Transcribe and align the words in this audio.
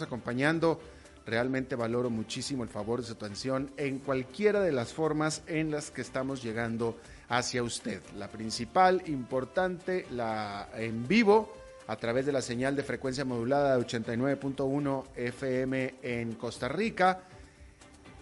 acompañando. 0.00 0.80
Realmente 1.26 1.76
valoro 1.76 2.08
muchísimo 2.08 2.62
el 2.62 2.70
favor 2.70 3.00
de 3.02 3.06
su 3.06 3.12
atención 3.12 3.70
en 3.76 3.98
cualquiera 3.98 4.60
de 4.62 4.72
las 4.72 4.94
formas 4.94 5.42
en 5.46 5.70
las 5.70 5.90
que 5.90 6.00
estamos 6.00 6.42
llegando 6.42 6.96
hacia 7.28 7.62
usted. 7.62 8.00
La 8.16 8.28
principal, 8.28 9.02
importante, 9.06 10.06
la 10.10 10.70
en 10.74 11.06
vivo, 11.06 11.52
a 11.88 11.96
través 11.96 12.24
de 12.24 12.32
la 12.32 12.40
señal 12.40 12.74
de 12.74 12.84
frecuencia 12.84 13.26
modulada 13.26 13.76
de 13.76 13.84
89.1 13.84 15.04
FM 15.14 15.94
en 16.02 16.32
Costa 16.36 16.68
Rica. 16.68 17.20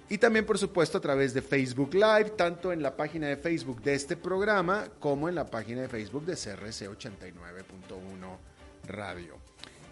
Y 0.08 0.18
también, 0.18 0.44
por 0.44 0.58
supuesto, 0.58 0.98
a 0.98 1.00
través 1.00 1.32
de 1.34 1.40
Facebook 1.40 1.94
Live, 1.94 2.30
tanto 2.30 2.72
en 2.72 2.82
la 2.82 2.96
página 2.96 3.28
de 3.28 3.36
Facebook 3.36 3.80
de 3.80 3.94
este 3.94 4.16
programa 4.16 4.88
como 4.98 5.28
en 5.28 5.36
la 5.36 5.46
página 5.46 5.82
de 5.82 5.88
Facebook 5.88 6.24
de 6.24 6.34
CRC 6.34 6.88
89.1 6.88 8.36
Radio. 8.88 9.39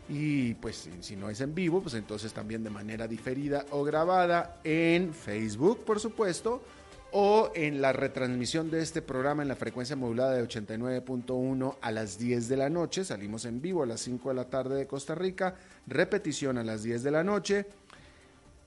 Y 0.08 0.54
pues 0.54 0.88
si 1.00 1.16
no 1.16 1.28
es 1.28 1.40
en 1.40 1.54
vivo, 1.54 1.82
pues 1.82 1.94
entonces 1.94 2.32
también 2.32 2.64
de 2.64 2.70
manera 2.70 3.06
diferida 3.06 3.66
o 3.70 3.84
grabada 3.84 4.58
en 4.64 5.12
Facebook, 5.12 5.84
por 5.84 6.00
supuesto, 6.00 6.62
o 7.10 7.50
en 7.54 7.80
la 7.80 7.92
retransmisión 7.92 8.70
de 8.70 8.82
este 8.82 9.02
programa 9.02 9.42
en 9.42 9.48
la 9.48 9.56
frecuencia 9.56 9.96
modulada 9.96 10.32
de 10.32 10.46
89.1 10.46 11.76
a 11.80 11.90
las 11.90 12.18
10 12.18 12.48
de 12.48 12.56
la 12.56 12.70
noche. 12.70 13.04
Salimos 13.04 13.44
en 13.44 13.60
vivo 13.60 13.82
a 13.82 13.86
las 13.86 14.00
5 14.00 14.30
de 14.30 14.34
la 14.34 14.44
tarde 14.44 14.76
de 14.76 14.86
Costa 14.86 15.14
Rica, 15.14 15.56
repetición 15.86 16.58
a 16.58 16.64
las 16.64 16.82
10 16.82 17.02
de 17.02 17.10
la 17.10 17.24
noche, 17.24 17.66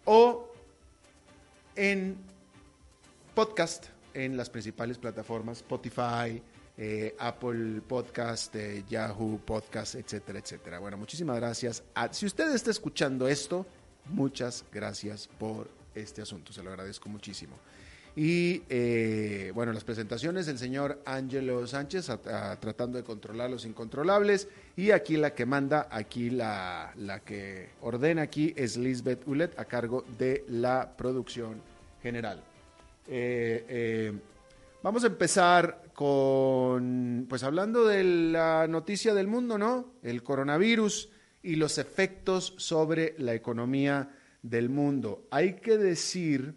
o 0.05 0.48
en 1.76 2.17
podcast 3.35 3.87
en 4.13 4.37
las 4.37 4.49
principales 4.49 4.98
plataformas 4.98 5.57
Spotify, 5.57 6.41
eh, 6.84 7.16
Apple 7.20 7.80
Podcast, 7.88 8.55
eh, 8.55 8.84
Yahoo 8.90 9.40
Podcast, 9.45 9.94
etcétera, 9.94 10.40
etcétera. 10.40 10.80
Bueno, 10.80 10.98
muchísimas 10.98 11.35
gracias. 11.35 11.84
si 12.09 12.26
usted 12.26 12.55
está 12.55 12.71
escuchando 12.71 13.27
esto, 13.27 13.67
muchas 14.05 14.66
gracias 14.73 15.30
por 15.38 15.70
este 15.94 16.23
asunto, 16.23 16.52
se 16.52 16.63
lo 16.63 16.71
agradezco 16.71 17.07
muchísimo. 17.07 17.54
Y 18.15 18.63
eh, 18.68 19.51
bueno, 19.54 19.73
las 19.73 19.84
presentaciones 19.84 20.48
del 20.48 20.57
señor 20.57 20.99
Ángelo 21.05 21.68
Sánchez 21.68 22.07
tratando 22.60 22.98
de 22.98 23.04
controlar 23.04 23.51
los 23.51 23.63
incontrolables. 23.66 24.48
Y 24.76 24.90
aquí 24.90 25.18
la 25.18 25.35
que 25.35 25.45
manda, 25.45 25.88
aquí 25.91 26.32
la, 26.32 26.93
la 26.98 27.20
que 27.20 27.70
ordena 27.82 28.23
aquí 28.23 28.55
es 28.57 28.76
Lisbeth 28.76 29.27
Ulet 29.27 29.60
a 29.60 29.66
cargo 29.66 30.04
de 30.18 30.45
la 30.48 30.98
producción 30.98 31.62
general. 32.01 32.41
Vamos 34.84 35.04
a 35.04 35.07
empezar 35.07 35.90
con, 35.93 37.25
pues 37.29 37.43
hablando 37.43 37.85
de 37.87 38.03
la 38.03 38.67
noticia 38.67 39.13
del 39.13 39.27
mundo, 39.27 39.57
¿no? 39.57 39.95
El 40.01 40.23
coronavirus 40.23 41.09
y 41.43 41.55
los 41.55 41.77
efectos 41.77 42.53
sobre 42.57 43.15
la 43.17 43.33
economía 43.33 44.09
del 44.41 44.70
mundo. 44.70 45.27
Hay 45.31 45.55
que 45.55 45.77
decir 45.77 46.55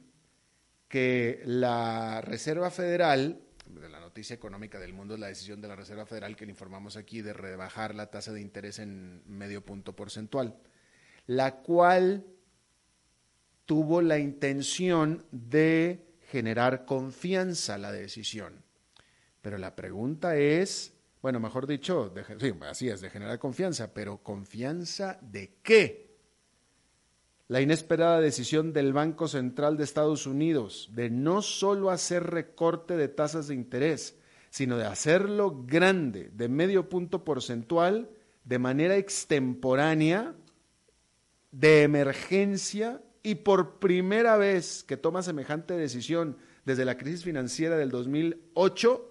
que 0.88 1.42
la 1.44 2.20
Reserva 2.20 2.70
Federal, 2.70 3.41
de 3.66 3.88
la 3.88 4.00
noticia 4.00 4.34
económica 4.34 4.78
del 4.78 4.92
mundo 4.92 5.14
es 5.14 5.20
la 5.20 5.28
decisión 5.28 5.60
de 5.60 5.69
la 5.69 5.76
Reserva 5.76 6.06
Federal 6.06 6.36
que 6.36 6.46
le 6.46 6.52
informamos 6.52 6.96
aquí 6.96 7.22
de 7.22 7.32
rebajar 7.32 7.94
la 7.94 8.10
tasa 8.10 8.32
de 8.32 8.41
interés 8.41 8.78
en 8.78 9.22
medio 9.26 9.64
punto 9.64 9.96
porcentual, 9.96 10.56
la 11.26 11.56
cual 11.56 12.24
tuvo 13.66 14.02
la 14.02 14.19
intención 14.19 15.24
de 15.30 16.06
generar 16.30 16.84
confianza 16.84 17.78
la 17.78 17.92
decisión. 17.92 18.63
Pero 19.45 19.59
la 19.59 19.77
pregunta 19.77 20.39
es, 20.39 20.95
bueno, 21.20 21.39
mejor 21.39 21.67
dicho, 21.67 22.14
sí, 22.41 22.55
así 22.62 22.89
es, 22.89 23.03
de 23.03 23.11
generar 23.11 23.39
confianza, 23.39 23.92
pero 23.92 24.23
confianza 24.23 25.19
de 25.20 25.59
qué? 25.62 26.17
La 27.48 27.61
inesperada 27.61 28.20
decisión 28.20 28.72
del 28.72 28.95
Banco 28.95 29.28
Central 29.28 29.77
de 29.77 29.84
Estados 29.84 30.27
Unidos 30.27 30.89
de 30.95 31.11
no 31.11 31.42
solo 31.42 31.91
hacer 31.91 32.22
recorte 32.31 32.97
de 32.97 33.09
tasas 33.09 33.48
de 33.48 33.55
interés, 33.55 34.19
sino 34.48 34.78
de 34.78 34.87
hacerlo 34.87 35.65
grande, 35.66 36.31
de 36.33 36.49
medio 36.49 36.88
punto 36.88 37.22
porcentual, 37.22 38.09
de 38.44 38.59
manera 38.59 38.97
extemporánea, 38.97 40.34
de 41.53 41.83
emergencia 41.83 43.03
y 43.22 43.34
por 43.34 43.78
primera 43.78 44.38
vez 44.38 44.84
que 44.84 44.97
toma 44.97 45.22
semejante 45.22 45.75
decisión 45.75 46.38
desde 46.65 46.87
la 46.87 46.97
crisis 46.97 47.25
financiera 47.25 47.77
del 47.77 47.91
2008, 47.91 49.10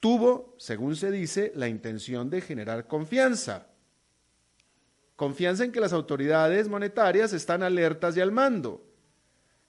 tuvo, 0.00 0.56
según 0.58 0.96
se 0.96 1.10
dice, 1.10 1.52
la 1.54 1.68
intención 1.68 2.30
de 2.30 2.40
generar 2.40 2.86
confianza. 2.86 3.68
Confianza 5.14 5.64
en 5.64 5.72
que 5.72 5.80
las 5.80 5.92
autoridades 5.92 6.68
monetarias 6.68 7.34
están 7.34 7.62
alertas 7.62 8.16
y 8.16 8.20
al 8.20 8.32
mando. 8.32 8.82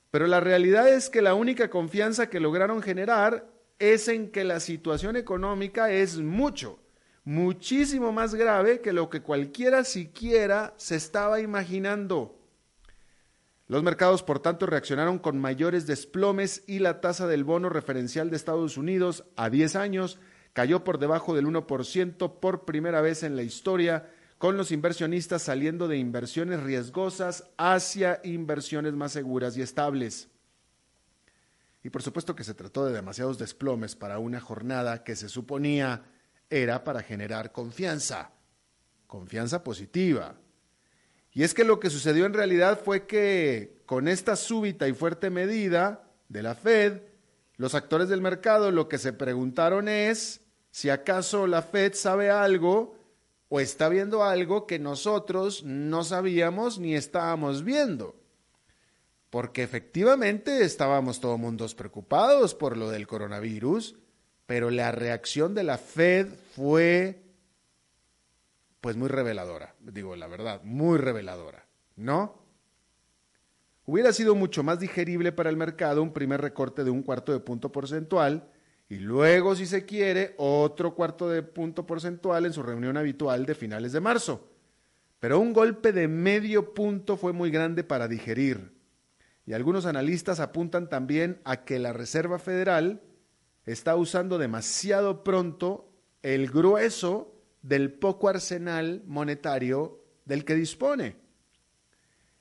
Pero 0.10 0.28
la 0.28 0.40
realidad 0.40 0.88
es 0.88 1.10
que 1.10 1.22
la 1.22 1.36
única 1.36 1.70
confianza 1.70 2.30
que 2.30 2.40
lograron 2.40 2.82
generar 2.82 3.50
es 3.78 4.08
en 4.08 4.32
que 4.32 4.44
la 4.44 4.60
situación 4.60 5.16
económica 5.16 5.92
es 5.92 6.18
mucho, 6.18 6.80
muchísimo 7.24 8.12
más 8.12 8.34
grave 8.36 8.80
que 8.80 8.94
lo 8.94 9.10
que 9.10 9.22
cualquiera 9.22 9.84
siquiera 9.84 10.74
se 10.78 10.96
estaba 10.96 11.42
imaginando. 11.42 12.41
Los 13.72 13.84
mercados, 13.84 14.22
por 14.22 14.40
tanto, 14.40 14.66
reaccionaron 14.66 15.18
con 15.18 15.40
mayores 15.40 15.88
desplomes 15.88 16.66
y 16.68 16.80
la 16.80 17.00
tasa 17.00 17.26
del 17.26 17.46
bono 17.46 17.70
referencial 17.70 18.30
de 18.30 18.36
Estados 18.36 18.76
Unidos 18.76 19.24
a 19.38 19.50
10 19.50 19.78
años 19.78 20.20
cayó 20.52 20.84
por 20.84 21.00
debajo 21.00 21.34
del 21.34 21.46
1% 21.46 22.40
por 22.42 22.66
primera 22.66 23.00
vez 23.00 23.24
en 23.24 23.38
la 23.38 23.44
historia, 23.44 24.10
con 24.40 24.58
los 24.58 24.74
inversionistas 24.74 25.44
saliendo 25.44 25.88
de 25.88 25.96
inversiones 25.96 26.62
riesgosas 26.62 27.46
hacia 27.56 28.20
inversiones 28.26 28.92
más 28.92 29.14
seguras 29.14 29.56
y 29.56 29.62
estables. 29.62 30.28
Y 31.82 31.92
por 31.92 32.02
supuesto 32.02 32.36
que 32.36 32.44
se 32.44 32.54
trató 32.54 32.86
de 32.86 32.92
demasiados 32.92 33.38
desplomes 33.38 33.96
para 33.96 34.20
una 34.20 34.42
jornada 34.42 35.06
que 35.06 35.16
se 35.16 35.30
suponía 35.30 36.04
era 36.50 36.84
para 36.84 37.04
generar 37.04 37.54
confianza, 37.54 38.34
confianza 39.08 39.64
positiva, 39.64 40.36
y 41.34 41.44
es 41.44 41.54
que 41.54 41.64
lo 41.64 41.80
que 41.80 41.90
sucedió 41.90 42.26
en 42.26 42.34
realidad 42.34 42.82
fue 42.84 43.06
que 43.06 43.82
con 43.86 44.08
esta 44.08 44.36
súbita 44.36 44.88
y 44.88 44.94
fuerte 44.94 45.30
medida 45.30 46.04
de 46.28 46.44
la 46.44 46.56
Fed, 46.56 47.02
los 47.56 47.76
actores 47.76 48.10
del 48.10 48.22
mercado 48.22 48.72
lo 48.72 48.90
que 48.90 48.98
se 48.98 49.14
preguntaron 49.14 49.88
es 49.88 50.42
si 50.72 50.90
acaso 50.90 51.48
la 51.48 51.62
Fed 51.62 51.94
sabe 51.94 52.30
algo 52.30 52.96
o 53.50 53.60
está 53.60 53.90
viendo 53.90 54.24
algo 54.24 54.66
que 54.66 54.80
nosotros 54.80 55.64
no 55.64 56.04
sabíamos 56.04 56.80
ni 56.80 56.96
estábamos 56.96 57.64
viendo. 57.64 58.16
Porque 59.30 59.64
efectivamente 59.64 60.64
estábamos 60.64 61.20
todos 61.20 61.40
mundos 61.40 61.76
preocupados 61.76 62.56
por 62.56 62.76
lo 62.78 62.90
del 62.90 63.08
coronavirus, 63.08 63.96
pero 64.46 64.70
la 64.70 64.92
reacción 64.92 65.54
de 65.54 65.64
la 65.64 65.78
Fed 65.78 66.28
fue 66.56 67.22
pues 68.82 68.98
muy 68.98 69.08
reveladora, 69.08 69.76
digo 69.80 70.16
la 70.16 70.28
verdad, 70.28 70.62
muy 70.64 70.98
reveladora, 70.98 71.66
¿no? 71.96 72.42
Hubiera 73.86 74.12
sido 74.14 74.36
mucho 74.36 74.64
más 74.64 74.80
digerible 74.80 75.32
para 75.32 75.50
el 75.50 75.58
mercado 75.58 76.04
un 76.04 76.14
primer 76.14 76.42
recorte 76.42 76.84
de 76.84 76.92
un 76.92 77.04
cuarto 77.04 77.32
de 77.32 77.40
punto 77.40 77.72
porcentual 77.72 78.52
y 78.92 78.98
luego, 78.98 79.56
si 79.56 79.66
se 79.66 79.86
quiere, 79.86 80.34
otro 80.38 80.96
cuarto 80.96 81.30
de 81.30 81.44
punto 81.44 81.86
porcentual 81.86 82.46
en 82.46 82.52
su 82.52 82.62
reunión 82.62 82.98
habitual 82.98 83.46
de 83.46 83.56
finales 83.56 83.94
de 83.94 84.02
marzo. 84.02 84.50
Pero 85.22 85.40
un 85.40 85.54
golpe 85.54 85.94
de 85.94 86.10
medio 86.10 86.74
punto 86.74 87.16
fue 87.16 87.32
muy 87.32 87.52
grande 87.52 87.86
para 87.86 88.10
digerir. 88.10 88.74
Y 89.46 89.54
algunos 89.54 89.86
analistas 89.86 90.42
apuntan 90.42 90.90
también 90.90 91.40
a 91.46 91.64
que 91.64 91.80
la 91.80 91.94
Reserva 91.94 92.38
Federal 92.38 93.02
está 93.66 93.96
usando 93.96 94.38
demasiado 94.38 95.24
pronto 95.24 95.90
el 96.22 96.50
grueso 96.50 97.31
del 97.62 97.92
poco 97.92 98.30
arsenal 98.30 99.04
monetario 99.06 100.04
del 100.26 100.46
que 100.46 100.56
dispone. 100.56 101.16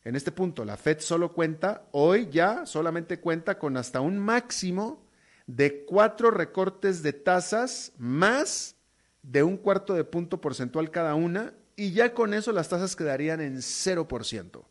En 0.04 0.16
este 0.16 0.32
punto, 0.32 0.64
la 0.64 0.76
Fed 0.76 1.00
solo 1.00 1.32
cuenta, 1.32 1.86
hoy 1.92 2.28
ya 2.30 2.64
solamente 2.64 3.20
cuenta 3.20 3.58
con 3.58 3.76
hasta 3.76 4.00
un 4.00 4.18
máximo 4.18 5.06
de 5.46 5.84
cuatro 5.84 6.30
recortes 6.30 7.02
de 7.02 7.12
tasas 7.12 7.92
más 7.98 8.76
de 9.22 9.42
un 9.42 9.58
cuarto 9.58 9.94
de 9.94 10.04
punto 10.04 10.40
porcentual 10.40 10.90
cada 10.90 11.14
una, 11.14 11.52
y 11.76 11.92
ya 11.92 12.14
con 12.14 12.34
eso 12.34 12.52
las 12.52 12.68
tasas 12.68 12.96
quedarían 12.96 13.40
en 13.40 13.56
0%. 13.58 14.64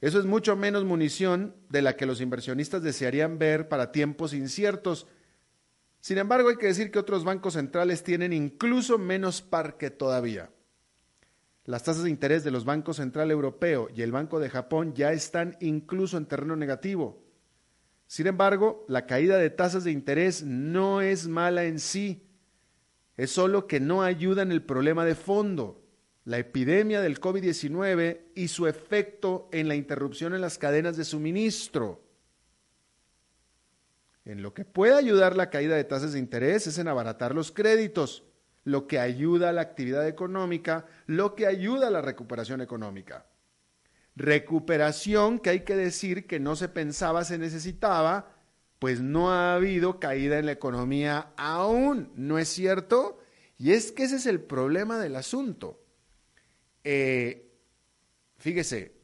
Eso 0.00 0.18
es 0.18 0.24
mucho 0.24 0.56
menos 0.56 0.84
munición 0.84 1.54
de 1.68 1.82
la 1.82 1.96
que 1.96 2.06
los 2.06 2.22
inversionistas 2.22 2.82
desearían 2.82 3.38
ver 3.38 3.68
para 3.68 3.92
tiempos 3.92 4.32
inciertos, 4.32 5.06
sin 6.00 6.18
embargo, 6.18 6.48
hay 6.48 6.56
que 6.56 6.66
decir 6.66 6.90
que 6.90 6.98
otros 6.98 7.24
bancos 7.24 7.54
centrales 7.54 8.02
tienen 8.02 8.32
incluso 8.32 8.98
menos 8.98 9.42
parque 9.42 9.90
todavía. 9.90 10.50
Las 11.66 11.84
tasas 11.84 12.04
de 12.04 12.10
interés 12.10 12.42
de 12.42 12.50
los 12.50 12.64
bancos 12.64 12.96
central 12.96 13.30
europeo 13.30 13.88
y 13.94 14.02
el 14.02 14.10
Banco 14.10 14.40
de 14.40 14.48
Japón 14.48 14.94
ya 14.94 15.12
están 15.12 15.56
incluso 15.60 16.16
en 16.16 16.26
terreno 16.26 16.56
negativo. 16.56 17.22
Sin 18.06 18.26
embargo, 18.26 18.84
la 18.88 19.06
caída 19.06 19.36
de 19.36 19.50
tasas 19.50 19.84
de 19.84 19.92
interés 19.92 20.42
no 20.42 21.02
es 21.02 21.28
mala 21.28 21.64
en 21.64 21.78
sí, 21.78 22.26
es 23.16 23.30
solo 23.30 23.66
que 23.66 23.78
no 23.78 24.02
ayuda 24.02 24.42
en 24.42 24.50
el 24.50 24.62
problema 24.62 25.04
de 25.04 25.14
fondo. 25.14 25.76
la 26.24 26.38
epidemia 26.38 27.00
del 27.00 27.18
COVID-19 27.18 28.20
y 28.34 28.48
su 28.48 28.66
efecto 28.66 29.48
en 29.52 29.68
la 29.68 29.74
interrupción 29.74 30.34
en 30.34 30.42
las 30.42 30.58
cadenas 30.58 30.96
de 30.96 31.04
suministro. 31.04 32.04
En 34.30 34.42
lo 34.42 34.54
que 34.54 34.64
puede 34.64 34.94
ayudar 34.94 35.36
la 35.36 35.50
caída 35.50 35.74
de 35.74 35.82
tasas 35.82 36.12
de 36.12 36.20
interés 36.20 36.64
es 36.68 36.78
en 36.78 36.86
abaratar 36.86 37.34
los 37.34 37.50
créditos, 37.50 38.22
lo 38.62 38.86
que 38.86 39.00
ayuda 39.00 39.48
a 39.48 39.52
la 39.52 39.62
actividad 39.62 40.06
económica, 40.06 40.86
lo 41.06 41.34
que 41.34 41.48
ayuda 41.48 41.88
a 41.88 41.90
la 41.90 42.00
recuperación 42.00 42.60
económica. 42.60 43.26
Recuperación 44.14 45.40
que 45.40 45.50
hay 45.50 45.60
que 45.64 45.74
decir 45.74 46.28
que 46.28 46.38
no 46.38 46.54
se 46.54 46.68
pensaba 46.68 47.24
se 47.24 47.38
necesitaba, 47.38 48.36
pues 48.78 49.00
no 49.00 49.32
ha 49.32 49.54
habido 49.54 49.98
caída 49.98 50.38
en 50.38 50.46
la 50.46 50.52
economía 50.52 51.32
aún, 51.36 52.12
¿no 52.14 52.38
es 52.38 52.46
cierto? 52.46 53.18
Y 53.58 53.72
es 53.72 53.90
que 53.90 54.04
ese 54.04 54.14
es 54.14 54.26
el 54.26 54.40
problema 54.40 55.00
del 55.00 55.16
asunto. 55.16 55.82
Eh, 56.84 57.50
fíjese, 58.38 58.94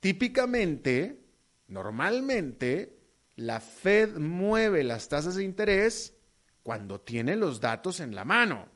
típicamente, 0.00 1.20
normalmente, 1.68 3.03
la 3.36 3.60
Fed 3.60 4.16
mueve 4.16 4.84
las 4.84 5.08
tasas 5.08 5.34
de 5.36 5.44
interés 5.44 6.14
cuando 6.62 7.00
tiene 7.00 7.36
los 7.36 7.60
datos 7.60 8.00
en 8.00 8.14
la 8.14 8.24
mano. 8.24 8.68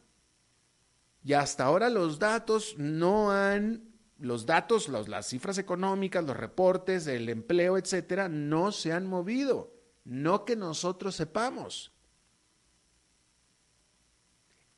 Y 1.23 1.33
hasta 1.33 1.65
ahora 1.65 1.91
los 1.91 2.19
datos 2.19 2.75
no 2.79 3.33
han, 3.33 3.95
los 4.19 4.47
datos, 4.47 4.89
las 4.89 5.29
cifras 5.29 5.59
económicas, 5.59 6.25
los 6.25 6.37
reportes, 6.37 7.07
el 7.07 7.29
empleo, 7.29 7.79
etcétera, 7.79 8.29
no 8.29 8.73
se 8.73 8.93
han 8.93 9.07
movido. 9.07 9.75
No 10.05 10.45
que 10.45 10.57
nosotros 10.57 11.15
sepamos. 11.15 11.93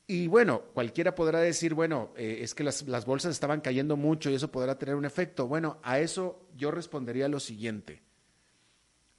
Y 0.06 0.26
bueno, 0.26 0.62
cualquiera 0.74 1.14
podrá 1.14 1.38
decir, 1.38 1.72
bueno, 1.72 2.12
eh, 2.16 2.38
es 2.40 2.52
que 2.54 2.64
las, 2.64 2.82
las 2.88 3.06
bolsas 3.06 3.30
estaban 3.30 3.60
cayendo 3.60 3.96
mucho 3.96 4.28
y 4.28 4.34
eso 4.34 4.50
podrá 4.50 4.76
tener 4.76 4.96
un 4.96 5.04
efecto. 5.04 5.46
Bueno, 5.46 5.78
a 5.84 6.00
eso 6.00 6.48
yo 6.56 6.72
respondería 6.72 7.28
lo 7.28 7.38
siguiente 7.38 8.02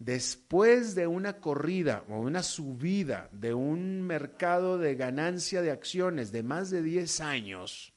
después 0.01 0.95
de 0.95 1.05
una 1.05 1.33
corrida 1.33 2.03
o 2.09 2.15
una 2.21 2.41
subida 2.41 3.29
de 3.31 3.53
un 3.53 4.01
mercado 4.01 4.79
de 4.79 4.95
ganancia 4.95 5.61
de 5.61 5.69
acciones 5.69 6.31
de 6.31 6.41
más 6.41 6.71
de 6.71 6.81
10 6.81 7.21
años, 7.21 7.93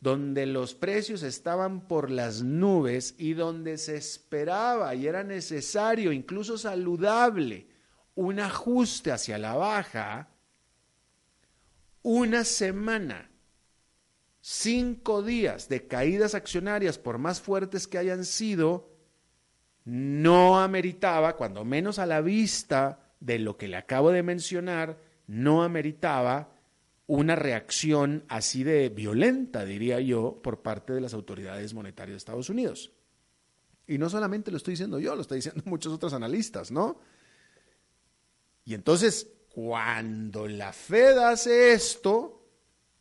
donde 0.00 0.46
los 0.46 0.74
precios 0.74 1.24
estaban 1.24 1.88
por 1.88 2.08
las 2.08 2.42
nubes 2.42 3.16
y 3.18 3.34
donde 3.34 3.78
se 3.78 3.96
esperaba 3.96 4.94
y 4.94 5.08
era 5.08 5.24
necesario, 5.24 6.12
incluso 6.12 6.56
saludable, 6.56 7.66
un 8.14 8.38
ajuste 8.38 9.10
hacia 9.10 9.38
la 9.38 9.56
baja, 9.56 10.30
una 12.02 12.44
semana, 12.44 13.28
cinco 14.40 15.24
días 15.24 15.68
de 15.68 15.88
caídas 15.88 16.36
accionarias, 16.36 16.96
por 16.96 17.18
más 17.18 17.40
fuertes 17.40 17.88
que 17.88 17.98
hayan 17.98 18.24
sido, 18.24 18.97
no 19.88 20.60
ameritaba, 20.60 21.34
cuando 21.34 21.64
menos 21.64 21.98
a 21.98 22.04
la 22.04 22.20
vista 22.20 23.00
de 23.20 23.38
lo 23.38 23.56
que 23.56 23.68
le 23.68 23.78
acabo 23.78 24.10
de 24.10 24.22
mencionar, 24.22 24.98
no 25.26 25.62
ameritaba 25.62 26.52
una 27.06 27.36
reacción 27.36 28.22
así 28.28 28.64
de 28.64 28.90
violenta, 28.90 29.64
diría 29.64 29.98
yo, 29.98 30.42
por 30.42 30.60
parte 30.60 30.92
de 30.92 31.00
las 31.00 31.14
autoridades 31.14 31.72
monetarias 31.72 32.12
de 32.12 32.18
Estados 32.18 32.50
Unidos. 32.50 32.92
Y 33.86 33.96
no 33.96 34.10
solamente 34.10 34.50
lo 34.50 34.58
estoy 34.58 34.72
diciendo 34.72 34.98
yo, 34.98 35.14
lo 35.16 35.22
están 35.22 35.38
diciendo 35.38 35.62
muchos 35.66 35.90
otros 35.94 36.12
analistas, 36.12 36.70
¿no? 36.70 37.00
Y 38.66 38.74
entonces, 38.74 39.26
cuando 39.48 40.46
la 40.48 40.74
Fed 40.74 41.16
hace 41.16 41.72
esto, 41.72 42.46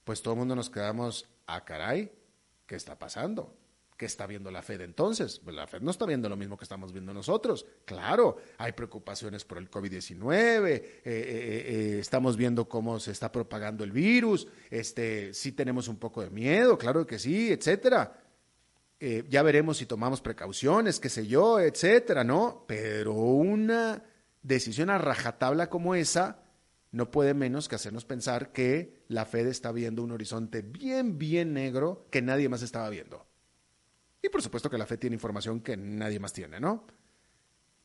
pues 0.05 0.21
todo 0.21 0.35
el 0.35 0.39
mundo 0.39 0.55
nos 0.55 0.69
quedamos, 0.69 1.27
ah, 1.47 1.65
caray, 1.65 2.09
¿qué 2.65 2.77
está 2.77 2.97
pasando? 2.97 3.56
¿Qué 3.97 4.05
está 4.05 4.27
viendo 4.27 4.51
la 4.51 4.61
Fed 4.61 4.81
entonces? 4.81 5.41
Pues 5.43 5.55
la 5.55 5.65
Fed 5.65 5.81
no 5.81 5.89
está 5.89 6.05
viendo 6.05 6.29
lo 6.29 6.37
mismo 6.37 6.55
que 6.55 6.65
estamos 6.65 6.93
viendo 6.93 7.15
nosotros. 7.15 7.65
Claro, 7.83 8.37
hay 8.59 8.73
preocupaciones 8.73 9.43
por 9.43 9.57
el 9.57 9.71
COVID-19, 9.71 10.67
eh, 10.67 10.75
eh, 10.75 11.03
eh, 11.03 11.97
estamos 11.99 12.37
viendo 12.37 12.69
cómo 12.69 12.99
se 12.99 13.09
está 13.09 13.31
propagando 13.31 13.83
el 13.83 13.91
virus, 13.91 14.47
este, 14.69 15.33
sí 15.33 15.51
tenemos 15.51 15.87
un 15.87 15.97
poco 15.97 16.21
de 16.21 16.29
miedo, 16.29 16.77
claro 16.77 17.07
que 17.07 17.17
sí, 17.17 17.51
etcétera. 17.51 18.23
ya 18.99 19.41
veremos 19.41 19.77
si 19.77 19.87
tomamos 19.87 20.21
precauciones, 20.21 20.99
qué 20.99 21.09
sé 21.09 21.25
yo, 21.25 21.59
etcétera, 21.59 22.23
¿no? 22.23 22.65
Pero 22.67 23.13
una 23.13 24.03
decisión 24.43 24.91
a 24.91 24.99
rajatabla 24.99 25.71
como 25.71 25.95
esa 25.95 26.43
no 26.91 27.09
puede 27.09 27.33
menos 27.33 27.67
que 27.67 27.75
hacernos 27.75 28.05
pensar 28.05 28.51
que 28.51 29.03
la 29.07 29.25
Fed 29.25 29.47
está 29.47 29.71
viendo 29.71 30.03
un 30.03 30.11
horizonte 30.11 30.61
bien, 30.61 31.17
bien 31.17 31.53
negro 31.53 32.05
que 32.11 32.21
nadie 32.21 32.47
más 32.47 32.61
estaba 32.61 32.89
viendo. 32.89 33.26
Y 34.21 34.29
por 34.29 34.41
supuesto 34.41 34.69
que 34.69 34.77
la 34.77 34.85
Fed 34.85 34.99
tiene 34.99 35.15
información 35.15 35.61
que 35.61 35.77
nadie 35.77 36.19
más 36.19 36.33
tiene, 36.33 36.59
¿no? 36.59 36.85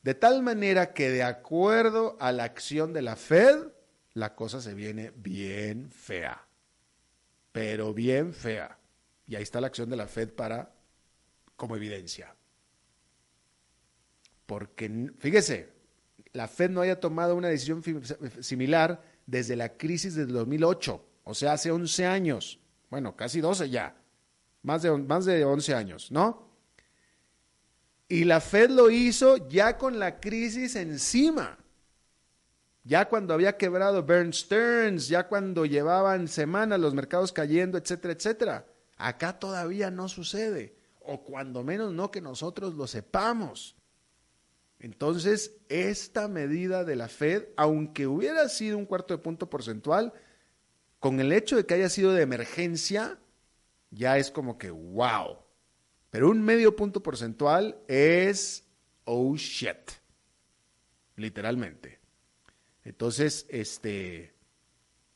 De 0.01 0.13
tal 0.13 0.43
manera 0.43 0.93
que 0.93 1.09
de 1.09 1.23
acuerdo 1.23 2.17
a 2.19 2.31
la 2.31 2.43
acción 2.43 2.91
de 2.91 3.01
la 3.01 3.15
Fed, 3.15 3.67
la 4.13 4.35
cosa 4.35 4.61
se 4.61 4.73
viene 4.73 5.11
bien 5.15 5.89
fea. 5.91 6.45
Pero 7.51 7.93
bien 7.93 8.33
fea. 8.33 8.77
Y 9.27 9.35
ahí 9.35 9.43
está 9.43 9.61
la 9.61 9.67
acción 9.67 9.89
de 9.89 9.95
la 9.95 10.07
Fed 10.07 10.33
para 10.33 10.73
como 11.55 11.75
evidencia. 11.75 12.35
Porque, 14.45 15.11
fíjese, 15.19 15.69
la 16.33 16.47
Fed 16.47 16.71
no 16.71 16.81
haya 16.81 16.99
tomado 16.99 17.35
una 17.35 17.47
decisión 17.47 17.81
similar 18.41 19.01
desde 19.25 19.55
la 19.55 19.77
crisis 19.77 20.15
del 20.15 20.33
2008, 20.33 21.05
o 21.23 21.33
sea, 21.33 21.53
hace 21.53 21.71
11 21.71 22.05
años, 22.05 22.59
bueno, 22.89 23.15
casi 23.15 23.39
12 23.39 23.69
ya 23.69 24.02
más 24.63 24.81
de, 24.81 24.91
más 24.91 25.25
de 25.25 25.45
11 25.45 25.75
años, 25.75 26.11
¿no? 26.11 26.49
Y 28.07 28.23
la 28.25 28.41
Fed 28.41 28.69
lo 28.69 28.89
hizo 28.89 29.47
ya 29.47 29.77
con 29.77 29.99
la 29.99 30.19
crisis 30.19 30.75
encima. 30.75 31.57
Ya 32.83 33.07
cuando 33.07 33.33
había 33.33 33.57
quebrado 33.57 34.03
Bern 34.03 34.33
Stearns, 34.33 35.07
ya 35.07 35.27
cuando 35.27 35.65
llevaban 35.65 36.27
semanas 36.27 36.79
los 36.79 36.93
mercados 36.93 37.31
cayendo, 37.31 37.77
etcétera, 37.77 38.13
etcétera. 38.13 38.65
Acá 38.97 39.39
todavía 39.39 39.89
no 39.89 40.09
sucede, 40.09 40.75
o 40.99 41.23
cuando 41.23 41.63
menos 41.63 41.93
no 41.93 42.11
que 42.11 42.21
nosotros 42.21 42.75
lo 42.75 42.87
sepamos. 42.87 43.75
Entonces, 44.79 45.55
esta 45.69 46.27
medida 46.27 46.83
de 46.83 46.97
la 46.97 47.07
Fed, 47.07 47.45
aunque 47.55 48.05
hubiera 48.05 48.49
sido 48.49 48.77
un 48.77 48.85
cuarto 48.85 49.13
de 49.13 49.23
punto 49.23 49.49
porcentual, 49.49 50.13
con 50.99 51.21
el 51.21 51.31
hecho 51.31 51.55
de 51.55 51.65
que 51.65 51.73
haya 51.73 51.89
sido 51.89 52.11
de 52.11 52.21
emergencia, 52.21 53.17
ya 53.93 54.17
es 54.17 54.31
como 54.31 54.57
que 54.57 54.71
wow. 54.71 55.37
Pero 56.09 56.29
un 56.29 56.41
medio 56.41 56.75
punto 56.75 57.01
porcentual 57.01 57.77
es 57.87 58.67
oh 59.05 59.35
shit. 59.35 59.91
Literalmente. 61.15 61.99
Entonces, 62.83 63.45
este, 63.49 64.33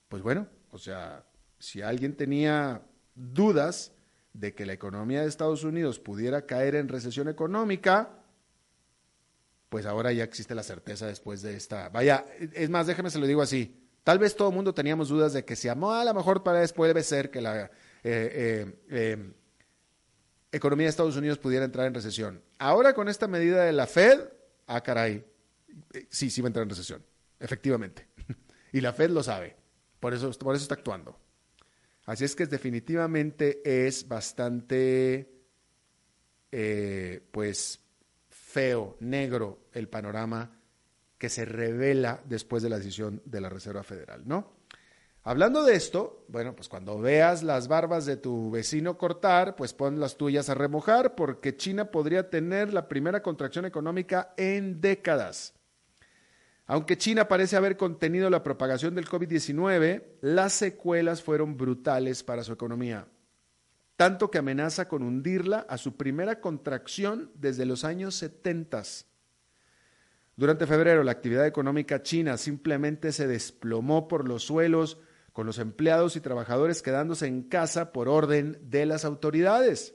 pues 0.08 0.24
bueno, 0.24 0.48
o 0.72 0.78
sea, 0.78 1.25
si 1.60 1.82
alguien 1.82 2.16
tenía 2.16 2.82
dudas 3.16 3.92
de 4.34 4.54
que 4.54 4.66
la 4.66 4.74
economía 4.74 5.22
de 5.22 5.28
Estados 5.28 5.63
Unidos 5.63 6.00
pudiera 6.00 6.46
caer 6.46 6.75
en 6.75 6.88
recesión 6.88 7.28
económica, 7.28 8.24
pues 9.70 9.86
ahora 9.86 10.13
ya 10.13 10.24
existe 10.24 10.56
la 10.56 10.63
certeza 10.63 11.08
después 11.08 11.42
de 11.42 11.56
esta. 11.56 11.90
Vaya, 11.90 12.25
es 12.54 12.70
más, 12.70 12.88
déjeme 12.88 13.10
se 13.10 13.20
lo 13.20 13.28
digo 13.28 13.42
así. 13.42 13.84
Tal 14.04 14.20
vez 14.20 14.36
todo 14.36 14.50
el 14.50 14.56
mundo 14.56 14.74
teníamos 14.74 15.10
dudas 15.10 15.34
de 15.34 15.44
que 15.44 15.56
si 15.56 15.68
a 15.68 15.75
lo 15.75 16.13
mejor 16.13 16.44
para 16.44 16.60
después 16.62 16.88
debe 16.88 17.04
ser 17.04 17.30
que 17.30 17.42
la 17.42 17.70
eh, 18.10 18.74
eh, 18.90 19.12
em, 19.12 19.34
economía 20.50 20.86
de 20.86 20.92
Estados 20.92 21.18
Unidos 21.18 21.40
pudiera 21.40 21.66
entrar 21.66 21.88
en 21.88 21.94
recesión. 21.94 22.42
Ahora 22.58 22.94
con 22.94 23.10
esta 23.10 23.28
medida 23.28 23.66
de 23.66 23.74
la 23.74 23.86
Fed, 23.86 24.22
ah, 24.68 24.82
caray, 24.82 25.26
eh, 25.94 26.08
sí, 26.10 26.30
sí 26.30 26.40
va 26.40 26.48
a 26.48 26.50
entrar 26.50 26.64
en 26.64 26.70
recesión, 26.70 27.04
efectivamente. 27.38 28.08
y 28.72 28.80
la 28.80 28.94
Fed 28.94 29.10
lo 29.10 29.24
sabe, 29.24 29.58
por 30.00 30.14
eso, 30.14 30.32
por 30.40 30.56
eso 30.56 30.64
está 30.64 30.76
actuando. 30.76 31.20
Así 32.06 32.24
es 32.24 32.34
que 32.34 32.46
definitivamente 32.46 33.62
es 33.86 34.08
bastante, 34.08 35.30
pues, 37.30 37.82
feo, 38.30 38.96
negro 39.02 39.68
el 39.74 39.90
panorama 39.90 40.62
que 41.18 41.28
se 41.28 41.44
revela 41.44 42.24
después 42.24 42.64
de 42.64 42.70
la 42.70 42.78
decisión 42.78 43.22
de 43.26 43.42
la 43.42 43.50
Reserva 43.50 43.84
Federal, 43.84 44.24
¿no? 44.26 44.57
Hablando 45.27 45.65
de 45.65 45.75
esto, 45.75 46.24
bueno, 46.29 46.55
pues 46.55 46.69
cuando 46.69 47.01
veas 47.01 47.43
las 47.43 47.67
barbas 47.67 48.05
de 48.05 48.15
tu 48.15 48.50
vecino 48.50 48.98
cortar, 48.98 49.57
pues 49.57 49.74
pon 49.74 50.00
las 50.00 50.15
tuyas 50.15 50.48
a 50.48 50.53
remojar 50.53 51.15
porque 51.15 51.57
China 51.57 51.91
podría 51.91 52.29
tener 52.29 52.72
la 52.72 52.88
primera 52.88 53.22
contracción 53.22 53.65
económica 53.65 54.34
en 54.38 54.79
décadas. 54.79 55.53
Aunque 56.65 56.98
China 56.98 57.27
parece 57.27 57.57
haber 57.57 57.75
contenido 57.75 58.29
la 58.29 58.41
propagación 58.41 58.96
del 58.96 59.10
COVID-19, 59.10 60.01
las 60.22 60.53
secuelas 60.53 61.22
fueron 61.22 61.57
brutales 61.57 62.24
para 62.24 62.46
su 62.46 62.53
economía, 62.53 63.05
tanto 63.98 64.31
que 64.31 64.38
amenaza 64.38 64.88
con 64.88 65.03
hundirla 65.03 65.65
a 65.67 65.77
su 65.77 65.98
primera 65.98 66.39
contracción 66.39 67.31
desde 67.36 67.65
los 67.65 67.84
años 67.84 68.15
70. 68.15 68.81
Durante 70.38 70.67
febrero, 70.67 71.03
la 71.03 71.12
actividad 71.12 71.46
económica 71.46 72.01
china 72.01 72.38
simplemente 72.38 73.12
se 73.12 73.27
desplomó 73.27 74.07
por 74.07 74.25
los 74.25 74.43
suelos 74.43 75.00
con 75.38 75.46
los 75.46 75.60
empleados 75.60 76.15
y 76.15 76.20
trabajadores 76.20 76.82
quedándose 76.82 77.27
en 77.27 77.44
casa 77.44 77.91
por 77.91 78.10
orden 78.10 78.58
de 78.72 78.88
las 78.88 79.06
autoridades. 79.06 79.94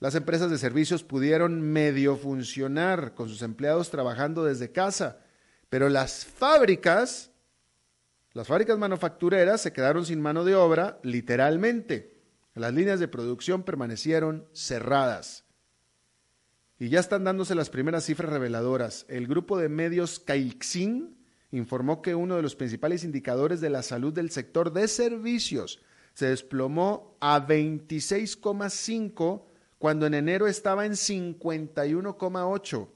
Las 0.00 0.16
empresas 0.16 0.50
de 0.50 0.58
servicios 0.58 1.04
pudieron 1.04 1.60
medio 1.60 2.16
funcionar 2.16 3.14
con 3.14 3.28
sus 3.28 3.42
empleados 3.42 3.90
trabajando 3.90 4.42
desde 4.42 4.72
casa, 4.72 5.20
pero 5.68 5.88
las 5.88 6.24
fábricas, 6.24 7.30
las 8.32 8.48
fábricas 8.48 8.76
manufactureras 8.76 9.60
se 9.60 9.72
quedaron 9.72 10.04
sin 10.04 10.20
mano 10.20 10.44
de 10.44 10.56
obra 10.56 10.98
literalmente. 11.04 12.24
Las 12.54 12.74
líneas 12.74 12.98
de 12.98 13.06
producción 13.06 13.62
permanecieron 13.62 14.48
cerradas. 14.52 15.44
Y 16.76 16.88
ya 16.88 16.98
están 16.98 17.22
dándose 17.22 17.54
las 17.54 17.70
primeras 17.70 18.04
cifras 18.04 18.32
reveladoras. 18.32 19.06
El 19.08 19.28
grupo 19.28 19.56
de 19.56 19.68
medios 19.68 20.18
Caixin 20.18 21.23
informó 21.54 22.02
que 22.02 22.14
uno 22.14 22.36
de 22.36 22.42
los 22.42 22.56
principales 22.56 23.04
indicadores 23.04 23.60
de 23.60 23.70
la 23.70 23.82
salud 23.82 24.12
del 24.12 24.30
sector 24.30 24.72
de 24.72 24.88
servicios 24.88 25.80
se 26.12 26.26
desplomó 26.26 27.16
a 27.20 27.46
26,5 27.46 29.42
cuando 29.78 30.06
en 30.06 30.14
enero 30.14 30.46
estaba 30.46 30.84
en 30.86 30.92
51,8. 30.92 32.88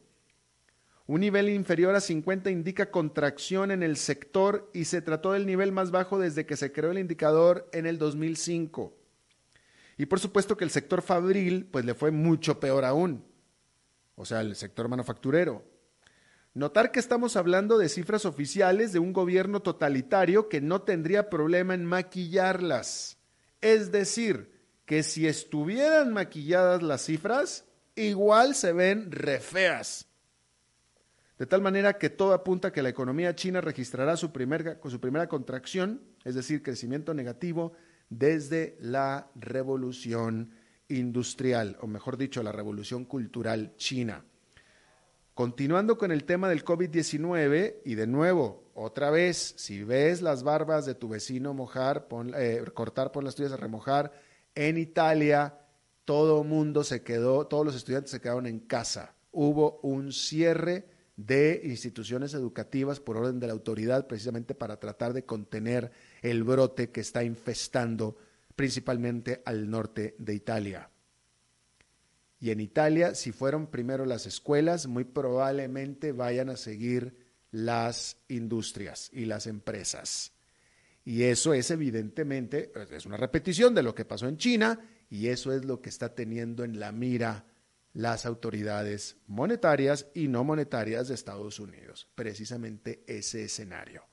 Un 1.06 1.20
nivel 1.20 1.48
inferior 1.48 1.94
a 1.94 2.00
50 2.00 2.50
indica 2.50 2.90
contracción 2.90 3.70
en 3.70 3.82
el 3.82 3.96
sector 3.96 4.70
y 4.74 4.84
se 4.84 5.00
trató 5.00 5.32
del 5.32 5.46
nivel 5.46 5.72
más 5.72 5.90
bajo 5.90 6.18
desde 6.18 6.44
que 6.44 6.56
se 6.56 6.72
creó 6.72 6.90
el 6.90 6.98
indicador 6.98 7.68
en 7.72 7.86
el 7.86 7.98
2005. 7.98 8.94
Y 9.96 10.06
por 10.06 10.20
supuesto 10.20 10.56
que 10.56 10.64
el 10.64 10.70
sector 10.70 11.00
fabril 11.02 11.66
pues 11.70 11.84
le 11.84 11.94
fue 11.94 12.10
mucho 12.10 12.60
peor 12.60 12.84
aún. 12.84 13.24
O 14.16 14.24
sea, 14.24 14.40
el 14.40 14.54
sector 14.54 14.88
manufacturero. 14.88 15.64
Notar 16.58 16.90
que 16.90 16.98
estamos 16.98 17.36
hablando 17.36 17.78
de 17.78 17.88
cifras 17.88 18.24
oficiales 18.24 18.92
de 18.92 18.98
un 18.98 19.12
gobierno 19.12 19.60
totalitario 19.60 20.48
que 20.48 20.60
no 20.60 20.82
tendría 20.82 21.30
problema 21.30 21.72
en 21.72 21.84
maquillarlas. 21.84 23.16
Es 23.60 23.92
decir, 23.92 24.50
que 24.84 25.04
si 25.04 25.28
estuvieran 25.28 26.12
maquilladas 26.12 26.82
las 26.82 27.02
cifras, 27.02 27.64
igual 27.94 28.56
se 28.56 28.72
ven 28.72 29.12
re 29.12 29.38
feas. 29.38 30.08
De 31.38 31.46
tal 31.46 31.62
manera 31.62 31.96
que 31.96 32.10
todo 32.10 32.32
apunta 32.32 32.68
a 32.68 32.72
que 32.72 32.82
la 32.82 32.88
economía 32.88 33.36
china 33.36 33.60
registrará 33.60 34.16
su, 34.16 34.26
su 34.26 35.00
primera 35.00 35.28
contracción, 35.28 36.02
es 36.24 36.34
decir, 36.34 36.64
crecimiento 36.64 37.14
negativo, 37.14 37.74
desde 38.10 38.76
la 38.80 39.30
revolución 39.36 40.50
industrial, 40.88 41.76
o 41.80 41.86
mejor 41.86 42.16
dicho, 42.16 42.42
la 42.42 42.50
revolución 42.50 43.04
cultural 43.04 43.76
china. 43.76 44.24
Continuando 45.38 45.96
con 45.98 46.10
el 46.10 46.24
tema 46.24 46.48
del 46.48 46.64
COVID-19, 46.64 47.76
y 47.84 47.94
de 47.94 48.08
nuevo, 48.08 48.72
otra 48.74 49.08
vez, 49.10 49.54
si 49.56 49.84
ves 49.84 50.20
las 50.20 50.42
barbas 50.42 50.84
de 50.84 50.96
tu 50.96 51.08
vecino 51.08 51.54
mojar, 51.54 52.08
eh, 52.36 52.64
cortar, 52.74 53.12
por 53.12 53.22
las 53.22 53.36
tuyas 53.36 53.52
a 53.52 53.56
remojar, 53.56 54.10
en 54.56 54.76
Italia, 54.78 55.60
todo 56.04 56.42
mundo 56.42 56.82
se 56.82 57.04
quedó, 57.04 57.46
todos 57.46 57.64
los 57.64 57.76
estudiantes 57.76 58.10
se 58.10 58.20
quedaron 58.20 58.48
en 58.48 58.58
casa. 58.58 59.14
Hubo 59.30 59.78
un 59.84 60.12
cierre 60.12 60.88
de 61.14 61.60
instituciones 61.62 62.34
educativas 62.34 62.98
por 62.98 63.16
orden 63.16 63.38
de 63.38 63.46
la 63.46 63.52
autoridad, 63.52 64.08
precisamente 64.08 64.56
para 64.56 64.80
tratar 64.80 65.12
de 65.12 65.24
contener 65.24 65.92
el 66.20 66.42
brote 66.42 66.90
que 66.90 67.00
está 67.00 67.22
infestando 67.22 68.16
principalmente 68.56 69.40
al 69.44 69.70
norte 69.70 70.16
de 70.18 70.34
Italia. 70.34 70.90
Y 72.40 72.50
en 72.50 72.60
Italia, 72.60 73.14
si 73.14 73.32
fueron 73.32 73.66
primero 73.66 74.06
las 74.06 74.26
escuelas, 74.26 74.86
muy 74.86 75.04
probablemente 75.04 76.12
vayan 76.12 76.50
a 76.50 76.56
seguir 76.56 77.16
las 77.50 78.18
industrias 78.28 79.10
y 79.12 79.24
las 79.24 79.46
empresas. 79.46 80.32
Y 81.04 81.24
eso 81.24 81.54
es 81.54 81.70
evidentemente, 81.70 82.70
es 82.90 83.06
una 83.06 83.16
repetición 83.16 83.74
de 83.74 83.82
lo 83.82 83.94
que 83.94 84.04
pasó 84.04 84.28
en 84.28 84.36
China 84.36 84.78
y 85.08 85.28
eso 85.28 85.52
es 85.52 85.64
lo 85.64 85.80
que 85.80 85.88
está 85.88 86.14
teniendo 86.14 86.64
en 86.64 86.78
la 86.78 86.92
mira 86.92 87.46
las 87.94 88.26
autoridades 88.26 89.16
monetarias 89.26 90.06
y 90.14 90.28
no 90.28 90.44
monetarias 90.44 91.08
de 91.08 91.14
Estados 91.14 91.58
Unidos, 91.58 92.08
precisamente 92.14 93.02
ese 93.06 93.44
escenario. 93.44 94.04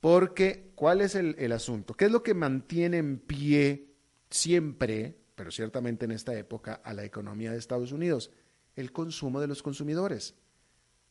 Porque, 0.00 0.72
¿cuál 0.74 1.00
es 1.00 1.14
el, 1.14 1.36
el, 1.38 1.52
asunto? 1.52 1.94
¿Qué 1.94 2.06
es 2.06 2.10
lo 2.10 2.22
que 2.22 2.34
mantiene 2.34 2.98
en 2.98 3.18
pie 3.18 3.94
siempre, 4.28 5.16
pero 5.36 5.52
ciertamente 5.52 6.06
en 6.06 6.10
esta 6.10 6.34
época, 6.34 6.80
a 6.82 6.92
la 6.92 7.04
economía 7.04 7.52
de 7.52 7.58
Estados 7.58 7.92
Unidos? 7.92 8.32
El 8.74 8.90
consumo 8.90 9.40
de 9.40 9.46
los 9.46 9.62
consumidores. 9.62 10.34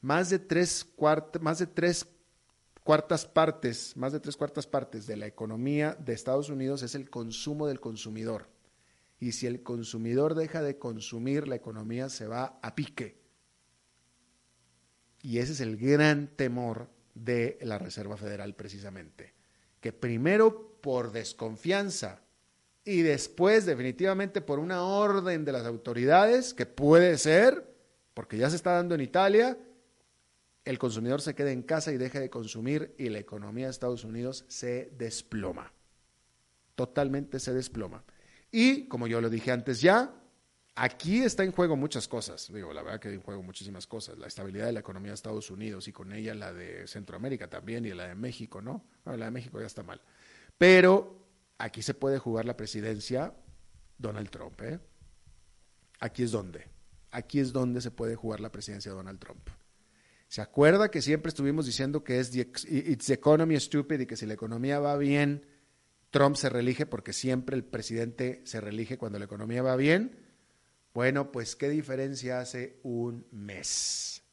Más 0.02 0.30
de 0.30 0.40
tres, 0.40 0.84
cuartas 0.84 1.42
partes, 3.26 3.96
más 3.96 4.12
de 4.12 4.20
tres 4.20 4.36
cuartas 4.36 4.68
partes 4.68 5.08
de 5.08 5.16
la 5.16 5.28
economía 5.28 5.96
de 5.96 6.14
Estados 6.14 6.50
Unidos 6.50 6.84
es 6.84 6.96
el 6.96 7.10
consumo 7.10 7.68
del 7.68 7.80
consumidor. 7.80 8.50
Y 9.20 9.32
si 9.32 9.48
el 9.48 9.64
consumidor 9.64 10.36
deja 10.36 10.62
de 10.62 10.78
consumir, 10.78 11.48
la 11.48 11.56
economía 11.56 12.10
se 12.10 12.28
va 12.28 12.60
a 12.62 12.76
pique. 12.76 13.24
Y 15.22 15.38
ese 15.38 15.54
es 15.54 15.62
el 15.62 15.78
gran 15.78 16.28
temor 16.36 16.90
de 17.14 17.58
la 17.62 17.78
Reserva 17.78 18.18
Federal 18.18 18.56
precisamente. 18.56 19.34
Que 19.80 19.94
primero 19.94 20.78
por 20.82 21.12
desconfianza 21.12 22.25
y 22.86 23.02
después 23.02 23.66
definitivamente 23.66 24.42
por 24.42 24.60
una 24.60 24.84
orden 24.84 25.44
de 25.44 25.52
las 25.52 25.66
autoridades, 25.66 26.54
que 26.54 26.68
puede 26.68 27.18
ser, 27.18 27.76
porque 28.14 28.38
ya 28.38 28.50
se 28.50 28.56
está 28.56 28.74
dando 28.74 28.94
en 28.94 29.02
Italia, 29.02 29.58
el 30.64 30.78
consumidor 30.78 31.20
se 31.22 31.34
quede 31.34 31.52
en 31.52 31.64
casa 31.64 31.92
y 31.92 31.98
deje 31.98 32.20
de 32.20 32.30
consumir 32.30 32.94
y 32.98 33.10
la 33.10 33.20
economía 33.20 33.66
de 33.66 33.72
Estados 33.72 34.04
Unidos 34.04 34.46
se 34.48 34.92
desploma. 34.98 35.74
Totalmente 36.76 37.40
se 37.40 37.54
desploma. 37.54 38.04
Y, 38.52 38.88
como 38.88 39.08
yo 39.08 39.20
lo 39.20 39.30
dije 39.30 39.52
antes 39.52 39.82
ya, 39.82 40.14
aquí 40.76 41.24
está 41.24 41.44
en 41.44 41.52
juego 41.52 41.76
muchas 41.76 42.08
cosas. 42.08 42.52
Digo, 42.54 42.72
la 42.72 42.84
verdad 42.84 43.00
que 43.00 43.14
en 43.14 43.22
juego 43.22 43.42
muchísimas 43.42 43.88
cosas. 43.88 44.18
La 44.18 44.28
estabilidad 44.28 44.68
de 44.68 44.74
la 44.74 44.80
economía 44.82 45.12
de 45.12 45.16
Estados 45.16 45.50
Unidos 45.50 45.88
y 45.88 45.92
con 45.92 46.14
ella 46.14 46.36
la 46.36 46.54
de 46.54 46.88
Centroamérica 46.88 47.48
también 47.48 47.86
y 47.86 47.94
la 47.94 48.08
de 48.08 48.16
México, 48.16 48.62
¿no? 48.62 48.86
Bueno, 49.04 49.18
la 49.18 49.26
de 49.26 49.32
México 49.32 49.60
ya 49.60 49.68
está 49.68 49.82
mal. 49.82 50.02
Pero 50.58 51.25
aquí 51.58 51.82
se 51.82 51.94
puede 51.94 52.20
jugar 52.20 52.46
la 52.46 52.58
presidencia 52.58 53.34
Donald 53.98 54.30
Trump, 54.30 54.62
¿eh? 54.62 54.80
Aquí 56.00 56.24
es 56.24 56.32
donde. 56.32 56.68
Aquí 57.12 57.40
es 57.40 57.54
donde 57.54 57.82
se 57.82 57.92
puede 57.92 58.16
jugar 58.16 58.40
la 58.40 58.52
presidencia 58.52 58.92
Donald 58.92 59.20
Trump. 59.20 59.48
¿Se 60.28 60.42
acuerda 60.42 60.92
que 60.92 61.02
siempre 61.02 61.30
estuvimos 61.30 61.66
diciendo 61.66 62.04
que 62.04 62.20
es 62.20 62.36
it's 62.36 63.06
the 63.06 63.14
economy 63.14 63.60
stupid 63.60 64.02
y 64.02 64.06
que 64.06 64.18
si 64.18 64.26
la 64.26 64.34
economía 64.34 64.80
va 64.80 64.98
bien, 64.98 65.46
Trump 66.10 66.36
se 66.36 66.50
reelige 66.50 66.86
porque 66.86 67.14
siempre 67.14 67.56
el 67.56 67.64
presidente 67.64 68.42
se 68.46 68.60
reelige 68.60 68.98
cuando 68.98 69.20
la 69.20 69.26
economía 69.26 69.62
va 69.62 69.76
bien? 69.76 70.20
Bueno, 70.94 71.32
pues 71.32 71.56
¿qué 71.56 71.70
diferencia 71.70 72.40
hace 72.40 72.80
un 72.84 73.28
mes? 73.32 74.24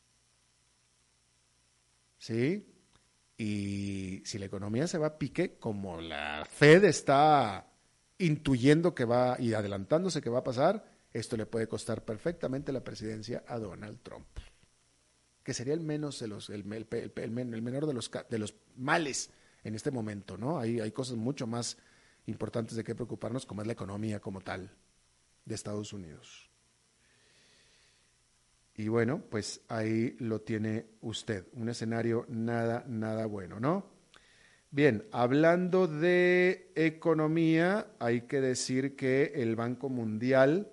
¿Sí? 2.18 2.71
Y 3.42 4.22
si 4.24 4.38
la 4.38 4.46
economía 4.46 4.86
se 4.86 4.98
va 4.98 5.08
a 5.08 5.18
pique, 5.18 5.56
como 5.58 6.00
la 6.00 6.46
Fed 6.48 6.84
está 6.84 7.66
intuyendo 8.18 8.94
que 8.94 9.04
va 9.04 9.36
y 9.40 9.52
adelantándose 9.54 10.20
que 10.20 10.30
va 10.30 10.38
a 10.38 10.44
pasar, 10.44 10.84
esto 11.12 11.36
le 11.36 11.46
puede 11.46 11.66
costar 11.66 12.04
perfectamente 12.04 12.70
la 12.70 12.84
presidencia 12.84 13.42
a 13.48 13.58
Donald 13.58 13.98
Trump 14.04 14.28
que 15.42 15.54
sería 15.54 15.74
el 15.74 15.80
menos 15.80 16.20
de 16.20 16.28
los, 16.28 16.50
el, 16.50 16.62
menor 16.62 17.86
de 17.86 17.94
los, 17.94 18.12
de 18.30 18.38
los 18.38 18.54
males 18.76 19.30
en 19.64 19.74
este 19.74 19.90
momento, 19.90 20.36
¿no? 20.36 20.60
Hay, 20.60 20.78
hay 20.78 20.92
cosas 20.92 21.16
mucho 21.16 21.48
más 21.48 21.78
importantes 22.26 22.76
de 22.76 22.84
qué 22.84 22.94
preocuparnos, 22.94 23.44
como 23.44 23.62
es 23.62 23.66
la 23.66 23.72
economía 23.72 24.20
como 24.20 24.40
tal 24.40 24.70
de 25.44 25.54
Estados 25.56 25.92
Unidos. 25.92 26.51
Y 28.76 28.88
bueno, 28.88 29.22
pues 29.30 29.60
ahí 29.68 30.16
lo 30.18 30.40
tiene 30.40 30.86
usted, 31.02 31.46
un 31.54 31.68
escenario 31.68 32.24
nada, 32.28 32.84
nada 32.88 33.26
bueno, 33.26 33.60
¿no? 33.60 33.92
Bien, 34.70 35.04
hablando 35.12 35.86
de 35.86 36.72
economía, 36.74 37.88
hay 37.98 38.22
que 38.22 38.40
decir 38.40 38.96
que 38.96 39.32
el 39.34 39.54
Banco 39.54 39.90
Mundial 39.90 40.70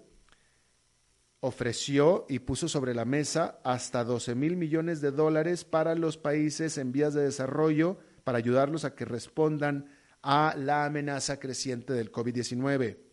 ofreció 1.42 2.26
y 2.30 2.40
puso 2.40 2.70
sobre 2.70 2.94
la 2.94 3.04
mesa 3.04 3.60
hasta 3.64 4.06
12 4.06 4.36
mil 4.36 4.56
millones 4.56 5.02
de 5.02 5.12
dólares 5.12 5.66
para 5.66 5.96
los 5.96 6.18
países 6.18 6.78
en 6.78 6.94
vías 6.94 7.14
de 7.14 7.24
desarrollo 7.24 7.98
para 8.24 8.38
ayudarlos 8.38 8.86
a 8.86 8.96
que 8.96 9.06
respondan 9.06 9.90
a 10.22 10.56
la 10.58 10.86
amenaza 10.86 11.40
creciente 11.40 11.94
del 11.94 12.12
COVID-19. 12.12 13.09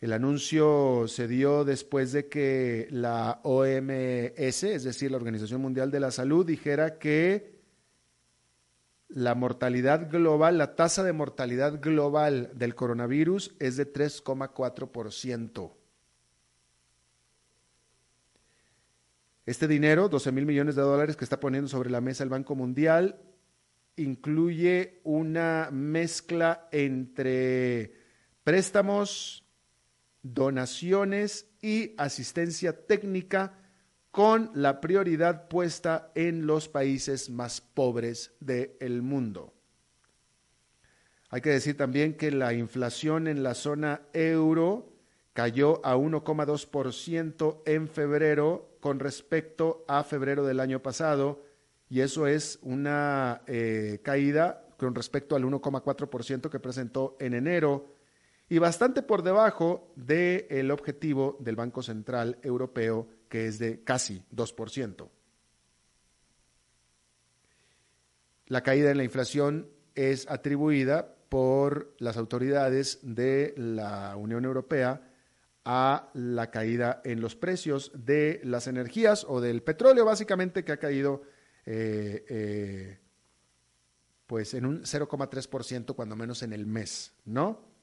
El 0.00 0.12
anuncio 0.12 1.06
se 1.08 1.28
dio 1.28 1.64
después 1.64 2.12
de 2.12 2.28
que 2.28 2.88
la 2.90 3.40
OMS, 3.42 4.62
es 4.64 4.84
decir, 4.84 5.10
la 5.10 5.16
Organización 5.16 5.62
Mundial 5.62 5.90
de 5.90 6.00
la 6.00 6.10
Salud, 6.10 6.44
dijera 6.44 6.98
que 6.98 7.54
la 9.08 9.34
mortalidad 9.34 10.10
global, 10.10 10.58
la 10.58 10.74
tasa 10.74 11.02
de 11.04 11.12
mortalidad 11.12 11.80
global 11.80 12.50
del 12.54 12.74
coronavirus 12.74 13.54
es 13.60 13.76
de 13.76 13.90
3,4%. 13.90 15.72
Este 19.46 19.68
dinero, 19.68 20.08
12 20.08 20.32
mil 20.32 20.46
millones 20.46 20.74
de 20.74 20.82
dólares 20.82 21.16
que 21.16 21.24
está 21.24 21.38
poniendo 21.38 21.68
sobre 21.68 21.90
la 21.90 22.00
mesa 22.00 22.24
el 22.24 22.30
Banco 22.30 22.54
Mundial, 22.54 23.20
incluye 23.96 25.00
una 25.04 25.68
mezcla 25.70 26.68
entre 26.72 27.92
préstamos, 28.42 29.43
donaciones 30.24 31.46
y 31.62 31.94
asistencia 31.98 32.86
técnica 32.86 33.60
con 34.10 34.50
la 34.54 34.80
prioridad 34.80 35.48
puesta 35.48 36.10
en 36.14 36.46
los 36.46 36.68
países 36.68 37.30
más 37.30 37.60
pobres 37.60 38.32
del 38.40 39.02
mundo. 39.02 39.52
Hay 41.30 41.40
que 41.40 41.50
decir 41.50 41.76
también 41.76 42.16
que 42.16 42.30
la 42.30 42.52
inflación 42.54 43.26
en 43.28 43.42
la 43.42 43.54
zona 43.54 44.02
euro 44.12 44.92
cayó 45.32 45.84
a 45.84 45.96
1,2% 45.96 47.62
en 47.66 47.88
febrero 47.88 48.76
con 48.80 49.00
respecto 49.00 49.84
a 49.88 50.04
febrero 50.04 50.46
del 50.46 50.60
año 50.60 50.80
pasado 50.80 51.42
y 51.90 52.00
eso 52.00 52.26
es 52.26 52.58
una 52.62 53.42
eh, 53.46 53.98
caída 54.02 54.64
con 54.76 54.94
respecto 54.94 55.36
al 55.36 55.44
1,4% 55.44 56.50
que 56.50 56.60
presentó 56.60 57.16
en 57.18 57.34
enero 57.34 57.93
y 58.48 58.58
bastante 58.58 59.02
por 59.02 59.22
debajo 59.22 59.92
del 59.96 60.70
objetivo 60.70 61.36
del 61.40 61.56
Banco 61.56 61.82
Central 61.82 62.38
Europeo 62.42 63.08
que 63.28 63.46
es 63.46 63.58
de 63.58 63.82
casi 63.82 64.22
2%. 64.34 65.08
La 68.46 68.62
caída 68.62 68.90
en 68.90 68.98
la 68.98 69.04
inflación 69.04 69.70
es 69.94 70.28
atribuida 70.30 71.16
por 71.28 71.94
las 71.98 72.16
autoridades 72.16 72.98
de 73.02 73.54
la 73.56 74.16
Unión 74.16 74.44
Europea 74.44 75.10
a 75.64 76.10
la 76.12 76.50
caída 76.50 77.00
en 77.04 77.20
los 77.20 77.36
precios 77.36 77.90
de 77.94 78.40
las 78.44 78.66
energías 78.66 79.24
o 79.26 79.40
del 79.40 79.62
petróleo, 79.62 80.04
básicamente, 80.04 80.62
que 80.62 80.72
ha 80.72 80.76
caído 80.76 81.22
eh, 81.64 82.24
eh, 82.28 82.98
pues 84.26 84.52
en 84.54 84.66
un 84.66 84.82
0,3% 84.82 85.94
cuando 85.94 86.16
menos 86.16 86.42
en 86.42 86.52
el 86.52 86.66
mes, 86.66 87.14
¿no? 87.24 87.73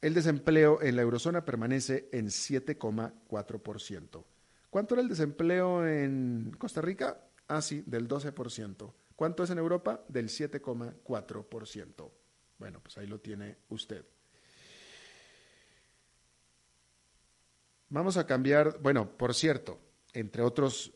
El 0.00 0.14
desempleo 0.14 0.80
en 0.80 0.94
la 0.94 1.02
eurozona 1.02 1.44
permanece 1.44 2.08
en 2.12 2.26
7,4%. 2.26 4.24
¿Cuánto 4.70 4.94
era 4.94 5.02
el 5.02 5.08
desempleo 5.08 5.84
en 5.86 6.54
Costa 6.56 6.80
Rica? 6.80 7.20
Ah, 7.48 7.60
sí, 7.60 7.82
del 7.84 8.06
12%. 8.06 8.92
¿Cuánto 9.16 9.42
es 9.42 9.50
en 9.50 9.58
Europa? 9.58 10.04
Del 10.08 10.28
7,4%. 10.28 12.10
Bueno, 12.58 12.80
pues 12.80 12.96
ahí 12.98 13.08
lo 13.08 13.18
tiene 13.18 13.56
usted. 13.70 14.04
Vamos 17.88 18.16
a 18.18 18.26
cambiar, 18.26 18.78
bueno, 18.80 19.16
por 19.16 19.34
cierto, 19.34 19.80
entre 20.12 20.42
otros 20.42 20.92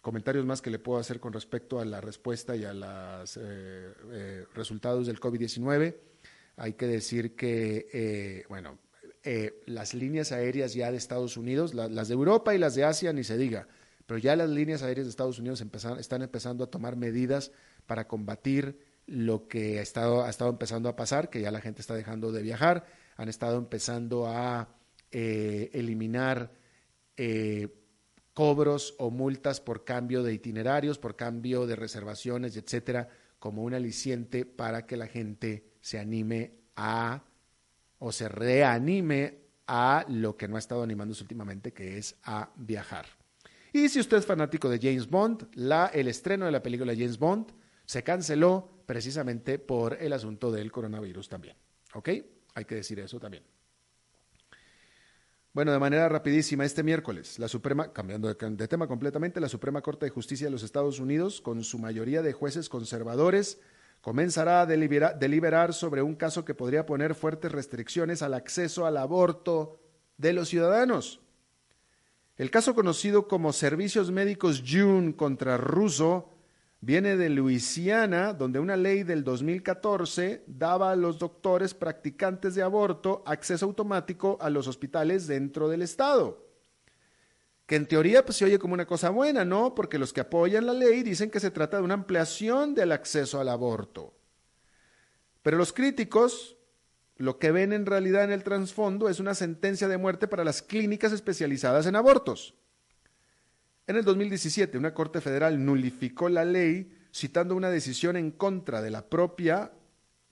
comentarios 0.00 0.46
más 0.46 0.62
que 0.62 0.70
le 0.70 0.78
puedo 0.78 0.98
hacer 0.98 1.20
con 1.20 1.32
respecto 1.32 1.80
a 1.80 1.84
la 1.84 2.00
respuesta 2.00 2.56
y 2.56 2.64
a 2.64 2.72
los 2.72 3.36
eh, 3.36 3.92
eh, 4.12 4.46
resultados 4.54 5.06
del 5.06 5.20
COVID-19 5.20 6.13
hay 6.56 6.74
que 6.74 6.86
decir 6.86 7.34
que, 7.34 7.88
eh, 7.92 8.44
bueno, 8.48 8.78
eh, 9.22 9.62
las 9.66 9.94
líneas 9.94 10.32
aéreas 10.32 10.74
ya 10.74 10.90
de 10.90 10.98
Estados 10.98 11.36
Unidos, 11.36 11.74
las 11.74 12.08
de 12.08 12.14
Europa 12.14 12.54
y 12.54 12.58
las 12.58 12.74
de 12.74 12.84
Asia, 12.84 13.12
ni 13.12 13.24
se 13.24 13.36
diga, 13.38 13.66
pero 14.06 14.18
ya 14.18 14.36
las 14.36 14.50
líneas 14.50 14.82
aéreas 14.82 15.06
de 15.06 15.10
Estados 15.10 15.38
Unidos 15.38 15.64
están 15.98 16.22
empezando 16.22 16.64
a 16.64 16.70
tomar 16.70 16.96
medidas 16.96 17.52
para 17.86 18.06
combatir 18.06 18.78
lo 19.06 19.48
que 19.48 19.78
ha 19.78 19.82
estado, 19.82 20.24
ha 20.24 20.30
estado 20.30 20.50
empezando 20.50 20.88
a 20.88 20.96
pasar, 20.96 21.30
que 21.30 21.40
ya 21.40 21.50
la 21.50 21.60
gente 21.60 21.80
está 21.80 21.94
dejando 21.94 22.32
de 22.32 22.42
viajar, 22.42 22.86
han 23.16 23.28
estado 23.28 23.58
empezando 23.58 24.26
a 24.26 24.68
eh, 25.10 25.70
eliminar 25.72 26.52
cobros 28.34 28.94
o 28.98 29.10
multas 29.10 29.60
por 29.60 29.84
cambio 29.84 30.22
de 30.22 30.34
itinerarios, 30.34 30.98
por 30.98 31.16
cambio 31.16 31.66
de 31.66 31.76
reservaciones, 31.76 32.56
etcétera, 32.56 33.08
como 33.38 33.62
un 33.62 33.74
aliciente 33.74 34.44
para 34.44 34.86
que 34.86 34.96
la 34.96 35.06
gente 35.06 35.73
se 35.84 35.98
anime 35.98 36.50
a 36.76 37.22
o 37.98 38.10
se 38.10 38.26
reanime 38.26 39.38
a 39.66 40.06
lo 40.08 40.34
que 40.34 40.48
no 40.48 40.56
ha 40.56 40.58
estado 40.58 40.82
animándose 40.82 41.22
últimamente, 41.22 41.74
que 41.74 41.98
es 41.98 42.16
a 42.22 42.48
viajar. 42.56 43.04
Y 43.70 43.90
si 43.90 44.00
usted 44.00 44.16
es 44.16 44.24
fanático 44.24 44.70
de 44.70 44.78
James 44.78 45.10
Bond, 45.10 45.46
la, 45.56 45.88
el 45.88 46.08
estreno 46.08 46.46
de 46.46 46.52
la 46.52 46.62
película 46.62 46.94
James 46.94 47.18
Bond 47.18 47.52
se 47.84 48.02
canceló 48.02 48.82
precisamente 48.86 49.58
por 49.58 49.98
el 50.00 50.14
asunto 50.14 50.50
del 50.50 50.72
coronavirus 50.72 51.28
también. 51.28 51.54
¿Ok? 51.92 52.08
Hay 52.54 52.64
que 52.64 52.76
decir 52.76 52.98
eso 53.00 53.20
también. 53.20 53.42
Bueno, 55.52 55.70
de 55.70 55.78
manera 55.78 56.08
rapidísima, 56.08 56.64
este 56.64 56.82
miércoles, 56.82 57.38
la 57.38 57.48
Suprema, 57.48 57.92
cambiando 57.92 58.32
de, 58.32 58.50
de, 58.50 58.68
tema 58.68 58.88
completamente, 58.88 59.38
la 59.38 59.50
Suprema 59.50 59.82
Corte 59.82 60.06
de 60.06 60.10
Justicia 60.10 60.46
de 60.46 60.50
los 60.50 60.62
Estados 60.62 60.98
Unidos, 60.98 61.42
con 61.42 61.62
su 61.62 61.78
mayoría 61.78 62.22
de 62.22 62.32
jueces 62.32 62.70
conservadores, 62.70 63.60
comenzará 64.04 64.60
a 64.60 64.66
deliberar, 64.66 65.72
sobre 65.72 66.02
un 66.02 66.14
caso 66.14 66.44
que 66.44 66.52
podría 66.52 66.84
poner 66.84 67.14
fuertes 67.14 67.50
restricciones 67.50 68.20
al 68.20 68.34
acceso 68.34 68.84
al 68.84 68.98
aborto 68.98 69.80
de 70.18 70.34
los 70.34 70.50
ciudadanos. 70.50 71.22
El 72.36 72.50
caso 72.50 72.74
conocido 72.74 73.28
como 73.28 73.54
Servicios 73.54 74.10
Médicos 74.10 74.62
June 74.68 75.16
contra 75.16 75.56
Russo 75.56 76.28
viene 76.82 77.16
de 77.16 77.30
Luisiana, 77.30 78.34
donde 78.34 78.60
una 78.60 78.76
ley 78.76 79.04
del 79.04 79.24
2014 79.24 80.44
daba 80.48 80.90
a 80.92 80.96
los 80.96 81.18
doctores 81.18 81.72
practicantes 81.72 82.54
de 82.54 82.62
aborto 82.62 83.22
acceso 83.24 83.64
automático 83.64 84.36
a 84.42 84.50
los 84.50 84.68
hospitales 84.68 85.26
dentro 85.26 85.70
del 85.70 85.80
Estado 85.80 86.43
que 87.66 87.76
en 87.76 87.86
teoría 87.86 88.24
pues, 88.24 88.36
se 88.36 88.44
oye 88.44 88.58
como 88.58 88.74
una 88.74 88.86
cosa 88.86 89.10
buena, 89.10 89.44
¿no? 89.44 89.74
Porque 89.74 89.98
los 89.98 90.12
que 90.12 90.20
apoyan 90.20 90.66
la 90.66 90.74
ley 90.74 91.02
dicen 91.02 91.30
que 91.30 91.40
se 91.40 91.50
trata 91.50 91.78
de 91.78 91.82
una 91.82 91.94
ampliación 91.94 92.74
del 92.74 92.92
acceso 92.92 93.40
al 93.40 93.48
aborto. 93.48 94.14
Pero 95.42 95.56
los 95.56 95.72
críticos 95.72 96.56
lo 97.16 97.38
que 97.38 97.52
ven 97.52 97.72
en 97.72 97.86
realidad 97.86 98.24
en 98.24 98.32
el 98.32 98.42
trasfondo 98.42 99.08
es 99.08 99.20
una 99.20 99.34
sentencia 99.34 99.86
de 99.88 99.98
muerte 99.98 100.26
para 100.26 100.44
las 100.44 100.62
clínicas 100.62 101.12
especializadas 101.12 101.86
en 101.86 101.96
abortos. 101.96 102.54
En 103.86 103.96
el 103.96 104.04
2017, 104.04 104.78
una 104.78 104.94
Corte 104.94 105.20
Federal 105.20 105.64
nulificó 105.64 106.28
la 106.28 106.44
ley 106.44 106.92
citando 107.12 107.54
una 107.54 107.70
decisión 107.70 108.16
en 108.16 108.30
contra 108.32 108.82
de 108.82 108.90
la 108.90 109.08
propia 109.08 109.72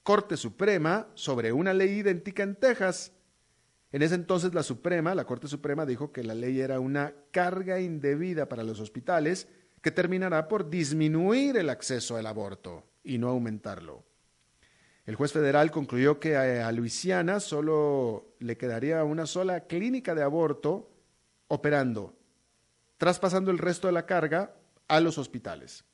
Corte 0.02 0.36
Suprema 0.36 1.08
sobre 1.14 1.52
una 1.52 1.72
ley 1.72 1.98
idéntica 1.98 2.42
en 2.42 2.56
Texas 2.56 3.12
en 3.92 4.00
ese 4.02 4.14
entonces 4.14 4.54
la 4.54 4.62
Suprema, 4.62 5.14
la 5.14 5.26
Corte 5.26 5.48
Suprema 5.48 5.84
dijo 5.84 6.12
que 6.12 6.24
la 6.24 6.34
ley 6.34 6.60
era 6.60 6.80
una 6.80 7.14
carga 7.30 7.78
indebida 7.78 8.48
para 8.48 8.64
los 8.64 8.80
hospitales 8.80 9.48
que 9.82 9.90
terminará 9.90 10.48
por 10.48 10.70
disminuir 10.70 11.58
el 11.58 11.68
acceso 11.68 12.16
al 12.16 12.26
aborto 12.26 12.84
y 13.04 13.18
no 13.18 13.28
aumentarlo. 13.28 14.04
El 15.04 15.16
juez 15.16 15.32
federal 15.32 15.70
concluyó 15.70 16.20
que 16.20 16.36
a 16.36 16.70
Luisiana 16.72 17.40
solo 17.40 18.34
le 18.38 18.56
quedaría 18.56 19.04
una 19.04 19.26
sola 19.26 19.66
clínica 19.66 20.14
de 20.14 20.22
aborto 20.22 20.90
operando, 21.48 22.14
traspasando 22.96 23.50
el 23.50 23.58
resto 23.58 23.88
de 23.88 23.92
la 23.92 24.06
carga 24.06 24.54
a 24.88 25.00
los 25.00 25.18
hospitales. 25.18 25.84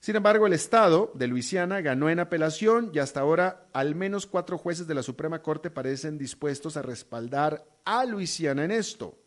Sin 0.00 0.14
embargo, 0.14 0.46
el 0.46 0.52
Estado 0.52 1.10
de 1.14 1.26
Luisiana 1.26 1.80
ganó 1.80 2.08
en 2.08 2.20
apelación 2.20 2.90
y 2.94 3.00
hasta 3.00 3.20
ahora 3.20 3.68
al 3.72 3.96
menos 3.96 4.26
cuatro 4.26 4.56
jueces 4.56 4.86
de 4.86 4.94
la 4.94 5.02
Suprema 5.02 5.42
Corte 5.42 5.70
parecen 5.70 6.18
dispuestos 6.18 6.76
a 6.76 6.82
respaldar 6.82 7.64
a 7.84 8.04
Luisiana 8.04 8.64
en 8.64 8.70
esto. 8.70 9.18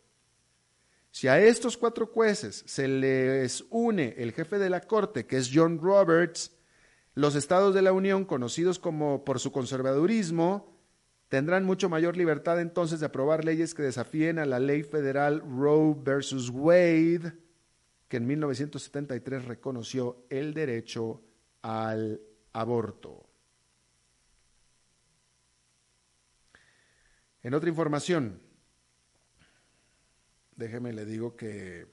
Si 1.10 1.28
a 1.28 1.38
estos 1.38 1.76
cuatro 1.76 2.06
jueces 2.06 2.64
se 2.66 2.88
les 2.88 3.66
une 3.68 4.14
el 4.16 4.32
jefe 4.32 4.58
de 4.58 4.70
la 4.70 4.80
Corte, 4.80 5.26
que 5.26 5.36
es 5.36 5.50
John 5.52 5.78
Roberts, 5.78 6.52
los 7.14 7.34
estados 7.34 7.74
de 7.74 7.82
la 7.82 7.92
Unión, 7.92 8.24
conocidos 8.24 8.78
como 8.78 9.22
por 9.26 9.38
su 9.38 9.52
conservadurismo, 9.52 10.74
tendrán 11.28 11.66
mucho 11.66 11.90
mayor 11.90 12.16
libertad 12.16 12.58
entonces 12.62 12.98
de 13.00 13.06
aprobar 13.06 13.44
leyes 13.44 13.74
que 13.74 13.82
desafíen 13.82 14.38
a 14.38 14.46
la 14.46 14.58
ley 14.58 14.82
federal 14.82 15.42
Roe 15.42 15.94
versus 16.02 16.48
Wade 16.48 17.41
que 18.12 18.18
en 18.18 18.26
1973 18.26 19.46
reconoció 19.46 20.26
el 20.28 20.52
derecho 20.52 21.22
al 21.62 22.20
aborto. 22.52 23.26
En 27.42 27.54
otra 27.54 27.70
información, 27.70 28.42
déjeme 30.56 30.92
le 30.92 31.06
digo 31.06 31.36
que 31.36 31.86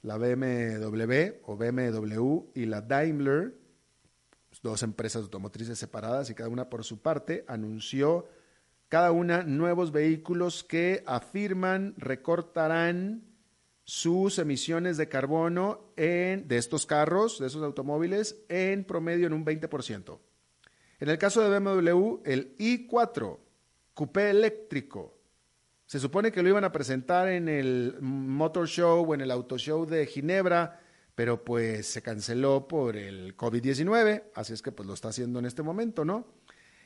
la 0.00 0.16
BMW 0.16 1.42
o 1.44 1.58
BMW 1.58 2.52
y 2.54 2.64
la 2.64 2.80
Daimler, 2.80 3.54
dos 4.62 4.82
empresas 4.82 5.24
automotrices 5.24 5.78
separadas 5.78 6.30
y 6.30 6.34
cada 6.34 6.48
una 6.48 6.70
por 6.70 6.84
su 6.84 7.02
parte, 7.02 7.44
anunció 7.46 8.30
cada 8.88 9.12
una 9.12 9.42
nuevos 9.42 9.92
vehículos 9.92 10.64
que 10.64 11.02
afirman 11.04 11.92
recortarán 11.98 13.29
sus 13.84 14.38
emisiones 14.38 14.96
de 14.96 15.08
carbono 15.08 15.92
de 15.96 16.44
estos 16.50 16.86
carros, 16.86 17.38
de 17.38 17.46
esos 17.48 17.62
automóviles, 17.62 18.36
en 18.48 18.84
promedio 18.84 19.26
en 19.26 19.32
un 19.32 19.44
20%. 19.44 20.18
En 21.00 21.08
el 21.08 21.18
caso 21.18 21.42
de 21.42 21.58
BMW, 21.58 22.20
el 22.24 22.56
i4, 22.58 23.38
coupé 23.94 24.30
eléctrico, 24.30 25.20
se 25.90 25.98
supone 25.98 26.30
que 26.30 26.40
lo 26.40 26.48
iban 26.48 26.62
a 26.62 26.70
presentar 26.70 27.26
en 27.28 27.48
el 27.48 27.96
Motor 28.00 28.68
Show 28.68 29.04
o 29.04 29.12
en 29.14 29.22
el 29.22 29.30
Auto 29.32 29.58
Show 29.58 29.86
de 29.86 30.06
Ginebra, 30.06 30.78
pero 31.16 31.44
pues 31.44 31.88
se 31.88 32.00
canceló 32.00 32.68
por 32.68 32.96
el 32.96 33.36
COVID-19, 33.36 34.22
así 34.36 34.52
es 34.52 34.62
que 34.62 34.70
pues 34.70 34.86
lo 34.86 34.94
está 34.94 35.08
haciendo 35.08 35.40
en 35.40 35.46
este 35.46 35.64
momento, 35.64 36.04
¿no? 36.04 36.28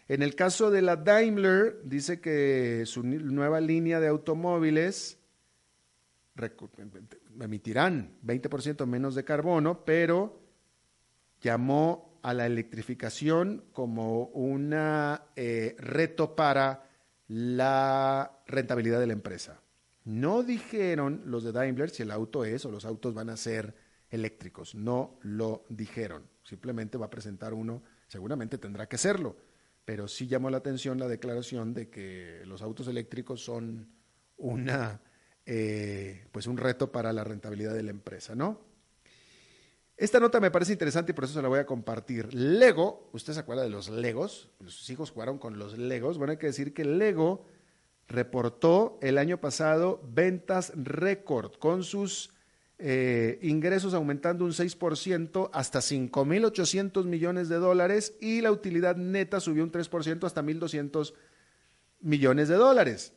En 0.08 0.22
el 0.22 0.34
caso 0.34 0.70
de 0.70 0.80
la 0.80 0.96
Daimler, 0.96 1.80
dice 1.84 2.20
que 2.20 2.84
su 2.86 3.02
nueva 3.02 3.60
línea 3.60 4.00
de 4.00 4.08
automóviles 4.08 5.18
emitirán 7.40 8.18
20% 8.24 8.86
menos 8.86 9.14
de 9.14 9.24
carbono, 9.24 9.84
pero 9.84 10.40
llamó 11.40 12.18
a 12.22 12.32
la 12.32 12.46
electrificación 12.46 13.64
como 13.72 14.26
un 14.28 14.74
eh, 15.36 15.76
reto 15.78 16.34
para 16.34 16.88
la 17.28 18.42
rentabilidad 18.46 19.00
de 19.00 19.06
la 19.06 19.12
empresa. 19.12 19.60
No 20.04 20.42
dijeron 20.42 21.22
los 21.26 21.44
de 21.44 21.52
Daimler 21.52 21.90
si 21.90 22.02
el 22.02 22.10
auto 22.10 22.44
es 22.44 22.64
o 22.64 22.70
los 22.70 22.84
autos 22.84 23.14
van 23.14 23.30
a 23.30 23.36
ser 23.36 23.74
eléctricos. 24.10 24.74
No 24.74 25.18
lo 25.22 25.64
dijeron. 25.68 26.28
Simplemente 26.42 26.98
va 26.98 27.06
a 27.06 27.10
presentar 27.10 27.54
uno, 27.54 27.82
seguramente 28.06 28.58
tendrá 28.58 28.86
que 28.86 28.98
serlo. 28.98 29.36
Pero 29.84 30.08
sí 30.08 30.26
llamó 30.26 30.50
la 30.50 30.58
atención 30.58 30.98
la 30.98 31.08
declaración 31.08 31.74
de 31.74 31.90
que 31.90 32.42
los 32.46 32.62
autos 32.62 32.88
eléctricos 32.88 33.44
son 33.44 33.88
una, 34.36 35.00
eh, 35.46 36.26
pues 36.32 36.46
un 36.46 36.56
reto 36.56 36.90
para 36.90 37.12
la 37.12 37.24
rentabilidad 37.24 37.74
de 37.74 37.82
la 37.82 37.90
empresa, 37.90 38.34
¿no? 38.34 38.60
Esta 39.96 40.18
nota 40.18 40.40
me 40.40 40.50
parece 40.50 40.72
interesante 40.72 41.12
y 41.12 41.14
por 41.14 41.24
eso 41.24 41.34
se 41.34 41.42
la 41.42 41.48
voy 41.48 41.60
a 41.60 41.66
compartir. 41.66 42.34
Lego, 42.34 43.08
¿usted 43.12 43.32
se 43.32 43.40
acuerda 43.40 43.62
de 43.62 43.70
los 43.70 43.88
Legos? 43.88 44.50
Sus 44.60 44.90
hijos 44.90 45.12
jugaron 45.12 45.38
con 45.38 45.58
los 45.58 45.78
Legos. 45.78 46.18
Bueno, 46.18 46.32
hay 46.32 46.36
que 46.36 46.48
decir 46.48 46.74
que 46.74 46.84
Lego 46.84 47.46
reportó 48.08 48.98
el 49.02 49.18
año 49.18 49.40
pasado 49.40 50.02
ventas 50.04 50.72
récord 50.74 51.52
con 51.54 51.84
sus 51.84 52.30
eh, 52.78 53.38
ingresos 53.42 53.94
aumentando 53.94 54.44
un 54.44 54.50
6% 54.50 55.48
hasta 55.52 55.78
5.800 55.78 57.04
millones 57.04 57.48
de 57.48 57.56
dólares 57.56 58.16
y 58.20 58.40
la 58.40 58.50
utilidad 58.50 58.96
neta 58.96 59.38
subió 59.38 59.62
un 59.62 59.70
3% 59.70 60.24
hasta 60.24 60.42
1.200 60.42 61.14
millones 62.00 62.48
de 62.48 62.56
dólares. 62.56 63.12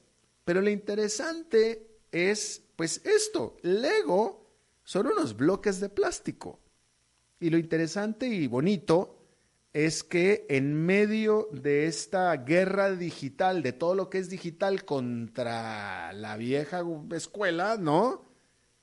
Pero 0.46 0.62
lo 0.62 0.70
interesante 0.70 1.87
es, 2.12 2.64
pues 2.76 3.06
esto, 3.06 3.58
Lego 3.62 4.46
son 4.84 5.08
unos 5.08 5.36
bloques 5.36 5.80
de 5.80 5.90
plástico. 5.90 6.60
Y 7.40 7.50
lo 7.50 7.58
interesante 7.58 8.28
y 8.28 8.48
bonito 8.48 9.18
es 9.74 10.04
que 10.04 10.46
en 10.50 10.74
medio 10.74 11.50
de 11.52 11.86
esta 11.86 12.36
guerra 12.38 12.92
digital, 12.92 13.62
de 13.62 13.74
todo 13.74 13.94
lo 13.94 14.10
que 14.10 14.18
es 14.18 14.30
digital 14.30 14.86
contra 14.86 16.14
la 16.14 16.36
vieja 16.38 16.84
escuela, 17.12 17.78
¿no? 17.78 18.26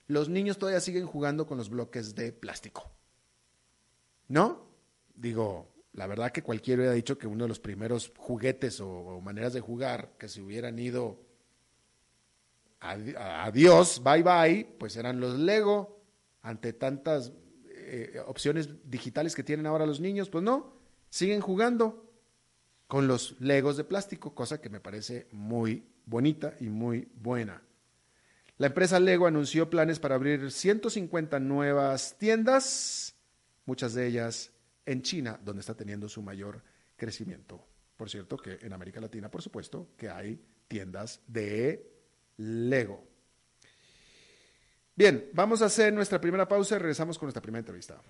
Los 0.07 0.29
niños 0.29 0.59
todavía 0.59 0.81
siguen 0.81 1.07
jugando 1.07 1.47
con 1.47 1.59
los 1.59 1.71
bloques 1.71 2.15
de 2.15 2.33
plástico. 2.33 2.91
¿No? 4.29 4.69
Digo, 5.15 5.75
la 5.93 6.07
verdad 6.07 6.33
que 6.33 6.43
cualquiera 6.43 6.81
hubiera 6.81 6.95
dicho 6.95 7.19
que 7.19 7.27
uno 7.27 7.45
de 7.45 7.49
los 7.49 7.61
primeros 7.61 8.13
juguetes 8.17 8.81
o, 8.81 9.21
maneras 9.21 9.53
de 9.53 9.61
jugar 9.61 10.13
que 10.19 10.29
se 10.29 10.43
hubieran 10.43 10.79
ido 10.79 11.21
adiós, 12.85 14.03
bye 14.03 14.23
bye, 14.23 14.77
pues 14.79 14.97
eran 14.97 15.20
los 15.20 15.38
Lego, 15.38 16.03
ante 16.42 16.73
tantas 16.73 17.33
eh, 17.66 18.20
opciones 18.27 18.68
digitales 18.85 19.35
que 19.35 19.42
tienen 19.42 19.66
ahora 19.66 19.87
los 19.87 20.01
niños, 20.01 20.29
pues 20.29 20.44
no, 20.44 20.77
siguen 21.09 21.40
jugando 21.40 22.12
con 22.87 23.09
los 23.09 23.40
legos 23.40 23.77
de 23.77 23.85
plástico, 23.85 24.35
cosa 24.35 24.61
que 24.61 24.68
me 24.68 24.81
parece 24.81 25.27
muy 25.33 25.87
bonita 26.05 26.55
y 26.61 26.68
muy 26.68 27.09
buena. 27.14 27.62
La 28.59 28.68
empresa 28.68 29.01
Lego 29.01 29.27
anunció 29.27 29.68
planes 29.70 29.99
para 29.99 30.14
abrir 30.14 30.51
150 30.51 31.40
nuevas 31.40 32.16
tiendas, 32.18 33.16
muchas 33.64 33.94
de 33.94 34.07
ellas 34.07 34.53
en 34.87 35.03
China, 35.03 35.40
donde 35.42 35.61
está 35.61 35.75
teniendo 35.75 36.09
su 36.09 36.23
mayor 36.23 36.62
crecimiento. 36.97 37.66
Por 37.97 38.11
cierto, 38.11 38.37
que 38.37 38.59
en 38.61 38.73
América 38.73 39.01
Latina, 39.01 39.31
por 39.31 39.42
supuesto, 39.42 39.88
que 39.97 40.09
hay 40.09 40.40
tiendas 40.68 41.20
de 41.27 41.94
Lego. 42.37 43.07
Bien, 44.97 45.29
vamos 45.33 45.61
a 45.62 45.66
hacer 45.66 45.92
nuestra 45.92 46.20
primera 46.20 46.47
pausa 46.47 46.77
y 46.77 46.79
regresamos 46.79 47.18
con 47.18 47.27
nuestra 47.27 47.42
primera 47.42 47.61
entrevista. 47.61 48.01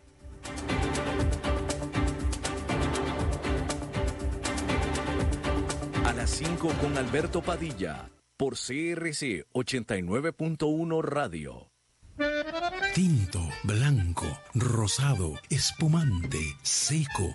A 6.05 6.13
las 6.13 6.31
5 6.31 6.69
con 6.81 6.99
Alberto 6.99 7.43
Padilla, 7.43 8.11
por 8.37 8.55
CRC 8.55 9.47
89.1 9.53 11.03
Radio. 11.03 11.71
Tinto, 12.95 13.41
blanco, 13.65 14.27
rosado, 14.55 15.35
espumante, 15.51 16.39
seco 16.63 17.35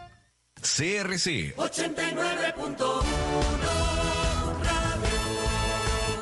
CRC 0.61 1.55
89.1 1.55 3.01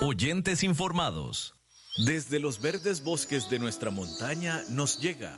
Oyentes 0.01 0.63
informados. 0.63 1.55
Desde 2.05 2.39
los 2.39 2.61
verdes 2.61 3.03
bosques 3.03 3.49
de 3.49 3.59
nuestra 3.59 3.91
montaña 3.91 4.63
nos 4.69 5.01
llega 5.01 5.37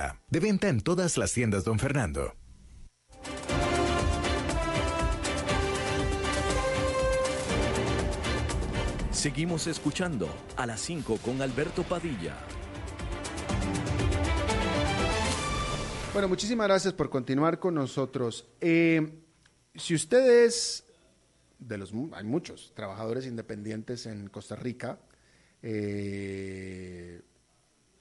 De 0.29 0.39
venta 0.39 0.69
en 0.69 0.81
todas 0.81 1.17
las 1.17 1.33
tiendas, 1.33 1.63
don 1.63 1.77
Fernando. 1.79 2.33
Seguimos 9.11 9.67
escuchando 9.67 10.27
a 10.57 10.65
las 10.65 10.79
5 10.81 11.17
con 11.17 11.41
Alberto 11.41 11.83
Padilla. 11.83 12.35
Bueno, 16.13 16.27
muchísimas 16.27 16.67
gracias 16.67 16.93
por 16.93 17.09
continuar 17.09 17.59
con 17.59 17.75
nosotros. 17.75 18.47
Eh, 18.59 19.13
si 19.75 19.93
ustedes, 19.93 20.85
de 21.59 21.77
los, 21.77 21.93
hay 22.13 22.23
muchos 22.23 22.73
trabajadores 22.73 23.27
independientes 23.27 24.07
en 24.07 24.27
Costa 24.27 24.55
Rica, 24.55 24.97
eh, 25.61 27.21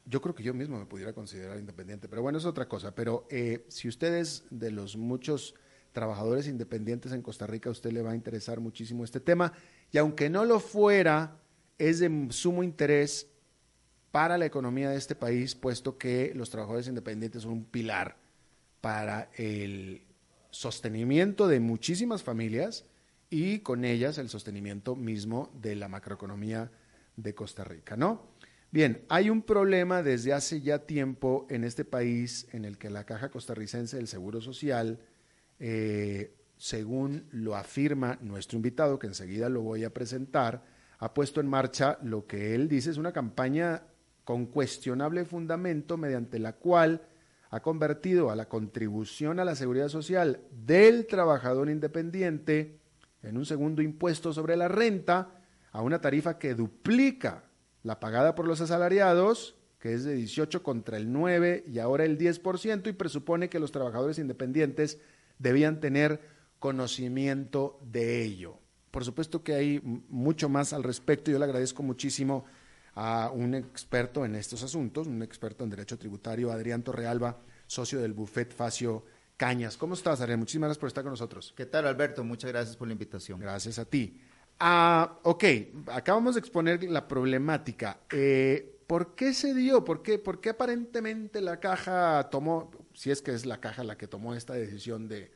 yo 0.06 0.20
creo 0.20 0.34
que 0.34 0.42
yo 0.42 0.54
mismo 0.54 0.78
me 0.78 0.86
pudiera 0.86 1.12
considerar 1.12 1.58
independiente, 1.58 2.08
pero 2.08 2.22
bueno, 2.22 2.38
es 2.38 2.44
otra 2.44 2.68
cosa. 2.68 2.94
Pero 2.94 3.26
eh, 3.30 3.64
si 3.68 3.88
ustedes, 3.88 4.44
de 4.50 4.70
los 4.70 4.96
muchos 4.96 5.54
trabajadores 5.92 6.46
independientes 6.46 7.12
en 7.12 7.22
Costa 7.22 7.46
Rica, 7.46 7.68
a 7.68 7.72
usted 7.72 7.92
le 7.92 8.02
va 8.02 8.12
a 8.12 8.14
interesar 8.14 8.60
muchísimo 8.60 9.04
este 9.04 9.20
tema, 9.20 9.52
y 9.92 9.98
aunque 9.98 10.30
no 10.30 10.44
lo 10.44 10.60
fuera, 10.60 11.38
es 11.78 11.98
de 11.98 12.28
sumo 12.30 12.62
interés 12.62 13.28
para 14.10 14.38
la 14.38 14.46
economía 14.46 14.90
de 14.90 14.96
este 14.96 15.14
país, 15.14 15.54
puesto 15.54 15.98
que 15.98 16.32
los 16.34 16.50
trabajadores 16.50 16.88
independientes 16.88 17.42
son 17.42 17.52
un 17.52 17.64
pilar 17.64 18.16
para 18.80 19.30
el 19.36 20.02
sostenimiento 20.50 21.46
de 21.48 21.60
muchísimas 21.60 22.22
familias 22.22 22.84
y 23.30 23.60
con 23.60 23.84
ellas 23.84 24.18
el 24.18 24.28
sostenimiento 24.28 24.96
mismo 24.96 25.50
de 25.60 25.76
la 25.76 25.88
macroeconomía 25.88 26.70
de 27.16 27.34
Costa 27.34 27.62
Rica, 27.62 27.96
¿no? 27.96 28.29
Bien, 28.72 29.04
hay 29.08 29.30
un 29.30 29.42
problema 29.42 30.00
desde 30.00 30.32
hace 30.32 30.60
ya 30.60 30.86
tiempo 30.86 31.44
en 31.50 31.64
este 31.64 31.84
país 31.84 32.46
en 32.52 32.64
el 32.64 32.78
que 32.78 32.88
la 32.88 33.04
Caja 33.04 33.28
Costarricense 33.28 33.96
del 33.96 34.06
Seguro 34.06 34.40
Social, 34.40 35.00
eh, 35.58 36.36
según 36.56 37.26
lo 37.32 37.56
afirma 37.56 38.16
nuestro 38.20 38.56
invitado, 38.56 39.00
que 39.00 39.08
enseguida 39.08 39.48
lo 39.48 39.62
voy 39.62 39.82
a 39.82 39.92
presentar, 39.92 40.62
ha 41.00 41.12
puesto 41.12 41.40
en 41.40 41.48
marcha 41.48 41.98
lo 42.04 42.28
que 42.28 42.54
él 42.54 42.68
dice 42.68 42.90
es 42.90 42.96
una 42.96 43.12
campaña 43.12 43.82
con 44.22 44.46
cuestionable 44.46 45.24
fundamento 45.24 45.96
mediante 45.96 46.38
la 46.38 46.52
cual 46.52 47.02
ha 47.50 47.62
convertido 47.62 48.30
a 48.30 48.36
la 48.36 48.48
contribución 48.48 49.40
a 49.40 49.44
la 49.44 49.56
seguridad 49.56 49.88
social 49.88 50.42
del 50.52 51.08
trabajador 51.08 51.70
independiente 51.70 52.78
en 53.24 53.36
un 53.36 53.46
segundo 53.46 53.82
impuesto 53.82 54.32
sobre 54.32 54.56
la 54.56 54.68
renta 54.68 55.42
a 55.72 55.82
una 55.82 56.00
tarifa 56.00 56.38
que 56.38 56.54
duplica 56.54 57.49
la 57.82 58.00
pagada 58.00 58.34
por 58.34 58.46
los 58.46 58.60
asalariados, 58.60 59.56
que 59.78 59.94
es 59.94 60.04
de 60.04 60.14
18 60.14 60.62
contra 60.62 60.96
el 60.96 61.12
9 61.12 61.64
y 61.66 61.78
ahora 61.78 62.04
el 62.04 62.18
10%, 62.18 62.88
y 62.88 62.92
presupone 62.92 63.48
que 63.48 63.58
los 63.58 63.72
trabajadores 63.72 64.18
independientes 64.18 64.98
debían 65.38 65.80
tener 65.80 66.20
conocimiento 66.58 67.80
de 67.82 68.22
ello. 68.22 68.58
Por 68.90 69.04
supuesto 69.04 69.42
que 69.42 69.54
hay 69.54 69.80
mucho 70.08 70.48
más 70.48 70.72
al 70.72 70.82
respecto. 70.82 71.30
Yo 71.30 71.38
le 71.38 71.44
agradezco 71.44 71.82
muchísimo 71.82 72.44
a 72.94 73.30
un 73.32 73.54
experto 73.54 74.24
en 74.24 74.34
estos 74.34 74.62
asuntos, 74.62 75.06
un 75.06 75.22
experto 75.22 75.64
en 75.64 75.70
derecho 75.70 75.98
tributario, 75.98 76.50
Adrián 76.50 76.82
Torrealba, 76.82 77.40
socio 77.66 78.00
del 78.00 78.12
Buffet 78.12 78.52
Facio 78.52 79.04
Cañas. 79.36 79.76
¿Cómo 79.76 79.94
estás, 79.94 80.20
Adrián? 80.20 80.40
Muchísimas 80.40 80.68
gracias 80.68 80.80
por 80.80 80.88
estar 80.88 81.04
con 81.04 81.12
nosotros. 81.12 81.54
¿Qué 81.56 81.66
tal, 81.66 81.86
Alberto? 81.86 82.24
Muchas 82.24 82.50
gracias 82.50 82.76
por 82.76 82.88
la 82.88 82.92
invitación. 82.92 83.40
Gracias 83.40 83.78
a 83.78 83.84
ti. 83.84 84.20
Ah, 84.62 85.18
ok, 85.22 85.44
acabamos 85.86 86.34
de 86.34 86.40
exponer 86.40 86.84
la 86.84 87.08
problemática. 87.08 87.98
Eh, 88.12 88.78
¿Por 88.86 89.14
qué 89.14 89.32
se 89.32 89.54
dio? 89.54 89.84
¿Por 89.84 90.02
qué, 90.02 90.18
¿Por 90.18 90.40
qué 90.42 90.50
aparentemente 90.50 91.40
la 91.40 91.60
caja 91.60 92.28
tomó, 92.30 92.70
si 92.92 93.10
es 93.10 93.22
que 93.22 93.32
es 93.32 93.46
la 93.46 93.58
caja 93.58 93.84
la 93.84 93.96
que 93.96 94.06
tomó 94.06 94.34
esta 94.34 94.52
decisión 94.52 95.08
de, 95.08 95.32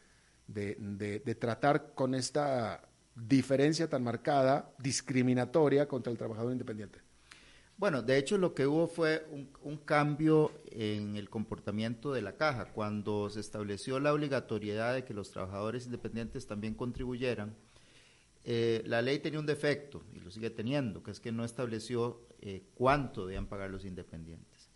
tratar 1.40 1.94
con 1.94 2.14
esta 2.14 2.86
diferencia 3.14 3.88
tan 3.88 4.04
marcada, 4.04 4.74
discriminatoria 4.78 5.88
contra 5.88 6.10
el 6.10 6.18
trabajador 6.18 6.52
independiente? 6.52 7.00
Bueno, 7.78 8.02
de 8.02 8.18
hecho 8.18 8.36
lo 8.36 8.54
que 8.54 8.66
hubo 8.66 8.88
fue 8.88 9.26
un, 9.62 9.78
cambio 9.78 10.52
en 10.66 11.16
el 11.16 11.30
comportamiento 11.30 12.12
de 12.12 12.20
la 12.20 12.36
caja. 12.36 12.66
Cuando 12.66 13.30
se 13.30 13.40
estableció 13.40 13.98
la 14.00 14.12
obligatoriedad 14.12 14.92
de 14.92 15.04
que 15.04 15.14
los 15.14 15.30
trabajadores 15.30 15.86
independientes 15.86 16.46
también 16.46 16.74
contribuyeran, 16.74 17.56
eh, 18.44 18.82
la 18.86 19.00
ley 19.00 19.18
tenía 19.20 19.40
un 19.40 19.46
defecto, 19.46 20.04
y 20.12 20.20
lo 20.20 20.30
sigue 20.30 20.50
teniendo, 20.50 21.02
que 21.02 21.10
es 21.10 21.20
que 21.20 21.32
no 21.32 21.44
estableció 21.44 22.28
eh, 22.40 22.66
cuánto 22.74 23.26
debían 23.26 23.46
pagar 23.46 23.70
los 23.70 23.86
independientes. 23.86 24.70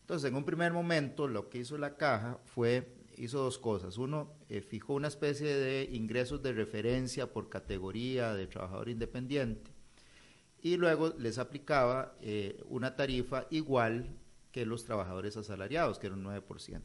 Entonces, 0.00 0.30
en 0.30 0.36
un 0.36 0.44
primer 0.44 0.72
momento, 0.72 1.26
lo 1.26 1.48
que 1.48 1.58
hizo 1.58 1.78
la 1.78 1.96
caja 1.96 2.38
fue, 2.44 2.94
hizo 3.16 3.42
dos 3.42 3.58
cosas. 3.58 3.96
Uno, 3.96 4.34
eh, 4.48 4.60
fijó 4.60 4.94
una 4.94 5.08
especie 5.08 5.56
de 5.56 5.88
ingresos 5.92 6.42
de 6.42 6.52
referencia 6.52 7.32
por 7.32 7.48
categoría 7.48 8.34
de 8.34 8.46
trabajador 8.46 8.90
independiente 8.90 9.72
y 10.60 10.76
luego 10.76 11.14
les 11.18 11.38
aplicaba 11.38 12.16
una 12.68 12.96
tarifa 12.96 13.46
igual 13.50 14.16
que 14.50 14.66
los 14.66 14.84
trabajadores 14.84 15.36
asalariados, 15.36 15.98
que 15.98 16.06
era 16.08 16.16
un 16.16 16.24
9%. 16.24 16.82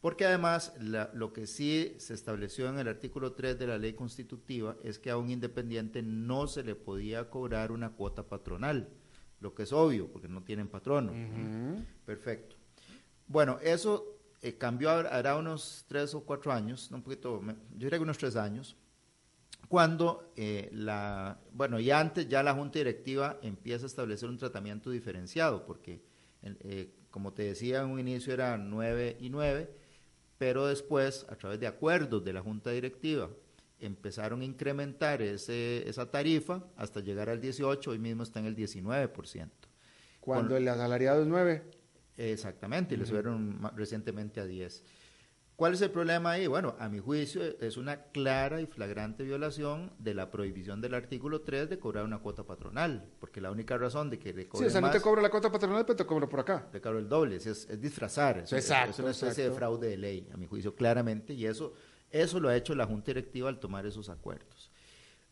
Porque 0.00 0.26
además 0.26 0.72
lo 0.78 1.32
que 1.32 1.46
sí 1.46 1.96
se 1.98 2.14
estableció 2.14 2.68
en 2.68 2.78
el 2.78 2.86
artículo 2.86 3.32
3 3.32 3.58
de 3.58 3.66
la 3.66 3.78
ley 3.78 3.94
constitutiva 3.94 4.76
es 4.84 4.98
que 4.98 5.10
a 5.10 5.16
un 5.16 5.30
independiente 5.30 6.02
no 6.02 6.46
se 6.46 6.62
le 6.62 6.76
podía 6.76 7.28
cobrar 7.30 7.72
una 7.72 7.90
cuota 7.90 8.28
patronal, 8.28 8.88
lo 9.40 9.54
que 9.54 9.64
es 9.64 9.72
obvio, 9.72 10.08
porque 10.12 10.28
no 10.28 10.44
tienen 10.44 10.68
patrono. 10.68 11.12
Perfecto. 12.06 12.56
Bueno, 13.26 13.58
eso 13.60 14.18
eh, 14.40 14.56
cambió 14.56 14.90
ahora 14.90 15.36
unos 15.36 15.84
tres 15.88 16.14
o 16.14 16.20
cuatro 16.20 16.52
años, 16.52 16.90
un 16.92 17.02
poquito, 17.02 17.42
yo 17.42 17.54
diría 17.72 17.98
que 17.98 18.04
unos 18.04 18.18
tres 18.18 18.36
años, 18.36 18.76
cuando 19.68 20.32
eh, 20.36 20.70
la, 20.72 21.40
bueno, 21.52 21.80
ya 21.80 21.98
antes 21.98 22.28
ya 22.28 22.42
la 22.42 22.54
Junta 22.54 22.78
Directiva 22.78 23.38
empieza 23.42 23.84
a 23.84 23.88
establecer 23.88 24.28
un 24.28 24.38
tratamiento 24.38 24.90
diferenciado, 24.90 25.66
porque 25.66 26.02
eh, 26.42 26.94
como 27.10 27.32
te 27.32 27.42
decía 27.42 27.82
en 27.82 27.90
un 27.90 27.98
inicio 27.98 28.32
era 28.32 28.56
9 28.56 29.18
y 29.20 29.28
9, 29.28 29.70
pero 30.38 30.66
después, 30.66 31.26
a 31.28 31.36
través 31.36 31.60
de 31.60 31.66
acuerdos 31.66 32.24
de 32.24 32.32
la 32.32 32.40
Junta 32.40 32.70
Directiva, 32.70 33.28
empezaron 33.80 34.40
a 34.40 34.44
incrementar 34.44 35.20
ese, 35.20 35.88
esa 35.88 36.10
tarifa 36.10 36.64
hasta 36.76 37.00
llegar 37.00 37.28
al 37.28 37.40
18, 37.40 37.90
hoy 37.90 37.98
mismo 37.98 38.22
está 38.22 38.38
en 38.40 38.46
el 38.46 38.56
19%. 38.56 39.48
Cuando 40.20 40.56
el 40.56 40.66
asalariado 40.68 41.22
es 41.22 41.28
9. 41.28 41.62
Exactamente, 42.16 42.94
y 42.94 42.98
le 42.98 43.06
subieron 43.06 43.60
recientemente 43.76 44.40
a 44.40 44.44
10. 44.44 44.84
¿Cuál 45.58 45.74
es 45.74 45.82
el 45.82 45.90
problema 45.90 46.30
ahí? 46.30 46.46
Bueno, 46.46 46.76
a 46.78 46.88
mi 46.88 47.00
juicio 47.00 47.42
es 47.42 47.76
una 47.76 48.04
clara 48.12 48.60
y 48.60 48.66
flagrante 48.66 49.24
violación 49.24 49.92
de 49.98 50.14
la 50.14 50.30
prohibición 50.30 50.80
del 50.80 50.94
artículo 50.94 51.40
3 51.40 51.68
de 51.68 51.80
cobrar 51.80 52.04
una 52.04 52.20
cuota 52.20 52.44
patronal, 52.44 53.10
porque 53.18 53.40
la 53.40 53.50
única 53.50 53.76
razón 53.76 54.08
de 54.08 54.20
que 54.20 54.32
le 54.32 54.44
Sí, 54.44 54.64
o 54.66 54.70
sea, 54.70 54.80
no 54.80 54.88
te 54.92 55.00
cobro 55.00 55.20
la 55.20 55.30
cuota 55.30 55.50
patronal, 55.50 55.84
pero 55.84 55.96
te 55.96 56.06
cobro 56.06 56.28
por 56.28 56.38
acá. 56.38 56.68
Te 56.70 56.80
cobro 56.80 57.00
el 57.00 57.08
doble, 57.08 57.34
es, 57.34 57.44
es 57.44 57.80
disfrazar, 57.80 58.38
es, 58.38 58.52
exacto, 58.52 58.92
es 58.92 58.98
una 59.00 59.10
especie 59.10 59.48
de 59.48 59.50
fraude 59.50 59.88
de 59.88 59.96
ley, 59.96 60.28
a 60.32 60.36
mi 60.36 60.46
juicio, 60.46 60.76
claramente, 60.76 61.34
y 61.34 61.44
eso, 61.44 61.72
eso 62.08 62.38
lo 62.38 62.50
ha 62.50 62.56
hecho 62.56 62.76
la 62.76 62.86
Junta 62.86 63.06
Directiva 63.06 63.48
al 63.48 63.58
tomar 63.58 63.84
esos 63.84 64.08
acuerdos. 64.10 64.70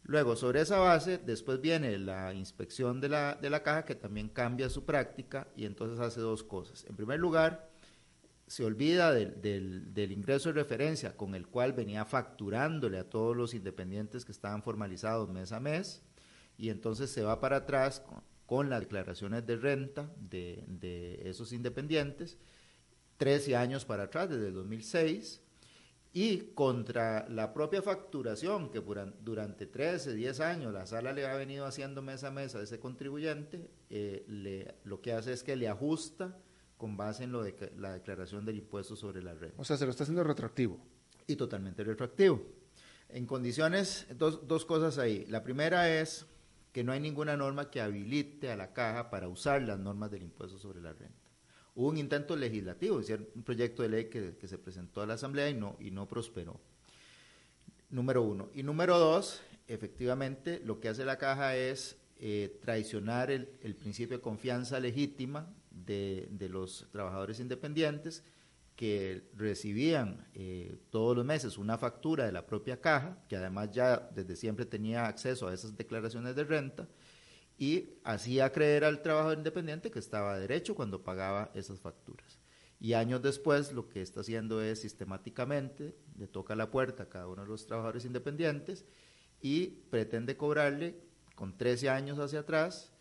Luego, 0.02 0.34
sobre 0.34 0.60
esa 0.60 0.80
base, 0.80 1.18
después 1.18 1.60
viene 1.60 1.98
la 1.98 2.34
inspección 2.34 3.00
de 3.00 3.10
la, 3.10 3.36
de 3.36 3.48
la 3.48 3.62
caja, 3.62 3.84
que 3.84 3.94
también 3.94 4.28
cambia 4.30 4.70
su 4.70 4.84
práctica, 4.84 5.46
y 5.54 5.66
entonces 5.66 6.00
hace 6.00 6.18
dos 6.18 6.42
cosas. 6.42 6.84
En 6.88 6.96
primer 6.96 7.20
lugar, 7.20 7.75
se 8.46 8.64
olvida 8.64 9.12
del, 9.12 9.92
del, 9.92 10.12
ingreso 10.12 10.50
de 10.50 10.54
referencia 10.54 11.16
con 11.16 11.34
el 11.34 11.48
cual 11.48 11.72
venía 11.72 12.04
facturándole 12.04 12.98
a 12.98 13.10
todos 13.10 13.36
los 13.36 13.54
independientes 13.54 14.24
que 14.24 14.32
estaban 14.32 14.62
formalizados 14.62 15.28
mes 15.28 15.50
a 15.52 15.58
mes 15.58 16.02
y 16.56 16.70
entonces 16.70 17.10
se 17.10 17.22
va 17.22 17.40
para 17.40 17.56
atrás 17.58 18.02
con, 18.46 18.70
las 18.70 18.80
declaraciones 18.80 19.44
de 19.46 19.56
renta 19.56 20.10
de, 20.20 20.64
de, 20.68 21.28
esos 21.28 21.52
independientes, 21.52 22.38
13 23.16 23.56
años 23.56 23.84
para 23.84 24.04
atrás, 24.04 24.30
desde 24.30 24.48
el 24.48 24.54
2006, 24.54 25.40
y 26.12 26.38
contra 26.54 27.28
la 27.28 27.52
propia 27.52 27.82
facturación 27.82 28.70
que 28.70 28.80
durante 29.20 29.66
13, 29.66 30.14
10 30.14 30.40
años 30.40 30.72
la 30.72 30.86
sala 30.86 31.12
le 31.12 31.26
ha 31.26 31.34
venido 31.34 31.66
haciendo 31.66 32.00
mes 32.00 32.24
a 32.24 32.30
mes 32.30 32.54
a 32.54 32.62
ese 32.62 32.78
contribuyente, 32.78 33.68
eh, 33.90 34.74
lo 34.84 35.02
que 35.02 35.12
hace 35.12 35.32
es 35.32 35.42
que 35.42 35.56
le 35.56 35.68
ajusta 35.68 36.38
con 36.76 36.96
base 36.96 37.24
en 37.24 37.32
lo 37.32 37.42
de 37.42 37.72
la 37.78 37.94
declaración 37.94 38.44
del 38.44 38.56
impuesto 38.56 38.96
sobre 38.96 39.22
la 39.22 39.34
renta. 39.34 39.56
O 39.58 39.64
sea, 39.64 39.76
se 39.76 39.84
lo 39.84 39.90
está 39.90 40.04
haciendo 40.04 40.24
retroactivo. 40.24 40.78
Y 41.26 41.36
totalmente 41.36 41.82
retroactivo. 41.82 42.42
En 43.08 43.26
condiciones, 43.26 44.06
dos, 44.16 44.46
dos 44.46 44.64
cosas 44.64 44.98
ahí. 44.98 45.24
La 45.26 45.42
primera 45.42 46.00
es 46.00 46.26
que 46.72 46.84
no 46.84 46.92
hay 46.92 47.00
ninguna 47.00 47.36
norma 47.36 47.70
que 47.70 47.80
habilite 47.80 48.50
a 48.50 48.56
la 48.56 48.72
caja 48.72 49.10
para 49.10 49.28
usar 49.28 49.62
las 49.62 49.78
normas 49.78 50.10
del 50.10 50.22
impuesto 50.22 50.58
sobre 50.58 50.80
la 50.80 50.92
renta. 50.92 51.26
Hubo 51.74 51.88
un 51.88 51.98
intento 51.98 52.36
legislativo, 52.36 53.00
es 53.00 53.06
decir, 53.06 53.30
un 53.34 53.42
proyecto 53.42 53.82
de 53.82 53.88
ley 53.88 54.04
que, 54.06 54.36
que, 54.36 54.48
se 54.48 54.58
presentó 54.58 55.02
a 55.02 55.06
la 55.06 55.14
Asamblea 55.14 55.48
y 55.50 55.54
no, 55.54 55.76
y 55.80 55.90
no 55.90 56.06
prosperó. 56.06 56.60
Número 57.90 58.22
uno. 58.22 58.50
Y 58.54 58.62
número 58.62 58.98
dos, 58.98 59.42
efectivamente, 59.68 60.60
lo 60.64 60.80
que 60.80 60.88
hace 60.88 61.04
la 61.04 61.18
caja 61.18 61.56
es 61.56 61.96
eh, 62.18 62.58
traicionar 62.62 63.30
el, 63.30 63.50
el, 63.62 63.74
principio 63.74 64.16
de 64.16 64.22
confianza 64.22 64.80
legítima 64.80 65.52
de, 65.84 66.48
los 66.50 66.86
trabajadores 66.90 67.40
independientes 67.40 68.24
que 68.74 69.28
recibían 69.34 70.26
eh, 70.34 70.76
todos 70.90 71.16
los 71.16 71.24
meses 71.24 71.56
una 71.56 71.78
factura 71.78 72.26
de 72.26 72.32
la 72.32 72.46
propia 72.46 72.80
caja, 72.80 73.18
que 73.28 73.36
además 73.36 73.70
ya 73.70 74.10
desde 74.14 74.36
siempre 74.36 74.66
tenía 74.66 75.06
acceso 75.06 75.48
a 75.48 75.54
esas 75.54 75.76
declaraciones 75.76 76.36
de 76.36 76.44
renta, 76.44 76.88
y 77.58 77.88
hacía 78.04 78.52
creer 78.52 78.84
al 78.84 79.00
trabajador 79.00 79.38
independiente 79.38 79.90
que 79.90 79.98
estaba 79.98 80.38
derecho 80.38 80.74
cuando 80.74 81.02
pagaba 81.02 81.50
esas 81.54 81.80
facturas. 81.80 82.38
Y 82.78 82.92
años 82.92 83.22
después 83.22 83.72
lo 83.72 83.88
que 83.88 84.02
está 84.02 84.20
haciendo 84.20 84.60
es 84.60 84.82
sistemáticamente 84.82 85.96
le 86.18 86.26
toca 86.26 86.54
la 86.54 86.70
puerta 86.70 87.04
a 87.04 87.08
cada 87.08 87.26
uno 87.26 87.42
de 87.42 87.48
los 87.48 87.66
trabajadores 87.66 88.04
independientes 88.04 88.84
y 89.40 89.68
pretende 89.90 90.36
cobrarle 90.36 91.00
con 91.34 91.56
13 91.56 91.88
años 91.88 92.18
hacia 92.18 92.40
atrás 92.40 92.92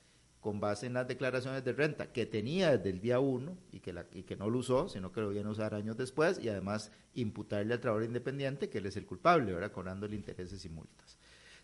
con 0.45 0.59
base 0.59 0.85
en 0.85 0.93
las 0.93 1.07
declaraciones 1.07 1.63
de 1.65 1.73
renta 1.73 2.11
que 2.13 2.27
tenía 2.27 2.77
desde 2.77 2.91
el 2.91 3.01
día 3.01 3.19
1 3.19 3.57
y 3.71 3.79
que, 3.79 4.35
no 4.37 4.47
lo 4.47 4.59
usó, 4.59 4.87
sino 4.87 5.11
que 5.11 5.19
lo 5.19 5.29
viene 5.29 5.49
a 5.49 5.51
usar 5.51 5.73
años 5.73 5.97
después, 5.97 6.37
y 6.37 6.49
además 6.49 6.91
imputarle 7.15 7.73
al 7.73 7.79
trabajador 7.79 8.09
independiente 8.09 8.69
que 8.69 8.77
él 8.77 8.85
es 8.85 8.95
el 8.95 9.07
culpable, 9.07 9.53
¿verdad? 9.53 9.71
cobrándole 9.71 10.15
intereses 10.15 10.63
y 10.63 10.69
multas. 10.69 11.17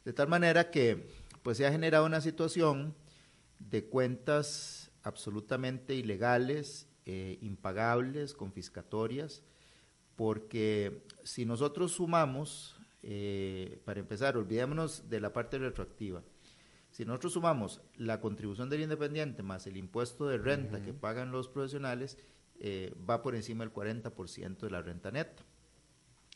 De 0.04 0.14
tal 0.14 0.30
manera 0.30 0.72
que 0.72 1.06
pues 1.44 1.58
se 1.58 1.68
ha 1.68 1.72
generado 1.72 2.08
una 2.08 2.22
situación 2.22 2.96
de 3.60 3.86
cuentas 3.86 4.90
absolutamente 5.04 5.94
ilegales, 5.94 6.88
eh, 7.06 7.38
impagables, 7.44 8.34
confiscatorias, 8.34 9.44
porque 10.16 11.06
si 11.24 11.46
nosotros 11.46 11.92
sumamos, 11.92 12.80
eh, 13.04 13.80
para 13.86 14.00
empezar, 14.00 14.38
olvidémonos 14.38 15.08
de 15.08 15.20
la 15.20 15.32
parte 15.34 15.60
retroactiva, 15.60 16.24
si 16.92 17.06
nosotros 17.06 17.34
sumamos 17.34 17.82
la 17.96 18.20
contribución 18.20 18.70
del 18.70 18.82
independiente 18.82 19.44
más 19.44 19.66
el 19.66 19.78
impuesto 19.78 20.28
de 20.28 20.38
renta 20.38 20.82
que 20.84 20.94
pagan 20.94 21.32
los 21.32 21.48
profesionales, 21.48 22.18
eh, 22.60 22.94
va 23.10 23.22
por 23.22 23.34
encima 23.34 23.64
del 23.64 23.74
40% 23.74 24.60
de 24.60 24.70
la 24.70 24.82
renta 24.82 25.10
neta. 25.10 25.44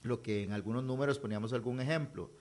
Lo 0.02 0.22
que 0.22 0.44
en 0.44 0.54
algunos 0.54 0.84
números 0.84 1.20
poníamos 1.20 1.52
algún 1.52 1.82
ejemplo. 1.82 2.32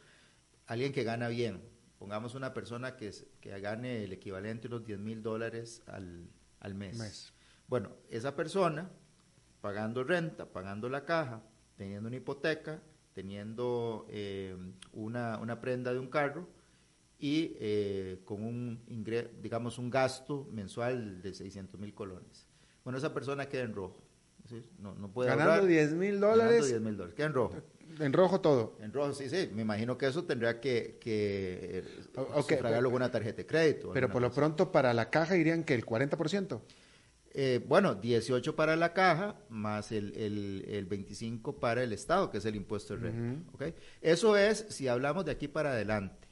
Alguien 0.66 0.92
que 0.92 1.02
gana 1.02 1.28
bien, 1.28 1.60
pongamos 1.98 2.36
una 2.36 2.54
persona 2.54 2.96
que, 2.96 3.12
que 3.40 3.60
gane 3.60 4.04
el 4.04 4.12
equivalente 4.12 4.68
a 4.68 4.70
unos 4.70 4.86
10 4.86 4.98
mil 5.00 5.22
dólares 5.22 5.82
al, 5.86 6.30
mes. 6.74 7.32
Bueno, 7.66 7.90
esa 8.10 8.36
persona, 8.36 8.90
pagando 9.60 10.04
renta, 10.04 10.46
pagando 10.46 10.88
la 10.88 11.04
caja, 11.04 11.42
teniendo 11.76 12.08
una 12.08 12.16
hipoteca, 12.16 12.80
teniendo 13.12 14.06
eh, 14.08 14.56
una, 14.92 15.38
una, 15.38 15.60
prenda 15.60 15.92
de 15.92 15.98
un 15.98 16.08
carro 16.08 16.48
y 17.18 17.56
eh, 17.60 18.20
con 18.24 18.42
un 18.42 18.82
ingreso, 18.88 19.28
digamos, 19.42 19.78
un 19.78 19.90
gasto 19.90 20.48
mensual 20.52 21.22
de 21.22 21.34
600 21.34 21.80
mil 21.80 21.94
colones. 21.94 22.46
Bueno, 22.82 22.98
esa 22.98 23.14
persona 23.14 23.48
queda 23.48 23.62
en 23.62 23.74
rojo. 23.74 24.04
No, 24.78 24.94
no 24.94 25.10
puede 25.10 25.30
Ganando 25.30 25.66
10 25.66 25.94
mil 25.94 26.20
dólares. 26.20 26.68
10 26.68 26.80
mil 26.80 26.96
dólares. 26.96 27.14
Queda 27.14 27.26
en 27.28 27.32
rojo. 27.32 27.56
En 27.98 28.12
rojo 28.12 28.40
todo. 28.40 28.76
En 28.80 28.92
rojo, 28.92 29.12
sí, 29.14 29.30
sí. 29.30 29.50
Me 29.54 29.62
imagino 29.62 29.96
que 29.96 30.06
eso 30.06 30.24
tendría 30.24 30.60
que, 30.60 30.98
que 31.00 31.84
okay, 32.14 32.56
sufragarlo 32.56 32.90
con 32.90 32.96
una 32.96 33.10
tarjeta 33.10 33.38
de 33.38 33.46
crédito. 33.46 33.90
Pero 33.92 34.10
por 34.10 34.20
lo 34.20 34.30
pronto 34.30 34.70
para 34.70 34.92
la 34.92 35.10
caja 35.10 35.36
irían 35.36 35.64
que 35.64 35.74
el 35.74 35.86
40%. 35.86 36.60
Eh, 37.36 37.60
bueno, 37.66 37.96
18 37.96 38.54
para 38.54 38.76
la 38.76 38.92
caja 38.92 39.36
más 39.48 39.90
el, 39.90 40.16
el, 40.16 40.64
el, 40.68 40.86
25 40.86 41.58
para 41.58 41.82
el 41.82 41.92
Estado, 41.92 42.30
que 42.30 42.38
es 42.38 42.44
el 42.44 42.54
impuesto 42.54 42.96
de 42.96 43.10
renta. 43.10 43.50
¿okay? 43.54 43.74
Eso 44.00 44.36
es 44.36 44.66
si 44.68 44.86
hablamos 44.86 45.24
de 45.24 45.32
aquí 45.32 45.48
para 45.48 45.72
adelante. 45.72 46.23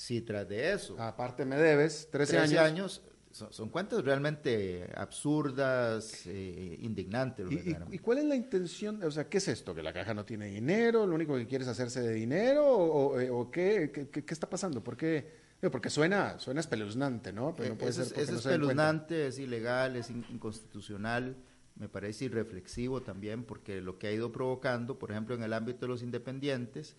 Si 0.00 0.22
tras 0.22 0.48
de 0.48 0.72
eso... 0.72 0.98
Aparte 0.98 1.44
me 1.44 1.56
debes 1.56 2.08
13, 2.10 2.38
13 2.38 2.58
años, 2.58 3.02
son, 3.32 3.68
cuentas 3.68 4.02
realmente 4.02 4.90
absurdas, 4.96 6.22
eh, 6.24 6.78
indignantes. 6.80 7.46
¿Y, 7.90 7.98
cuál 7.98 8.16
es 8.16 8.24
la 8.24 8.34
intención? 8.34 9.02
O 9.02 9.10
sea, 9.10 9.28
¿qué 9.28 9.36
es 9.36 9.48
esto? 9.48 9.74
¿Que 9.74 9.82
la 9.82 9.92
caja 9.92 10.14
no 10.14 10.24
tiene 10.24 10.46
dinero? 10.46 11.06
¿Lo 11.06 11.14
único 11.14 11.36
que 11.36 11.46
quiere 11.46 11.64
es 11.64 11.68
hacerse 11.68 12.00
de 12.00 12.14
dinero? 12.14 12.66
¿O, 12.66 13.20
eh, 13.20 13.30
qué, 13.52 14.08
qué, 14.10 14.24
está 14.32 14.48
pasando? 14.48 14.82
¿Por 14.82 14.96
qué? 14.96 15.38
Porque 15.70 15.90
suena, 15.90 16.38
suena 16.38 16.60
espeluznante, 16.60 17.30
¿no? 17.30 17.54
Pero 17.54 17.68
no 17.68 17.76
puede 17.76 17.90
es, 17.90 17.96
ser 17.96 18.18
es 18.20 18.30
espeluznante, 18.30 19.26
es 19.26 19.38
ilegal, 19.38 19.96
es 19.96 20.08
inconstitucional, 20.08 21.36
me 21.74 21.90
parece 21.90 22.24
irreflexivo 22.24 23.02
también, 23.02 23.44
porque 23.44 23.82
lo 23.82 23.98
que 23.98 24.06
ha 24.06 24.12
ido 24.12 24.32
provocando, 24.32 24.98
por 24.98 25.10
ejemplo, 25.10 25.34
en 25.34 25.42
el 25.42 25.52
ámbito 25.52 25.80
de 25.80 25.88
los 25.88 26.02
independientes, 26.02 26.96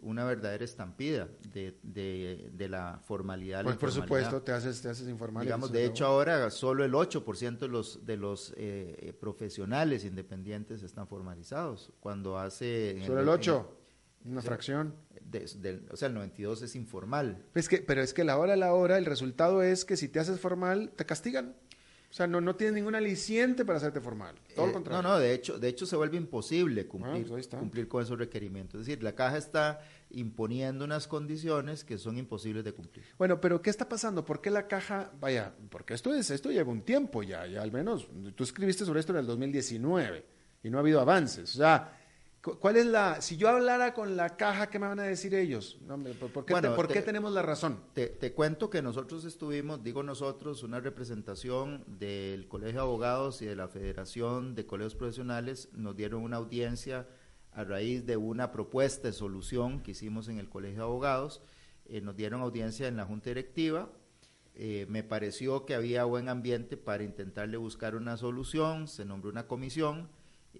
una 0.00 0.24
verdadera 0.24 0.64
estampida 0.64 1.28
de, 1.52 1.76
de, 1.82 2.68
la 2.68 3.00
formalidad. 3.04 3.64
Pues 3.64 3.76
por 3.76 3.92
supuesto, 3.92 4.42
te 4.42 4.52
haces, 4.52 4.80
te 4.80 4.88
haces 4.88 5.08
informal. 5.08 5.44
Digamos, 5.44 5.72
de 5.72 5.84
hecho, 5.84 6.06
ahora 6.06 6.50
solo 6.50 6.84
el 6.84 6.92
8% 6.92 7.58
de 7.58 7.68
los, 7.68 8.04
de 8.04 8.16
los 8.16 8.54
eh, 8.56 9.14
profesionales 9.18 10.04
independientes 10.04 10.82
están 10.82 11.08
formalizados. 11.08 11.92
Cuando 12.00 12.38
hace... 12.38 13.02
¿Solo 13.06 13.20
el, 13.20 13.28
8? 13.28 13.76
¿Una 14.26 14.42
fracción? 14.42 14.94
o 15.90 15.96
sea, 15.96 16.08
el 16.08 16.14
92 16.14 16.62
es 16.62 16.76
informal. 16.76 17.44
Es 17.54 17.68
que, 17.68 17.78
pero 17.78 18.00
es 18.00 18.14
que 18.14 18.24
la 18.24 18.38
hora 18.38 18.54
a 18.54 18.56
la 18.56 18.74
hora, 18.74 18.98
el 18.98 19.04
resultado 19.04 19.62
es 19.62 19.84
que 19.84 19.96
si 19.96 20.08
te 20.08 20.20
haces 20.20 20.40
formal, 20.40 20.92
te 20.96 21.04
castigan. 21.04 21.56
O 22.16 22.20
sea, 22.20 22.26
no, 22.26 22.40
no 22.40 22.56
tienes 22.56 22.72
ningún 22.72 22.94
aliciente 22.94 23.62
para 23.66 23.76
hacerte 23.76 24.00
formal. 24.00 24.36
Todo 24.54 24.64
lo 24.64 24.70
eh, 24.70 24.72
contrario. 24.72 25.02
No, 25.02 25.08
no, 25.10 25.18
de 25.18 25.34
hecho, 25.34 25.58
de 25.58 25.68
hecho 25.68 25.84
se 25.84 25.96
vuelve 25.96 26.16
imposible 26.16 26.86
cumplir, 26.86 27.26
ah, 27.30 27.58
cumplir 27.58 27.88
con 27.88 28.02
esos 28.02 28.18
requerimientos. 28.18 28.80
Es 28.80 28.86
decir, 28.86 29.02
la 29.02 29.14
caja 29.14 29.36
está 29.36 29.80
imponiendo 30.08 30.86
unas 30.86 31.08
condiciones 31.08 31.84
que 31.84 31.98
son 31.98 32.16
imposibles 32.16 32.64
de 32.64 32.72
cumplir. 32.72 33.04
Bueno, 33.18 33.38
pero 33.38 33.60
¿qué 33.60 33.68
está 33.68 33.86
pasando? 33.86 34.24
¿Por 34.24 34.40
qué 34.40 34.48
la 34.48 34.66
caja, 34.66 35.12
vaya, 35.20 35.52
porque 35.68 35.92
esto 35.92 36.14
es, 36.14 36.30
esto 36.30 36.50
lleva 36.50 36.72
un 36.72 36.80
tiempo 36.80 37.22
ya, 37.22 37.46
ya 37.46 37.60
al 37.60 37.70
menos, 37.70 38.08
tú 38.34 38.44
escribiste 38.44 38.86
sobre 38.86 39.00
esto 39.00 39.12
en 39.12 39.18
el 39.18 39.26
2019 39.26 40.24
y 40.62 40.70
no 40.70 40.78
ha 40.78 40.80
habido 40.80 41.02
avances. 41.02 41.54
O 41.54 41.58
sea, 41.58 41.98
¿Cuál 42.54 42.76
es 42.76 42.86
la, 42.86 43.20
si 43.20 43.36
yo 43.36 43.48
hablara 43.48 43.92
con 43.92 44.16
la 44.16 44.36
caja, 44.36 44.68
qué 44.68 44.78
me 44.78 44.86
van 44.86 45.00
a 45.00 45.02
decir 45.02 45.34
ellos? 45.34 45.78
¿Por 46.32 46.44
qué, 46.44 46.54
¿por 46.54 46.86
qué 46.86 47.02
tenemos 47.02 47.32
la 47.32 47.42
razón? 47.42 47.80
Te, 47.92 48.32
cuento 48.32 48.70
que 48.70 48.82
nosotros 48.82 49.24
estuvimos, 49.24 49.82
digo 49.82 50.02
nosotros, 50.04 50.62
una 50.62 50.78
representación 50.78 51.84
del 51.86 52.46
Colegio 52.46 52.74
de 52.74 52.80
Abogados 52.80 53.42
y 53.42 53.46
de 53.46 53.56
la 53.56 53.66
Federación 53.66 54.54
de 54.54 54.64
Colegios 54.64 54.94
Profesionales, 54.94 55.70
nos 55.72 55.96
dieron 55.96 56.22
una 56.22 56.36
audiencia 56.36 57.08
a 57.50 57.64
raíz 57.64 58.06
de 58.06 58.16
una 58.16 58.52
propuesta 58.52 59.08
de 59.08 59.12
solución 59.12 59.82
que 59.82 59.90
hicimos 59.92 60.28
en 60.28 60.38
el 60.38 60.48
Colegio 60.48 60.78
de 60.78 60.84
Abogados, 60.84 61.42
eh, 61.86 62.00
nos 62.00 62.16
dieron 62.16 62.42
audiencia 62.42 62.86
en 62.86 62.96
la 62.96 63.06
Junta 63.06 63.30
Directiva, 63.30 63.90
eh, 64.54 64.86
me 64.88 65.02
pareció 65.02 65.66
que 65.66 65.74
había 65.74 66.04
buen 66.04 66.28
ambiente 66.28 66.76
para 66.76 67.02
intentarle 67.02 67.56
buscar 67.56 67.96
una 67.96 68.16
solución, 68.16 68.86
se 68.88 69.04
nombró 69.04 69.30
una 69.30 69.46
comisión, 69.46 70.08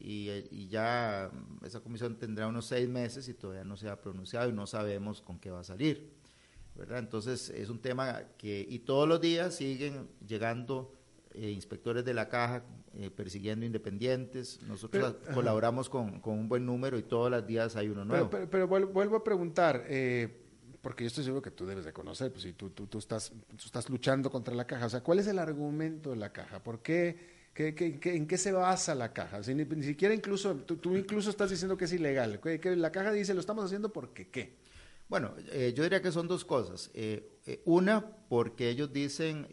y, 0.00 0.68
ya 0.68 1.30
esa 1.64 1.80
comisión 1.80 2.16
tendrá 2.16 2.46
unos 2.48 2.66
seis 2.66 2.88
meses 2.88 3.28
y 3.28 3.34
todavía 3.34 3.64
no 3.64 3.76
se 3.76 3.88
ha 3.88 4.00
pronunciado 4.00 4.48
y 4.48 4.52
no 4.52 4.66
sabemos 4.66 5.20
con 5.20 5.38
qué 5.38 5.50
va 5.50 5.60
a 5.60 5.64
salir. 5.64 6.12
¿verdad? 6.74 6.98
Entonces 6.98 7.50
es 7.50 7.70
un 7.70 7.80
tema 7.80 8.22
que, 8.36 8.66
y 8.68 8.80
todos 8.80 9.08
los 9.08 9.20
días 9.20 9.54
siguen 9.54 10.08
llegando 10.26 10.92
eh, 11.32 11.50
inspectores 11.50 12.04
de 12.04 12.14
la 12.14 12.28
caja 12.28 12.64
eh, 12.94 13.10
persiguiendo 13.10 13.66
independientes. 13.66 14.60
Nosotros 14.62 15.16
colaboramos 15.34 15.88
con, 15.88 16.20
con, 16.20 16.38
un 16.38 16.48
buen 16.48 16.64
número 16.64 16.98
y 16.98 17.02
todos 17.02 17.30
los 17.30 17.46
días 17.46 17.76
hay 17.76 17.88
uno 17.88 18.04
nuevo. 18.04 18.30
Pero, 18.30 18.48
pero, 18.48 18.66
vuelvo 18.66 19.16
a 19.16 19.24
preguntar, 19.24 19.84
eh, 19.86 20.44
porque 20.80 21.04
yo 21.04 21.08
estoy 21.08 21.24
seguro 21.24 21.42
que 21.42 21.50
tú 21.50 21.66
debes 21.66 21.84
de 21.84 21.92
conocer, 21.92 22.30
pues 22.30 22.44
si 22.44 22.52
tú, 22.52 22.70
tú, 22.70 22.86
tú, 22.86 22.98
estás, 22.98 23.32
tú 23.48 23.64
estás 23.64 23.90
luchando 23.90 24.30
contra 24.30 24.54
la 24.54 24.66
caja, 24.66 24.86
o 24.86 24.88
sea, 24.88 25.02
¿cuál 25.02 25.18
es 25.18 25.26
el 25.26 25.38
argumento 25.38 26.10
de 26.10 26.16
la 26.16 26.32
caja? 26.32 26.62
¿Por 26.62 26.80
qué? 26.80 27.35
En 27.58 28.26
qué 28.26 28.38
se 28.38 28.52
basa 28.52 28.94
la 28.94 29.12
caja? 29.12 29.40
ni, 29.40 29.82
siquiera 29.82 30.14
incluso, 30.14 30.54
tú, 30.56 30.96
incluso 30.96 31.30
estás 31.30 31.50
diciendo 31.50 31.76
que 31.76 31.86
es 31.86 31.92
ilegal. 31.92 32.40
Que, 32.40 32.76
la 32.76 32.92
caja 32.92 33.12
dice, 33.12 33.34
lo 33.34 33.40
estamos 33.40 33.64
haciendo 33.64 33.92
porque 33.92 34.28
qué. 34.28 34.56
Bueno, 35.08 35.34
eh, 35.52 35.72
yo 35.74 35.82
diría 35.82 36.02
que 36.02 36.12
son 36.12 36.28
dos 36.28 36.44
cosas. 36.44 36.90
Eh, 36.94 37.38
eh, 37.46 37.62
una, 37.64 38.04
porque 38.28 38.68
ellos 38.68 38.92
dicen, 38.92 39.46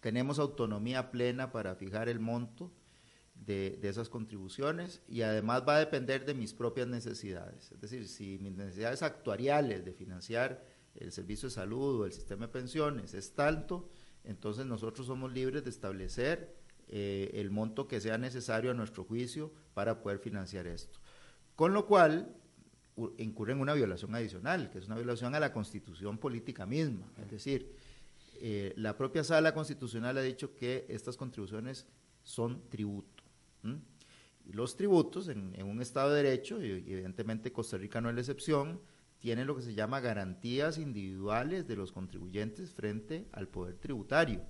tenemos 0.00 0.38
autonomía 0.38 1.10
plena 1.10 1.52
para 1.52 1.74
fijar 1.74 2.08
el 2.08 2.20
monto 2.20 2.72
de, 3.34 3.78
de, 3.80 3.88
esas 3.88 4.08
contribuciones 4.08 5.02
y 5.08 5.22
además 5.22 5.64
va 5.66 5.76
a 5.76 5.80
depender 5.80 6.24
de 6.24 6.34
mis 6.34 6.54
propias 6.54 6.86
necesidades. 6.86 7.72
Es 7.72 7.80
decir, 7.80 8.08
si 8.08 8.38
mis 8.38 8.56
necesidades 8.56 9.02
actuariales 9.02 9.84
de 9.84 9.92
financiar 9.92 10.64
el 10.94 11.12
servicio 11.12 11.48
de 11.48 11.54
salud 11.54 12.00
o 12.00 12.06
el 12.06 12.12
sistema 12.12 12.46
de 12.46 12.52
pensiones 12.52 13.14
es 13.14 13.34
tanto, 13.34 13.88
entonces 14.24 14.66
nosotros 14.66 15.06
somos 15.06 15.32
libres 15.32 15.64
de 15.64 15.70
establecer 15.70 16.59
eh, 16.92 17.30
el 17.34 17.52
monto 17.52 17.86
que 17.86 18.00
sea 18.00 18.18
necesario 18.18 18.72
a 18.72 18.74
nuestro 18.74 19.04
juicio 19.04 19.52
para 19.74 20.02
poder 20.02 20.18
financiar 20.18 20.66
esto. 20.66 20.98
Con 21.54 21.72
lo 21.72 21.86
cual, 21.86 22.34
incurre 23.18 23.52
en 23.52 23.60
una 23.60 23.74
violación 23.74 24.12
adicional, 24.12 24.70
que 24.70 24.78
es 24.78 24.86
una 24.86 24.96
violación 24.96 25.36
a 25.36 25.40
la 25.40 25.52
constitución 25.52 26.18
política 26.18 26.66
misma. 26.66 27.06
Es 27.22 27.30
decir, 27.30 27.76
eh, 28.40 28.72
la 28.76 28.96
propia 28.96 29.22
sala 29.22 29.54
constitucional 29.54 30.18
ha 30.18 30.22
dicho 30.22 30.56
que 30.56 30.86
estas 30.88 31.16
contribuciones 31.16 31.86
son 32.24 32.68
tributo. 32.68 33.22
Los 34.46 34.76
tributos, 34.76 35.28
en, 35.28 35.54
un 35.62 35.80
Estado 35.80 36.10
de 36.10 36.24
Derecho, 36.24 36.60
y 36.60 36.70
evidentemente 36.70 37.52
Costa 37.52 37.78
Rica 37.78 38.00
no 38.00 38.08
es 38.08 38.16
la 38.16 38.22
excepción, 38.22 38.80
tienen 39.20 39.46
lo 39.46 39.54
que 39.54 39.62
se 39.62 39.74
llama 39.74 40.00
garantías 40.00 40.76
individuales 40.78 41.68
de 41.68 41.76
los 41.76 41.92
contribuyentes 41.92 42.72
frente 42.72 43.28
al 43.30 43.46
poder 43.46 43.76
tributario, 43.76 44.42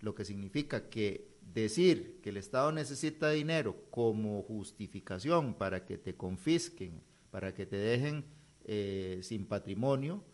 lo 0.00 0.14
que 0.14 0.24
significa 0.24 0.88
que 0.88 1.31
decir 1.52 2.20
que 2.22 2.30
el 2.30 2.36
Estado 2.36 2.72
necesita 2.72 3.30
dinero 3.30 3.76
como 3.90 4.42
justificación 4.42 5.54
para 5.54 5.84
que 5.84 5.98
te 5.98 6.14
confisquen, 6.14 7.02
para 7.30 7.54
que 7.54 7.66
te 7.66 7.76
dejen 7.76 8.24
eh, 8.64 9.20
sin 9.22 9.46
patrimonio, 9.46 10.24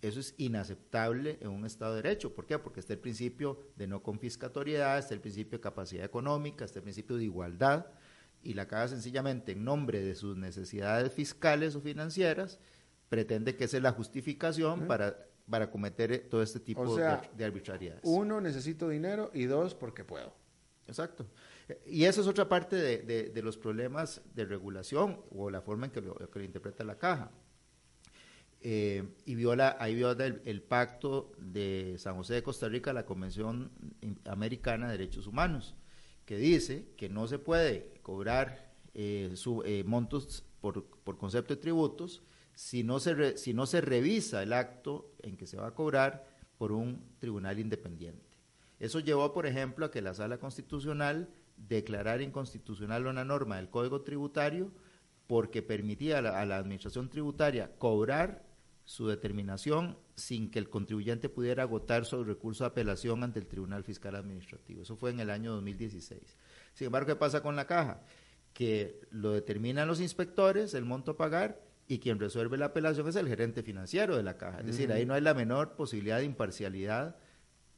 eso 0.00 0.20
es 0.20 0.34
inaceptable 0.38 1.38
en 1.40 1.48
un 1.48 1.64
Estado 1.64 1.96
de 1.96 2.02
Derecho. 2.02 2.34
¿Por 2.34 2.46
qué? 2.46 2.58
Porque 2.58 2.80
está 2.80 2.92
el 2.92 3.00
principio 3.00 3.58
de 3.76 3.86
no 3.86 4.02
confiscatoriedad, 4.02 4.98
está 4.98 5.14
el 5.14 5.20
principio 5.20 5.58
de 5.58 5.62
capacidad 5.62 6.04
económica, 6.04 6.64
está 6.64 6.78
el 6.78 6.84
principio 6.84 7.16
de 7.16 7.24
igualdad, 7.24 7.86
y 8.42 8.54
la 8.54 8.68
Caja 8.68 8.88
sencillamente 8.88 9.52
en 9.52 9.64
nombre 9.64 10.00
de 10.00 10.14
sus 10.14 10.36
necesidades 10.36 11.12
fiscales 11.12 11.74
o 11.74 11.80
financieras 11.80 12.60
pretende 13.08 13.56
que 13.56 13.64
esa 13.64 13.78
es 13.78 13.82
la 13.82 13.92
justificación 13.92 14.86
para, 14.86 15.26
para 15.50 15.70
cometer 15.70 16.28
todo 16.28 16.42
este 16.42 16.60
tipo 16.60 16.96
de, 16.96 17.18
de 17.36 17.44
arbitrariedades. 17.44 18.02
Uno, 18.04 18.40
necesito 18.40 18.88
dinero 18.88 19.30
y 19.34 19.44
dos, 19.44 19.74
porque 19.74 20.04
puedo. 20.04 20.32
Exacto. 20.88 21.26
Y 21.86 22.04
eso 22.04 22.22
es 22.22 22.26
otra 22.26 22.48
parte 22.48 22.76
de, 22.76 23.30
de, 23.30 23.42
los 23.42 23.58
problemas 23.58 24.22
de 24.34 24.46
regulación 24.46 25.20
o 25.30 25.50
la 25.50 25.60
forma 25.60 25.86
en 25.86 25.92
que 25.92 26.00
lo, 26.00 26.14
que 26.14 26.38
lo 26.38 26.44
interpreta 26.44 26.82
la 26.82 26.98
caja. 26.98 27.30
eh, 28.60 29.04
y 29.24 29.34
viola, 29.34 29.76
ahí 29.78 29.94
viola 29.94 30.24
el, 30.24 30.62
pacto 30.62 31.32
de 31.38 31.96
San 31.98 32.16
José 32.16 32.34
de 32.34 32.42
Costa 32.42 32.68
Rica, 32.68 32.92
la 32.92 33.04
Convención 33.04 33.70
Americana 34.24 34.86
de 34.86 34.98
Derechos 34.98 35.26
Humanos, 35.26 35.76
que 36.24 36.38
dice 36.38 36.88
que 36.96 37.08
no 37.08 37.28
se 37.28 37.38
puede 37.38 38.00
cobrar 38.02 38.72
eh, 38.94 39.34
eh, 39.64 39.84
montos 39.86 40.44
por, 40.60 40.84
por, 41.04 41.18
concepto 41.18 41.54
de 41.54 41.60
tributos 41.60 42.22
si 42.54 42.82
no, 42.82 42.98
se 42.98 43.36
si 43.36 43.54
no 43.54 43.66
se 43.66 43.80
revisa 43.80 44.42
el 44.42 44.52
acto 44.52 45.14
en 45.22 45.36
que 45.36 45.46
se 45.46 45.56
va 45.58 45.68
a 45.68 45.74
cobrar 45.74 46.26
por 46.56 46.72
un 46.72 47.04
tribunal 47.20 47.60
independiente. 47.60 48.27
Eso 48.78 49.00
llevó, 49.00 49.32
por 49.32 49.46
ejemplo, 49.46 49.86
a 49.86 49.90
que 49.90 50.02
la 50.02 50.14
Sala 50.14 50.38
Constitucional 50.38 51.28
declarara 51.56 52.22
inconstitucional 52.22 53.06
una 53.06 53.24
norma 53.24 53.56
del 53.56 53.70
Código 53.70 54.02
Tributario 54.02 54.70
porque 55.26 55.62
permitía 55.62 56.18
a 56.18 56.22
la, 56.22 56.56
Administración 56.56 57.10
Tributaria 57.10 57.72
cobrar 57.78 58.46
su 58.84 59.06
determinación 59.06 59.98
sin 60.14 60.50
que 60.50 60.58
el 60.58 60.70
contribuyente 60.70 61.28
pudiera 61.28 61.64
agotar 61.64 62.06
su 62.06 62.24
recurso 62.24 62.64
de 62.64 62.68
apelación 62.68 63.22
ante 63.22 63.38
el 63.38 63.46
Tribunal 63.46 63.84
Fiscal 63.84 64.16
Administrativo. 64.16 64.82
Eso 64.82 64.96
fue 64.96 65.10
en 65.10 65.20
el 65.20 65.28
año 65.28 65.52
2016. 65.52 66.36
Sin 66.72 66.86
embargo, 66.86 67.08
¿qué 67.08 67.16
pasa 67.16 67.42
con 67.42 67.56
la 67.56 67.66
caja? 67.66 68.00
Que 68.54 69.00
lo 69.10 69.32
determinan 69.32 69.86
los 69.86 70.00
inspectores, 70.00 70.72
el 70.72 70.86
monto 70.86 71.12
a 71.12 71.16
pagar, 71.18 71.60
y 71.86 71.98
quien 71.98 72.18
resuelve 72.18 72.56
la 72.56 72.66
apelación 72.66 73.06
es 73.08 73.16
el 73.16 73.28
gerente 73.28 73.62
financiero 73.62 74.16
de 74.16 74.22
la 74.22 74.38
caja. 74.38 74.60
Es 74.60 74.66
decir, 74.66 74.90
ahí 74.92 75.04
no 75.04 75.12
hay 75.12 75.20
la 75.20 75.34
menor 75.34 75.74
posibilidad 75.74 76.18
de 76.18 76.24
imparcialidad 76.24 77.16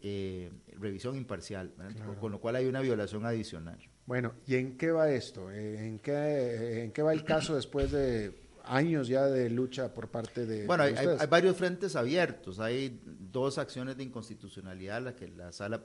eh, 0.03 0.51
revisión 0.79 1.17
imparcial, 1.17 1.73
con 2.21 2.33
lo 2.33 2.41
cual 2.41 2.57
hay 2.57 2.67
una 2.67 2.81
violación 2.81 3.27
adicional. 3.27 3.79
Bueno, 4.07 4.33
¿y 4.47 4.57
en 4.57 4.77
qué 4.77 4.91
va 4.91 5.11
esto? 5.11 5.51
Eh, 5.51 5.87
¿En 5.87 5.99
qué, 5.99 6.85
en 6.85 6.93
qué 6.93 7.03
va 7.03 7.13
el 7.13 7.23
caso 7.23 7.55
después 7.55 7.93
de 7.93 8.35
años 8.65 9.09
ya 9.09 9.27
de 9.27 9.51
lucha 9.51 9.93
por 9.93 10.09
parte 10.09 10.47
de... 10.47 10.67
Bueno, 10.67 10.85
hay, 10.85 10.95
varios 11.29 11.57
frentes 11.57 11.97
abiertos. 11.97 12.61
Hay 12.61 13.01
dos 13.05 13.59
acciones 13.59 13.97
de 13.97 14.05
inconstitucionalidad 14.05 14.97
a 14.97 15.01
las 15.01 15.15
que 15.15 15.29
la 15.29 15.53
sala 15.53 15.83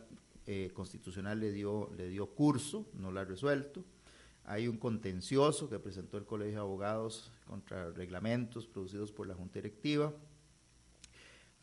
eh, 0.47 0.71
constitucional 0.73 1.39
le 1.39 1.51
dio, 1.51 1.91
le 1.97 2.07
dio 2.07 2.27
curso, 2.27 2.87
no 2.93 3.11
la 3.11 3.21
ha 3.21 3.25
resuelto. 3.25 3.83
Hay 4.45 4.67
un 4.67 4.77
contencioso 4.77 5.69
que 5.69 5.79
presentó 5.79 6.17
el 6.17 6.25
Colegio 6.25 6.53
de 6.53 6.61
Abogados 6.61 7.31
contra 7.47 7.91
reglamentos 7.91 8.67
producidos 8.67 9.11
por 9.11 9.27
la 9.27 9.33
Junta 9.33 9.59
Directiva 9.59 10.13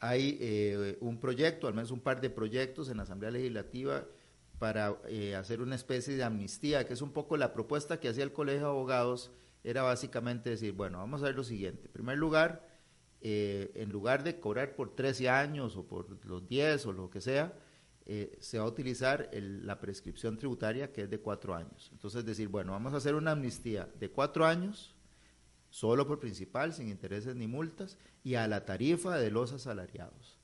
hay 0.02 0.36
eh, 0.40 0.98
un 1.00 1.20
proyecto, 1.20 1.68
al 1.68 1.74
menos 1.74 1.92
un 1.92 2.00
par 2.00 2.20
de 2.20 2.28
proyectos 2.28 2.90
en 2.90 2.96
la 2.96 3.04
Asamblea 3.04 3.30
Legislativa 3.30 4.04
para 4.58 4.98
eh, 5.06 5.36
hacer 5.36 5.60
una 5.60 5.76
especie 5.76 6.16
de 6.16 6.24
amnistía, 6.24 6.84
que 6.84 6.94
es 6.94 7.02
un 7.02 7.12
poco 7.12 7.36
la 7.36 7.52
propuesta 7.52 8.00
que 8.00 8.08
hacía 8.08 8.24
el 8.24 8.32
Colegio 8.32 8.62
de 8.62 8.66
Abogados, 8.66 9.30
era 9.62 9.82
básicamente 9.82 10.50
decir, 10.50 10.72
bueno, 10.72 10.98
vamos 10.98 11.22
a 11.22 11.26
ver 11.26 11.36
lo 11.36 11.44
siguiente. 11.44 11.86
En 11.86 11.92
primer 11.92 12.18
lugar, 12.18 12.66
eh, 13.20 13.70
en 13.76 13.92
lugar 13.92 14.24
de 14.24 14.40
cobrar 14.40 14.74
por 14.74 14.96
13 14.96 15.28
años 15.28 15.76
o 15.76 15.86
por 15.86 16.26
los 16.26 16.48
10 16.48 16.84
o 16.86 16.92
lo 16.92 17.08
que 17.08 17.20
sea, 17.20 17.54
se 18.40 18.58
va 18.58 18.64
a 18.64 18.66
utilizar 18.66 19.30
la 19.32 19.78
prescripción 19.78 20.36
tributaria 20.36 20.92
que 20.92 21.02
es 21.02 21.10
de 21.10 21.20
cuatro 21.20 21.54
años. 21.54 21.90
Entonces, 21.92 22.24
decir, 22.24 22.48
bueno, 22.48 22.72
vamos 22.72 22.92
a 22.92 22.96
hacer 22.96 23.14
una 23.14 23.30
amnistía 23.30 23.88
de 24.00 24.10
cuatro 24.10 24.44
años 24.44 24.96
solo 25.72 26.06
por 26.06 26.20
principal, 26.20 26.74
sin 26.74 26.88
intereses 26.88 27.34
ni 27.34 27.46
multas, 27.46 27.96
y 28.22 28.34
a 28.34 28.46
la 28.46 28.66
tarifa 28.66 29.18
de 29.18 29.30
los 29.30 29.52
asalariados. 29.52 30.38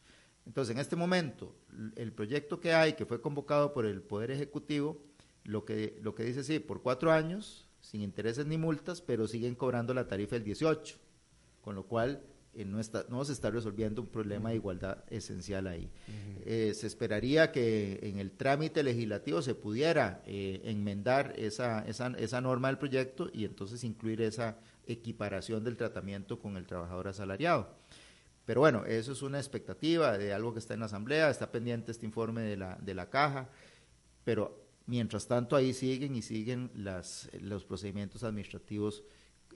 Entonces, 0.47 0.75
en 0.75 0.81
este 0.81 0.97
momento, 0.97 1.55
el 1.97 2.13
proyecto 2.13 2.61
que 2.61 2.73
hay, 2.73 2.95
que 2.95 3.05
fue 3.05 3.21
convocado 3.21 3.75
por 3.75 3.85
el 3.85 4.01
Poder 4.01 4.31
Ejecutivo, 4.31 5.03
lo 5.45 5.67
que, 5.67 5.99
lo 6.03 6.15
que 6.15 6.25
dice, 6.25 6.43
sí, 6.43 6.59
por 6.61 6.81
cuatro 6.81 7.13
años, 7.13 7.69
sin 7.83 8.01
intereses 8.01 8.47
ni 8.47 8.57
multas, 8.57 9.03
pero 9.03 9.29
siguen 9.29 9.55
cobrando 9.55 9.93
la 9.93 10.09
tarifa 10.09 10.37
del 10.37 10.45
18, 10.45 10.97
con 11.61 11.75
lo 11.75 11.85
cual 11.85 12.23
eh, 12.55 12.65
no, 12.65 12.81
está, 12.81 13.05
no 13.11 13.23
se 13.27 13.35
está 13.35 13.51
resolviendo 13.51 14.01
un 14.01 14.09
problema 14.09 14.49
de 14.49 14.57
igualdad 14.57 15.05
esencial 15.11 15.67
ahí. 15.67 15.91
Eh, 16.47 16.73
se 16.75 16.87
esperaría 16.87 17.53
que 17.53 18.01
en 18.03 18.19
el 18.19 18.31
trámite 18.31 18.83
legislativo 18.83 19.43
se 19.43 19.55
pudiera 19.55 20.23
eh, 20.27 20.63
enmendar 20.65 21.35
esa, 21.37 21.87
esa, 21.87 22.15
esa 22.17 22.41
norma 22.41 22.69
del 22.69 22.79
proyecto 22.79 23.29
y 23.35 23.45
entonces 23.45 23.85
incluir 23.85 24.23
esa 24.23 24.57
equiparación 24.89 25.63
del 25.63 25.77
tratamiento 25.77 26.41
con 26.41 26.57
el 26.57 26.67
trabajador 26.67 27.09
asalariado. 27.09 27.77
Pero 28.45 28.61
bueno, 28.61 28.85
eso 28.87 29.13
es 29.13 29.23
una 29.23 29.39
expectativa 29.39 30.17
de 30.17 30.33
algo 30.33 30.55
que 30.55 30.59
está 30.59 30.75
en 30.75 30.81
la 30.81 30.87
Asamblea, 30.87 31.29
está 31.29 31.53
pendiente 31.53 31.93
este 31.93 32.07
informe 32.07 32.41
de 32.41 32.57
la, 32.57 32.77
de 32.81 32.95
la 32.95 33.11
caja, 33.11 33.49
pero 34.25 34.65
mientras 34.87 35.29
tanto 35.29 35.55
ahí 35.55 35.75
siguen 35.75 36.17
y 36.17 36.23
siguen 36.23 36.71
las, 36.75 37.29
los 37.41 37.65
procedimientos 37.65 38.25
administrativos 38.25 39.05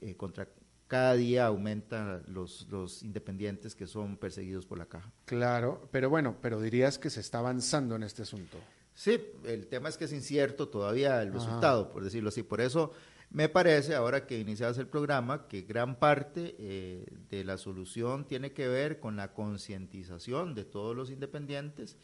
eh, 0.02 0.14
contra 0.14 0.46
cada 0.88 1.14
día 1.14 1.46
aumentan 1.46 2.22
los, 2.26 2.66
los 2.68 3.02
independientes 3.02 3.74
que 3.74 3.86
son 3.86 4.18
perseguidos 4.18 4.66
por 4.66 4.76
la 4.76 4.84
caja. 4.84 5.10
Claro, 5.24 5.88
pero 5.90 6.10
bueno, 6.10 6.36
pero 6.42 6.60
dirías 6.60 6.98
que 6.98 7.08
se 7.08 7.20
está 7.20 7.38
avanzando 7.38 7.96
en 7.96 8.02
este 8.02 8.20
asunto. 8.22 8.58
Sí, 8.94 9.18
el 9.46 9.68
tema 9.68 9.88
es 9.88 9.96
que 9.96 10.04
es 10.04 10.12
incierto 10.12 10.68
todavía 10.68 11.22
el 11.22 11.32
resultado, 11.32 11.90
por 11.90 12.04
decirlo 12.04 12.28
así. 12.28 12.42
Por 12.42 12.60
eso 12.60 12.92
me 13.32 13.48
parece, 13.48 13.94
ahora 13.94 14.26
que 14.26 14.38
inicias 14.38 14.76
el 14.76 14.88
programa, 14.88 15.48
que 15.48 15.62
gran 15.62 15.98
parte 15.98 16.54
eh, 16.58 17.06
de 17.30 17.44
la 17.44 17.56
solución 17.56 18.26
tiene 18.26 18.52
que 18.52 18.68
ver 18.68 19.00
con 19.00 19.16
la 19.16 19.32
concientización 19.32 20.54
de 20.54 20.66
todos 20.66 20.94
los 20.94 21.10
independientes 21.10 21.96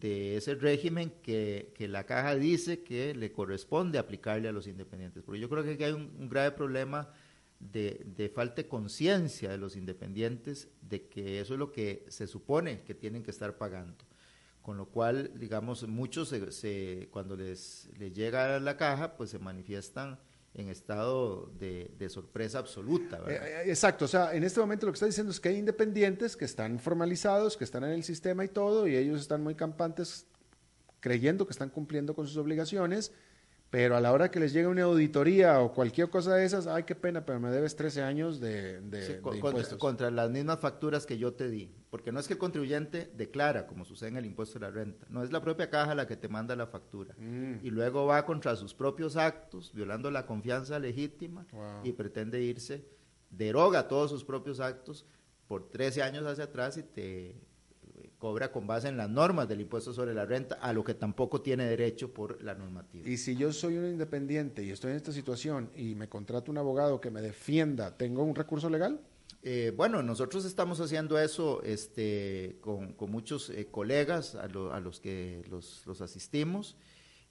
de 0.00 0.38
ese 0.38 0.54
régimen 0.54 1.12
que, 1.22 1.74
la 1.80 2.04
caja 2.04 2.34
dice 2.34 2.82
que 2.82 3.14
le 3.14 3.30
corresponde 3.30 3.98
aplicarle 3.98 4.48
a 4.48 4.52
los 4.52 4.66
independientes. 4.66 5.22
Porque 5.22 5.38
yo 5.38 5.50
creo 5.50 5.62
que 5.64 5.72
aquí 5.72 5.84
hay 5.84 5.92
un, 5.92 6.30
grave 6.30 6.52
problema 6.52 7.10
de, 7.60 8.02
de 8.16 8.30
falta 8.30 8.62
de 8.62 8.68
conciencia 8.68 9.50
de 9.50 9.58
los 9.58 9.76
independientes 9.76 10.68
de 10.80 11.08
que 11.08 11.40
eso 11.40 11.52
es 11.52 11.58
lo 11.58 11.72
que 11.72 12.06
se 12.08 12.26
supone 12.26 12.82
que 12.84 12.94
tienen 12.94 13.22
que 13.22 13.30
estar 13.30 13.58
pagando. 13.58 14.02
Con 14.62 14.78
lo 14.78 14.86
cual, 14.86 15.30
digamos, 15.38 15.86
muchos 15.86 16.30
se, 16.30 17.08
cuando 17.10 17.36
les, 17.36 17.90
les 17.98 18.14
llega 18.14 18.56
a 18.56 18.60
la 18.60 18.78
caja, 18.78 19.14
pues 19.14 19.28
se 19.28 19.38
manifiestan 19.38 20.18
en 20.54 20.68
estado 20.68 21.50
de, 21.58 22.08
sorpresa 22.08 22.58
absoluta. 22.58 23.18
Eh, 23.26 23.40
eh, 23.42 23.62
exacto, 23.66 24.04
o 24.04 24.08
sea, 24.08 24.34
en 24.34 24.44
este 24.44 24.60
momento 24.60 24.86
lo 24.86 24.92
que 24.92 24.96
está 24.96 25.06
diciendo 25.06 25.32
es 25.32 25.40
que 25.40 25.48
hay 25.48 25.56
independientes 25.56 26.36
que 26.36 26.44
están 26.44 26.78
formalizados, 26.78 27.56
que 27.56 27.64
están 27.64 27.84
en 27.84 27.90
el 27.90 28.04
sistema 28.04 28.44
y 28.44 28.48
todo, 28.48 28.86
y 28.86 28.96
ellos 28.96 29.20
están 29.20 29.42
muy 29.42 29.56
campantes 29.56 30.26
creyendo 31.00 31.46
que 31.46 31.52
están 31.52 31.70
cumpliendo 31.70 32.14
con 32.14 32.26
sus 32.26 32.36
obligaciones, 32.36 33.12
pero 33.74 33.96
a 33.96 34.00
la 34.00 34.12
hora 34.12 34.30
que 34.30 34.38
les 34.38 34.52
llega 34.52 34.68
una 34.68 34.84
auditoría 34.84 35.60
o 35.60 35.72
cualquier 35.72 36.08
cosa 36.08 36.36
de 36.36 36.44
esas, 36.44 36.68
ay, 36.68 36.84
qué 36.84 36.94
pena, 36.94 37.26
pero 37.26 37.40
me 37.40 37.50
debes 37.50 37.74
13 37.74 38.02
años 38.02 38.38
de, 38.38 38.80
impuestos. 39.34 39.80
Contra, 39.80 40.12
las 40.12 40.30
mismas 40.30 40.60
facturas 40.60 41.06
que 41.06 41.18
yo 41.18 41.34
te 41.34 41.50
di. 41.50 41.74
Porque 41.90 42.12
no 42.12 42.20
es 42.20 42.28
que 42.28 42.34
el 42.34 42.38
contribuyente 42.38 43.10
declara, 43.16 43.66
como 43.66 43.84
sucede 43.84 44.10
en 44.10 44.16
el 44.18 44.26
impuesto 44.26 44.60
de 44.60 44.66
la 44.66 44.70
renta. 44.70 45.08
No 45.10 45.24
es 45.24 45.32
la 45.32 45.40
propia 45.40 45.70
caja 45.70 45.96
la 45.96 46.06
que 46.06 46.14
te 46.14 46.28
manda 46.28 46.54
la 46.54 46.68
factura. 46.68 47.16
Mm. 47.18 47.66
Y 47.66 47.70
luego 47.70 48.06
va 48.06 48.24
contra 48.24 48.54
sus 48.54 48.74
propios 48.74 49.16
actos, 49.16 49.72
violando 49.74 50.08
la 50.12 50.24
confianza 50.24 50.78
legítima 50.78 51.44
y 51.82 51.90
pretende 51.94 52.40
irse, 52.40 52.86
deroga 53.28 53.88
todos 53.88 54.08
sus 54.08 54.22
propios 54.24 54.60
actos 54.60 55.04
por 55.48 55.68
13 55.68 56.04
años 56.04 56.24
hacia 56.26 56.44
atrás 56.44 56.76
y 56.76 56.84
te 56.84 57.42
cobra 58.24 58.50
con 58.50 58.66
base 58.66 58.88
en 58.88 58.96
las 58.96 59.10
normas 59.10 59.46
del 59.50 59.60
impuesto 59.60 59.92
sobre 59.92 60.14
la 60.14 60.24
renta, 60.24 60.54
a 60.54 60.72
lo 60.72 60.82
que 60.82 60.94
tampoco 60.94 61.42
tiene 61.42 61.66
derecho 61.66 62.14
por 62.14 62.42
la 62.42 62.54
normativa. 62.54 63.06
Y 63.06 63.18
si 63.18 63.36
yo 63.36 63.52
soy 63.52 63.76
un 63.76 63.84
independiente 63.84 64.64
y 64.64 64.70
estoy 64.70 64.92
en 64.92 64.96
esta 64.96 65.12
situación 65.12 65.68
y 65.76 65.94
me 65.94 66.08
contrato 66.08 66.50
un 66.50 66.56
abogado 66.56 67.02
que 67.02 67.10
me 67.10 67.20
defienda, 67.20 67.98
¿tengo 67.98 68.22
un 68.22 68.34
recurso 68.34 68.70
legal? 68.70 68.98
Eh, 69.42 69.74
bueno, 69.76 70.02
nosotros 70.02 70.46
estamos 70.46 70.80
haciendo 70.80 71.18
eso 71.18 71.62
este, 71.64 72.56
con, 72.62 72.96
muchos 73.10 73.50
eh, 73.50 73.66
colegas 73.70 74.36
a, 74.36 74.48
los 74.48 75.00
que 75.00 75.44
los, 75.50 75.82
los 75.84 76.00
asistimos. 76.00 76.78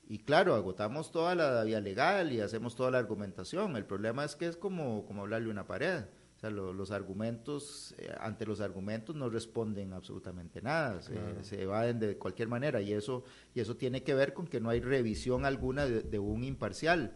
Y 0.07 0.19
claro, 0.19 0.53
agotamos 0.53 1.11
toda 1.11 1.33
la 1.33 1.63
vía 1.63 1.81
legal 1.81 2.31
y 2.31 2.39
hacemos 2.39 2.75
toda 2.75 2.91
la 2.91 2.99
argumentación. 2.99 3.77
El 3.77 3.85
problema 3.85 4.25
es 4.25 4.35
que 4.35 4.45
es 4.45 4.57
como, 4.57 5.07
como 5.07 5.23
hablarle 5.23 5.49
una 5.49 5.65
pared 5.65 6.03
los 6.49 6.91
argumentos, 6.91 7.95
eh, 7.97 8.13
ante 8.19 8.45
los 8.45 8.61
argumentos 8.61 9.15
no 9.15 9.29
responden 9.29 9.93
absolutamente 9.93 10.61
nada, 10.61 11.01
se, 11.41 11.61
evaden 11.61 11.99
de 11.99 12.17
cualquier 12.17 12.47
manera 12.47 12.81
y 12.81 12.93
eso, 12.93 13.23
y 13.53 13.59
eso 13.59 13.75
tiene 13.77 14.03
que 14.03 14.13
ver 14.13 14.33
con 14.33 14.47
que 14.47 14.59
no 14.59 14.69
hay 14.69 14.79
revisión 14.79 15.45
alguna 15.45 15.85
de, 15.85 16.19
un 16.19 16.43
imparcial. 16.43 17.15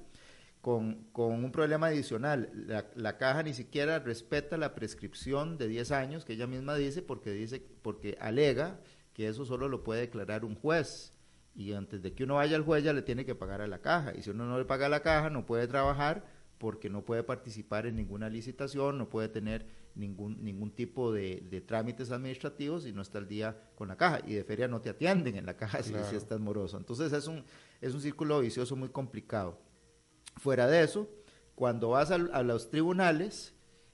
Con, 0.62 1.06
con, 1.14 1.44
un 1.46 1.52
problema 1.52 1.88
adicional, 1.88 2.50
la, 2.54 2.88
la, 2.96 3.18
caja 3.18 3.44
ni 3.44 3.54
siquiera 3.54 4.00
respeta 4.00 4.58
la 4.58 4.76
prescripción 4.76 5.58
de 5.58 5.68
10 5.68 5.92
años 5.92 6.26
que 6.26 6.34
ella 6.34 6.48
misma 6.48 6.76
dice 6.76 7.02
porque 7.02 7.32
dice 7.32 7.64
porque 7.82 8.18
alega 8.20 8.82
que 9.14 9.28
eso 9.28 9.46
solo 9.46 9.70
lo 9.70 9.84
puede 9.84 10.02
declarar 10.02 10.44
un 10.44 10.56
juez. 10.56 11.14
Y 11.56 11.74
antes 11.74 12.04
de 12.04 12.14
que 12.14 12.24
uno 12.24 12.36
vaya 12.36 12.56
al 12.56 12.64
juez 12.64 12.84
ya 12.84 12.94
le 12.94 13.02
tiene 13.02 13.26
que 13.26 13.34
pagar 13.34 13.62
a 13.62 13.68
la 13.68 13.80
caja. 13.80 14.14
Y 14.16 14.22
si 14.22 14.30
uno 14.30 14.46
no 14.46 14.60
le 14.60 14.66
paga 14.66 14.86
a 14.86 14.90
la 14.90 15.02
caja 15.02 15.30
no 15.30 15.46
puede 15.46 15.68
trabajar 15.68 16.26
porque 16.58 16.90
no 16.90 17.06
puede 17.06 17.24
participar 17.24 17.86
en 17.86 17.96
ninguna 17.96 18.30
licitación, 18.30 18.98
no 18.98 19.10
puede 19.10 19.30
tener 19.30 19.66
ningún, 19.96 20.44
ningún 20.44 20.72
tipo 20.72 21.12
de, 21.12 21.64
trámites 21.66 22.12
administrativos 22.12 22.86
y 22.86 22.94
no 22.94 23.02
está 23.02 23.18
al 23.18 23.28
día 23.28 23.70
con 23.76 23.88
la 23.88 23.98
caja. 23.98 24.22
Y 24.26 24.34
de 24.34 24.44
feria 24.44 24.68
no 24.68 24.82
te 24.82 24.90
atienden 24.90 25.36
en 25.36 25.46
la 25.46 25.56
caja 25.56 25.84
si, 25.84 25.94
estás 25.94 26.40
moroso. 26.40 26.78
Entonces 26.78 27.12
es 27.14 27.28
un, 27.28 27.44
es 27.82 27.94
un 27.94 28.02
círculo 28.02 28.40
vicioso 28.40 28.76
muy 28.76 28.90
complicado. 28.90 29.60
Fuera 30.38 30.68
de 30.68 30.84
eso, 30.84 31.10
cuando 31.56 31.90
vas 31.90 32.12
a, 32.12 32.18
los 32.18 32.70
tribunales, 32.70 33.54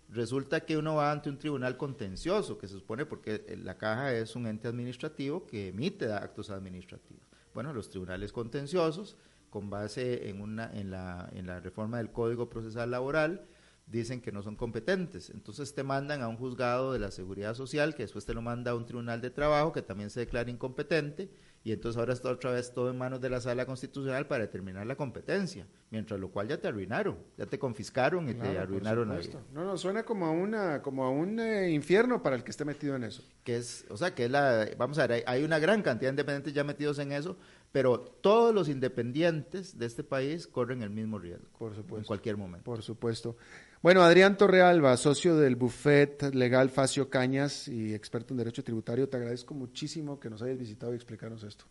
resulta 0.09 0.61
que 0.61 0.77
uno 0.77 0.95
va 0.95 1.11
ante 1.11 1.29
un 1.29 1.37
tribunal 1.37 1.77
contencioso, 1.77 2.57
que 2.57 2.67
se 2.67 2.75
supone 2.75 3.05
porque 3.05 3.57
la 3.63 3.77
caja 3.77 4.13
es 4.13 4.35
un 4.35 4.47
ente 4.47 4.67
administrativo 4.67 5.45
que 5.45 5.69
emite 5.69 6.11
actos 6.11 6.49
administrativos. 6.49 7.23
Bueno, 7.53 7.71
los 7.71 7.89
tribunales 7.89 8.33
contenciosos, 8.33 9.15
con 9.53 9.69
base 9.69 10.29
en, 10.29 10.41
una, 10.41 10.71
en, 10.73 10.89
la, 10.89 11.29
en 11.31 11.45
la 11.45 11.59
reforma 11.59 11.97
del 11.99 12.09
Código 12.09 12.49
Procesal 12.49 12.89
Laboral, 12.89 13.45
dicen 13.85 14.19
que 14.19 14.31
no 14.31 14.41
son 14.41 14.55
competentes. 14.55 15.29
Entonces 15.29 15.75
te 15.75 15.83
mandan 15.83 16.23
a 16.23 16.27
un 16.27 16.37
juzgado 16.37 16.91
de 16.91 16.97
la 16.97 17.11
seguridad 17.11 17.53
social, 17.53 17.93
que 17.93 18.01
después 18.01 18.25
te 18.25 18.33
lo 18.33 18.41
manda 18.41 18.71
a 18.71 18.75
un 18.75 18.87
tribunal 18.87 19.21
de 19.21 19.29
trabajo, 19.29 19.71
que 19.71 19.83
también 19.83 20.09
se 20.09 20.21
declara 20.21 20.49
incompetente, 20.49 21.29
y 21.65 21.71
entonces 21.71 21.97
ahora 21.97 22.13
está 22.13 22.29
otra 22.29 22.51
vez 22.51 22.73
todo 22.73 22.89
en 22.89 22.97
manos 22.97 23.21
de 23.21 23.29
la 23.29 23.39
sala 23.39 23.65
constitucional 23.65 24.27
para 24.27 24.43
determinar 24.43 24.85
la 24.85 24.95
competencia, 24.95 25.65
mientras 25.91 26.19
lo 26.19 26.29
cual 26.29 26.49
ya 26.49 26.57
te 26.59 26.67
arruinaron, 26.67 27.17
ya 27.37 27.45
te 27.45 27.57
confiscaron 27.57 28.27
y 28.27 28.33
te 28.33 28.57
arruinaron 28.57 29.07
la 29.07 29.17
vida. 29.17 29.39
No, 29.53 29.63
no, 29.63 29.77
suena 29.77 30.03
como 30.03 30.25
a 30.25 30.31
una, 30.31 30.81
como 30.81 31.05
a 31.05 31.09
un 31.09 31.39
eh, 31.39 31.71
infierno 31.71 32.21
para 32.21 32.35
el 32.35 32.43
que 32.43 32.51
esté 32.51 32.65
metido 32.65 32.97
en 32.97 33.05
eso. 33.05 33.23
Que 33.45 33.55
es, 33.57 33.85
o 33.89 33.95
sea, 33.95 34.13
que 34.13 34.25
es 34.25 34.31
la, 34.31 34.67
vamos 34.77 34.97
a 34.99 35.07
ver, 35.07 35.23
hay, 35.25 35.43
una 35.43 35.57
gran 35.59 35.81
cantidad 35.81 36.09
de 36.09 36.13
independientes 36.13 36.53
ya 36.53 36.65
metidos 36.65 36.99
en 36.99 37.13
eso, 37.13 37.37
pero 37.73 37.99
todos 37.99 38.53
los 38.53 38.69
independientes 38.69 39.79
de 39.79 39.87
este 39.87 40.03
país 40.03 40.45
corren 40.45 40.83
el 40.83 40.91
mismo 40.91 41.17
riesgo. 41.17 41.49
Por 41.57 41.73
supuesto. 41.75 41.97
En 41.97 42.03
cualquier 42.03 42.37
momento. 42.37 42.63
Por 42.63 42.83
supuesto. 42.83 43.35
Bueno, 43.81 44.03
Adrián 44.03 44.37
Torrealba, 44.37 44.95
socio 44.95 45.35
del 45.35 45.55
Buffet 45.55 46.35
Legal 46.35 46.69
Facio 46.69 47.09
Cañas 47.09 47.67
y 47.67 47.95
experto 47.95 48.35
en 48.35 48.37
Derecho 48.37 48.63
Tributario, 48.63 49.09
te 49.09 49.17
agradezco 49.17 49.55
muchísimo 49.55 50.19
que 50.19 50.29
nos 50.29 50.43
hayas 50.43 50.59
visitado 50.59 50.93
y 50.93 50.97
explicarnos 50.97 51.43
esto. 51.43 51.65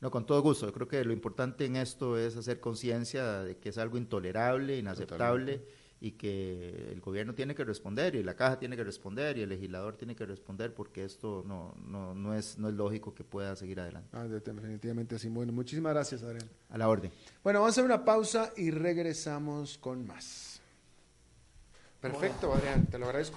No, 0.00 0.12
con 0.12 0.24
todo 0.24 0.40
gusto. 0.40 0.66
Yo 0.66 0.72
creo 0.72 0.86
que 0.86 1.04
lo 1.04 1.12
importante 1.12 1.64
en 1.64 1.74
esto 1.74 2.16
es 2.16 2.36
hacer 2.36 2.60
conciencia 2.60 3.42
de 3.42 3.56
que 3.56 3.70
es 3.70 3.78
algo 3.78 3.98
intolerable, 3.98 4.78
inaceptable 4.78 5.62
y 6.00 6.12
que 6.12 6.88
el 6.90 7.00
gobierno 7.00 7.34
tiene 7.34 7.54
que 7.54 7.62
responder 7.62 8.14
y 8.14 8.22
la 8.22 8.34
caja 8.34 8.58
tiene 8.58 8.74
que 8.74 8.84
responder 8.84 9.36
y 9.36 9.42
el 9.42 9.50
legislador 9.50 9.96
tiene 9.96 10.16
que 10.16 10.24
responder 10.24 10.72
porque 10.72 11.04
esto 11.04 11.44
no, 11.46 11.74
no, 11.86 12.14
no, 12.14 12.34
es, 12.34 12.58
no 12.58 12.68
es 12.68 12.74
lógico 12.74 13.14
que 13.14 13.22
pueda 13.22 13.54
seguir 13.54 13.80
adelante. 13.80 14.08
Ah, 14.12 14.24
definitivamente 14.24 15.16
así. 15.16 15.28
Bueno, 15.28 15.52
muchísimas 15.52 15.92
gracias, 15.92 16.22
Adrián. 16.22 16.48
A 16.70 16.78
la 16.78 16.88
orden. 16.88 17.12
Bueno, 17.44 17.60
vamos 17.60 17.72
a 17.72 17.74
hacer 17.74 17.84
una 17.84 18.04
pausa 18.04 18.52
y 18.56 18.70
regresamos 18.70 19.76
con 19.76 20.06
más. 20.06 20.62
Perfecto, 22.00 22.54
Adrián, 22.54 22.86
te 22.86 22.98
lo 22.98 23.04
agradezco. 23.06 23.36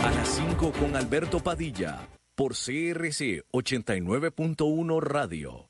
A 0.00 0.10
las 0.10 0.28
5 0.28 0.72
con 0.72 0.96
Alberto 0.96 1.38
Padilla, 1.38 2.08
por 2.34 2.54
CRC 2.54 3.44
89.1 3.52 5.00
Radio. 5.00 5.69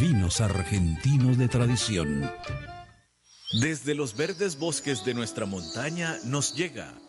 vinos 0.00 0.40
argentinos 0.40 1.38
de 1.38 1.48
tradición. 1.48 2.30
Desde 3.60 3.94
los 3.94 4.16
verdes 4.16 4.58
bosques 4.58 5.04
de 5.04 5.14
nuestra 5.14 5.44
montaña 5.44 6.16
nos 6.24 6.54
llega 6.54 6.94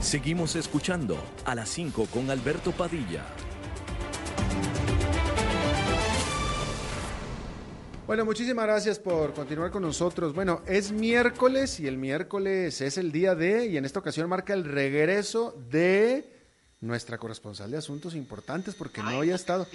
Seguimos 0.00 0.56
escuchando 0.56 1.16
a 1.46 1.54
las 1.54 1.70
5 1.70 2.06
con 2.12 2.30
Alberto 2.30 2.72
Padilla. 2.72 3.24
Bueno, 8.06 8.26
muchísimas 8.26 8.66
gracias 8.66 8.98
por 8.98 9.32
continuar 9.32 9.70
con 9.70 9.80
nosotros. 9.80 10.34
Bueno, 10.34 10.60
es 10.66 10.92
miércoles 10.92 11.80
y 11.80 11.86
el 11.86 11.96
miércoles 11.96 12.82
es 12.82 12.98
el 12.98 13.10
día 13.10 13.34
de, 13.34 13.68
y 13.68 13.78
en 13.78 13.86
esta 13.86 14.00
ocasión 14.00 14.28
marca 14.28 14.52
el 14.52 14.64
regreso 14.64 15.56
de 15.70 16.30
nuestra 16.82 17.16
corresponsal 17.16 17.70
de 17.70 17.78
asuntos 17.78 18.14
importantes 18.14 18.74
porque 18.74 19.02
no 19.02 19.10
había 19.10 19.34
estado. 19.34 19.66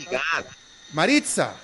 Maritza. 0.93 1.55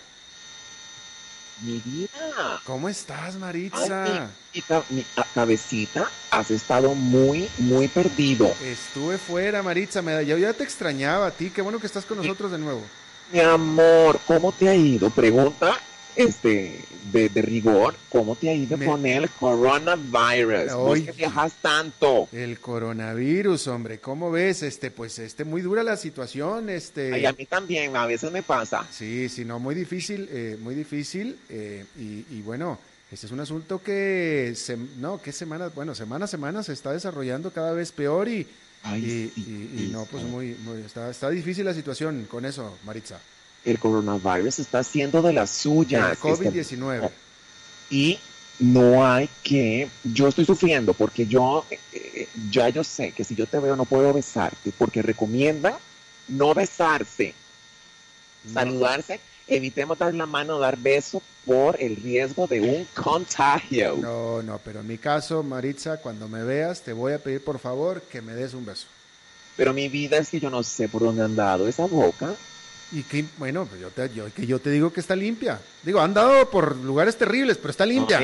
Mi 1.64 1.82
vida. 1.86 2.60
¿Cómo 2.66 2.90
estás, 2.90 3.36
Maritza? 3.36 4.30
mi, 4.90 5.06
cabecita, 5.34 6.10
has 6.30 6.52
estado 6.52 6.94
muy, 6.94 7.50
muy 7.58 7.88
perdido. 7.88 8.54
Estuve 8.62 9.18
fuera, 9.18 9.64
Maritza. 9.64 10.02
Me, 10.02 10.26
yo 10.26 10.38
ya 10.38 10.54
te 10.54 10.64
extrañaba 10.64 11.28
a 11.28 11.32
ti. 11.32 11.50
Qué 11.50 11.62
bueno 11.62 11.80
que 11.80 11.88
estás 11.88 12.06
con 12.06 12.18
nosotros 12.18 12.52
de 12.52 12.58
nuevo. 12.58 12.82
Mi 13.32 13.40
amor, 13.40 14.20
¿cómo 14.28 14.52
te 14.52 14.68
ha 14.68 14.76
ido? 14.76 15.10
Pregunta 15.10 15.78
este, 16.16 16.80
de, 17.12 17.30
rigor, 17.42 17.96
¿cómo 18.10 18.36
te 18.36 18.50
ha 18.50 18.54
ido 18.54 18.78
con 18.78 19.06
el 19.06 19.30
coronavirus? 19.30 20.72
Hoy, 20.74 21.10
viajas 21.16 21.54
tanto? 21.62 22.28
El 22.32 22.60
coronavirus, 22.60 23.68
hombre, 23.68 24.00
¿cómo 24.00 24.32
ves? 24.32 24.64
Este, 24.64 24.92
pues, 24.92 25.20
este, 25.20 25.44
muy 25.44 25.62
dura 25.62 25.84
la 25.84 25.98
situación, 25.98 26.70
este. 26.70 27.14
Ay, 27.14 27.26
a 27.26 27.34
mí 27.34 27.46
también, 27.46 27.96
a 27.96 28.06
veces 28.06 28.32
me 28.32 28.44
pasa. 28.44 28.86
Sí, 28.92 29.30
sí, 29.30 29.46
no, 29.46 29.60
muy 29.60 29.76
difícil, 29.76 30.28
eh, 30.32 30.58
muy 30.60 30.76
difícil, 30.76 31.38
eh, 31.50 31.86
y, 31.98 32.42
bueno, 32.42 32.80
este 33.12 33.28
es 33.28 33.32
un 33.32 33.40
asunto 33.40 33.82
que, 33.82 34.54
se, 34.56 34.78
no, 34.98 35.22
¿qué 35.22 35.32
semana? 35.32 35.70
Bueno, 35.70 35.96
semana 35.96 36.26
a 36.26 36.28
semana 36.28 36.64
se 36.64 36.74
está 36.74 36.92
desarrollando 36.92 37.52
cada 37.52 37.74
vez 37.74 37.92
peor 37.92 38.28
y, 38.28 38.48
y, 38.96 39.90
no, 39.92 40.06
pues 40.06 40.24
muy, 40.24 40.56
muy, 40.64 40.82
está, 40.82 41.10
está 41.10 41.30
difícil 41.30 41.66
la 41.66 41.74
situación 41.74 42.28
con 42.30 42.46
eso, 42.46 42.78
Maritza 42.86 43.20
el 43.66 43.80
coronavirus 43.80 44.60
está 44.60 44.80
haciendo 44.80 45.22
de 45.22 45.34
las 45.34 45.50
suyas. 45.50 46.20
COVID-19. 46.20 47.10
Y 47.90 48.20
no 48.60 49.06
hay 49.06 49.30
que, 49.44 49.90
yo 50.04 50.28
estoy 50.28 50.46
sufriendo 50.46 50.94
porque 50.94 51.26
yo, 51.26 51.66
eh, 51.72 52.28
ya 52.50 52.70
yo 52.70 52.84
sé 52.84 53.12
que 53.12 53.24
si 53.24 53.36
yo 53.36 53.46
te 53.48 53.60
veo 53.60 53.76
no 53.76 53.86
puedo 53.86 54.14
besarte 54.14 54.72
porque 54.78 55.02
recomienda 55.02 55.78
no 56.28 56.54
besarse, 56.54 57.34
saludarse, 58.52 59.20
evitemos 59.48 59.98
dar 59.98 60.14
la 60.14 60.26
mano, 60.26 60.60
dar 60.60 60.78
beso 60.78 61.22
por 61.46 61.82
el 61.82 61.98
riesgo 61.98 62.48
de 62.48 62.62
un 62.62 62.88
contagio. 62.94 63.98
No, 64.00 64.42
no, 64.42 64.60
pero 64.64 64.80
en 64.80 64.88
mi 64.88 64.98
caso, 64.98 65.44
Maritza, 65.44 65.98
cuando 65.98 66.30
me 66.30 66.44
veas 66.44 66.82
te 66.82 66.94
voy 66.94 67.14
a 67.14 67.20
pedir 67.20 67.44
por 67.44 67.60
favor 67.60 68.02
que 68.04 68.22
me 68.22 68.34
des 68.34 68.54
un 68.54 68.66
beso. 68.66 68.88
Pero 69.58 69.74
mi 69.74 69.90
vida 69.90 70.18
es 70.18 70.30
que 70.30 70.40
yo 70.40 70.50
no 70.50 70.64
sé 70.64 70.88
por 70.88 71.02
dónde 71.02 71.24
han 71.24 71.36
dado 71.36 71.68
esa 71.68 71.86
boca. 71.86 72.34
Y 72.94 73.02
que, 73.02 73.26
bueno, 73.38 73.66
pues 73.66 73.82
yo 73.82 73.90
te, 73.90 74.14
yo, 74.14 74.32
que 74.32 74.46
yo 74.46 74.60
te 74.60 74.70
digo 74.70 74.94
que 74.94 75.00
está 75.00 75.16
limpia. 75.16 75.60
Digo, 75.82 76.00
han 76.00 76.14
dado 76.14 76.48
por 76.52 76.76
lugares 76.76 77.18
terribles, 77.18 77.58
pero 77.58 77.72
está 77.72 77.88
limpia. 77.88 78.20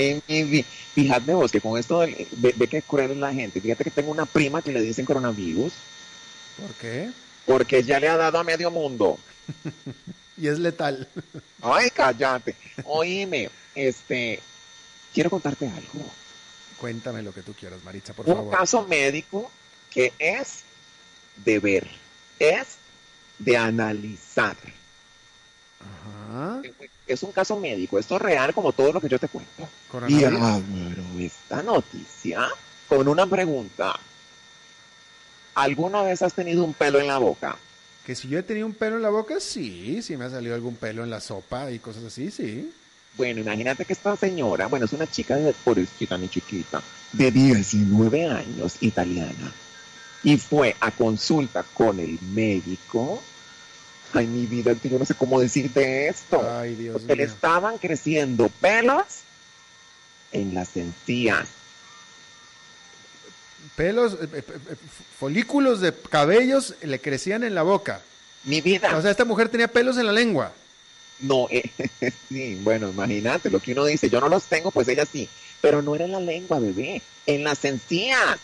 fíjate 0.93 1.34
vos 1.34 1.51
que 1.51 1.59
con 1.59 1.80
esto, 1.80 2.01
de, 2.01 2.28
ve, 2.38 2.67
que 2.67 2.84
cruel 2.84 3.11
es 3.11 3.17
la 3.17 3.34
gente. 3.34 3.59
Fíjate 3.59 3.84
que 3.84 3.89
tengo 3.89 4.11
una 4.11 4.28
prima 4.28 4.61
que 4.61 4.72
le 4.72 4.82
dicen 4.82 5.05
coronavirus. 5.05 5.74
¿Por 6.61 6.72
qué? 6.76 7.09
Porque 7.47 7.84
ya 7.84 7.99
le 7.99 8.09
ha 8.09 8.17
dado 8.17 8.38
a 8.38 8.43
medio 8.43 8.70
mundo. 8.70 9.17
y 10.38 10.47
es 10.47 10.59
letal. 10.59 11.07
Ay, 11.63 11.89
cállate. 11.89 12.55
Oíme, 12.84 13.49
este, 13.74 14.39
quiero 15.11 15.32
contarte 15.32 15.65
algo. 15.65 16.05
Cuéntame 16.78 17.24
lo 17.24 17.34
que 17.34 17.41
tú 17.41 17.53
quieras, 17.53 17.84
Maritza, 17.84 18.13
por 18.13 18.28
favor. 18.28 18.43
Un 18.43 18.51
caso 18.51 18.86
médico 18.88 19.51
que 19.89 20.13
es 20.20 20.59
de 21.43 21.57
ver, 21.57 21.88
es 22.38 22.78
de 23.39 23.57
analizar. 23.57 24.55
Es 27.07 27.23
un 27.23 27.31
caso 27.31 27.59
médico, 27.59 27.97
esto 27.97 28.17
es 28.17 28.21
real 28.21 28.53
como 28.53 28.71
todo 28.71 28.93
lo 28.93 29.01
que 29.01 29.09
yo 29.09 29.17
te 29.17 29.27
cuento. 29.27 29.67
Y 30.07 30.23
abro 30.23 30.61
esta 31.17 31.63
noticia 31.63 32.47
con 32.87 33.07
una 33.07 33.25
pregunta. 33.25 33.99
¿Alguna 35.55 36.03
vez 36.03 36.21
has 36.21 36.33
tenido 36.33 36.63
un 36.63 36.73
pelo 36.73 36.99
en 36.99 37.07
la 37.07 37.17
boca? 37.17 37.57
Que 38.05 38.15
si 38.15 38.27
yo 38.27 38.39
he 38.39 38.43
tenido 38.43 38.67
un 38.67 38.73
pelo 38.73 38.97
en 38.97 39.01
la 39.01 39.09
boca, 39.09 39.39
sí, 39.39 40.01
sí 40.01 40.15
me 40.15 40.25
ha 40.25 40.29
salido 40.29 40.55
algún 40.55 40.75
pelo 40.75 41.03
en 41.03 41.09
la 41.09 41.19
sopa 41.19 41.71
y 41.71 41.79
cosas 41.79 42.03
así, 42.03 42.31
sí. 42.31 42.71
Bueno, 43.17 43.41
imagínate 43.41 43.85
que 43.85 43.93
esta 43.93 44.15
señora, 44.15 44.67
bueno, 44.67 44.85
es 44.85 44.93
una 44.93 45.07
chica 45.07 45.35
de 45.35 45.51
pobrecita, 45.51 46.17
mi 46.17 46.29
chiquita, 46.29 46.81
de 47.11 47.31
19 47.31 48.27
años, 48.27 48.77
italiana, 48.81 49.51
y 50.24 50.38
fue 50.38 50.76
a 50.80 50.91
consulta 50.91 51.63
con 51.74 51.99
el 51.99 52.20
médico. 52.34 53.22
Ay, 54.13 54.28
mi 54.28 54.45
vida, 54.45 54.74
yo 54.84 54.97
no 54.97 55.05
sé 55.05 55.13
cómo 55.13 55.39
decirte 55.39 56.07
esto. 56.07 56.41
Ay, 56.49 56.76
Dios 56.76 56.93
porque 56.93 57.15
le 57.15 57.24
mío. 57.26 57.34
estaban 57.34 57.78
creciendo 57.78 58.49
pelos 58.59 59.03
en 60.32 60.53
las 60.53 60.76
encías. 60.78 61.47
Pelos, 63.76 64.13
eh, 64.13 64.28
eh, 64.34 64.43
eh, 64.47 64.76
folículos 65.20 65.80
de 65.80 65.93
cabellos 65.93 66.76
le 66.82 66.99
crecían 66.99 67.43
en 67.43 67.55
la 67.55 67.63
boca. 67.63 68.01
Mi 68.43 68.61
vida. 68.61 68.95
O 68.97 69.01
sea, 69.01 69.11
esta 69.11 69.26
mujer 69.26 69.49
tenía 69.49 69.67
pelos 69.67 69.97
en 69.97 70.05
la 70.05 70.11
lengua. 70.11 70.51
No, 71.20 71.47
eh, 71.51 71.70
sí, 72.30 72.59
bueno, 72.63 72.89
imagínate 72.89 73.49
lo 73.49 73.59
que 73.59 73.74
uno 73.74 73.86
dice. 73.86 74.09
Yo 74.09 74.20
no 74.22 74.30
los 74.30 74.45
tengo, 74.45 74.72
pues 74.72 74.88
ella 74.88 75.05
sí. 75.05 75.30
Pero 75.61 75.82
no 75.82 75.95
era 75.95 76.05
en 76.05 76.13
la 76.13 76.20
lengua, 76.20 76.59
bebé. 76.59 77.01
En 77.26 77.43
las 77.43 77.63
encías. 77.65 78.39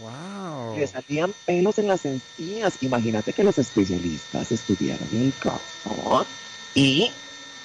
Wow. 0.00 0.78
Le 0.78 0.86
salían 0.86 1.32
pelos 1.46 1.78
en 1.78 1.88
las 1.88 2.04
encías. 2.04 2.74
Imagínate 2.80 3.32
que 3.32 3.44
los 3.44 3.58
especialistas 3.58 4.50
estudiaron 4.50 5.08
el 5.12 5.32
caso 5.38 6.26
y 6.74 7.10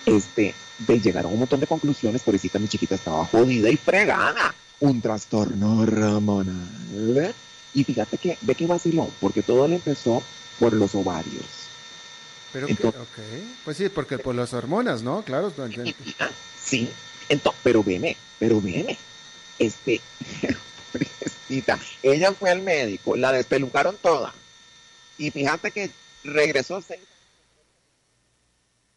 este, 0.06 0.54
de 0.80 1.00
llegaron 1.00 1.32
a 1.32 1.34
un 1.34 1.40
montón 1.40 1.60
de 1.60 1.68
conclusiones. 1.68 2.22
Pobrecita, 2.24 2.60
mi 2.60 2.68
chiquita 2.68 2.96
estaba 2.96 3.26
jodida 3.26 3.70
y 3.70 3.78
fregada. 3.78 4.54
Un 4.80 5.02
trastorno 5.02 5.80
hormonal. 5.80 7.34
Y 7.74 7.84
fíjate 7.84 8.18
que, 8.18 8.38
ve 8.42 8.56
que 8.56 8.68
vaciló, 8.68 9.10
porque 9.20 9.42
todo 9.42 9.68
le 9.68 9.76
empezó 9.76 10.22
por 10.60 10.74
los 10.74 10.96
ovarios. 10.96 11.46
Pero 12.54 12.68
que, 12.68 12.74
Entonces- 12.74 13.02
ok. 13.02 13.20
Pues 13.66 13.78
sí, 13.78 13.90
porque 13.90 14.18
por 14.18 14.36
las 14.36 14.54
hormonas, 14.54 15.02
¿no? 15.02 15.24
Claro. 15.24 15.52
Sí, 16.64 16.90
entonces, 17.30 17.62
pero 17.64 17.84
veme, 17.84 18.16
pero 18.40 18.62
veme. 18.62 18.98
Este, 19.60 20.02
ella 22.04 22.32
fue 22.34 22.50
al 22.52 22.62
médico, 22.62 23.16
la 23.16 23.32
despelucaron 23.32 23.96
toda. 23.98 24.34
Y 25.18 25.32
fíjate 25.32 25.72
que 25.72 25.90
regresó 26.24 26.82
seis 26.82 27.02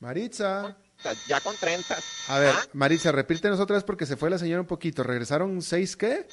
Maritza. 0.00 0.76
ya 1.26 1.40
con 1.40 1.56
30. 1.56 1.98
A 2.28 2.38
ver, 2.38 2.54
Ah, 2.56 2.66
Maritza, 2.72 3.12
repítenos 3.12 3.60
otra 3.60 3.74
vez 3.76 3.84
porque 3.84 4.06
se 4.06 4.16
fue 4.16 4.30
la 4.30 4.38
señora 4.38 4.60
un 4.60 4.66
poquito. 4.66 5.02
¿Regresaron 5.02 5.60
seis 5.62 5.96
qué? 5.96 6.26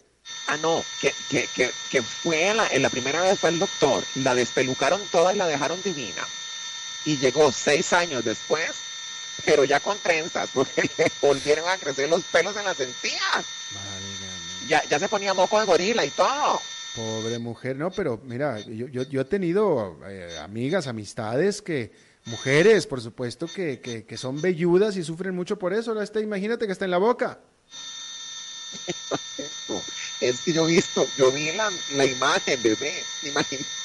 ah, 0.47 0.57
no, 0.57 0.83
que, 1.01 1.13
que, 1.29 1.47
que, 1.55 1.71
que 1.91 2.01
fue 2.01 2.53
la, 2.53 2.67
la 2.79 2.89
primera 2.89 3.21
vez 3.21 3.39
fue 3.39 3.49
el 3.51 3.59
doctor, 3.59 4.03
la 4.15 4.33
despelucaron 4.33 4.99
toda 5.11 5.33
y 5.33 5.37
la 5.37 5.47
dejaron 5.47 5.81
divina. 5.83 6.25
Y 7.05 7.17
llegó 7.17 7.51
seis 7.51 7.93
años 7.93 8.23
después, 8.25 8.71
pero 9.45 9.63
ya 9.65 9.79
con 9.79 9.97
trenzas, 9.99 10.49
porque 10.53 10.89
le 10.97 11.11
volvieron 11.21 11.67
a 11.69 11.77
crecer 11.77 12.09
los 12.09 12.23
pelos 12.23 12.55
en 12.57 12.65
las 12.65 12.79
encías. 12.79 13.45
Ya, 14.67 14.83
ya 14.89 14.99
se 14.99 15.07
ponía 15.07 15.33
moco 15.33 15.59
de 15.59 15.65
gorila 15.65 16.05
y 16.05 16.09
todo. 16.09 16.59
Pobre 16.95 17.39
mujer, 17.39 17.75
no, 17.75 17.91
pero 17.91 18.19
mira, 18.23 18.59
yo, 18.59 18.87
yo, 18.87 19.03
yo 19.03 19.21
he 19.21 19.25
tenido 19.25 19.99
eh, 20.07 20.37
amigas, 20.41 20.87
amistades 20.87 21.61
que, 21.61 21.91
mujeres, 22.25 22.87
por 22.87 23.01
supuesto, 23.01 23.47
que, 23.47 23.79
que, 23.79 24.05
que 24.05 24.17
son 24.17 24.41
velludas 24.41 24.97
y 24.97 25.03
sufren 25.03 25.35
mucho 25.35 25.57
por 25.59 25.73
eso. 25.73 25.91
Ahora 25.91 26.03
está, 26.03 26.19
imagínate 26.21 26.65
que 26.65 26.71
está 26.71 26.85
en 26.85 26.91
la 26.91 26.97
boca. 26.97 27.39
Es 30.21 30.41
que 30.41 30.53
yo 30.53 30.67
he 30.67 30.71
visto, 30.71 31.05
yo 31.17 31.29
vi 31.29 31.51
la, 31.51 31.69
la 31.95 32.05
imagen, 32.05 32.61
bebé, 32.63 32.93
imagínate. 33.23 33.84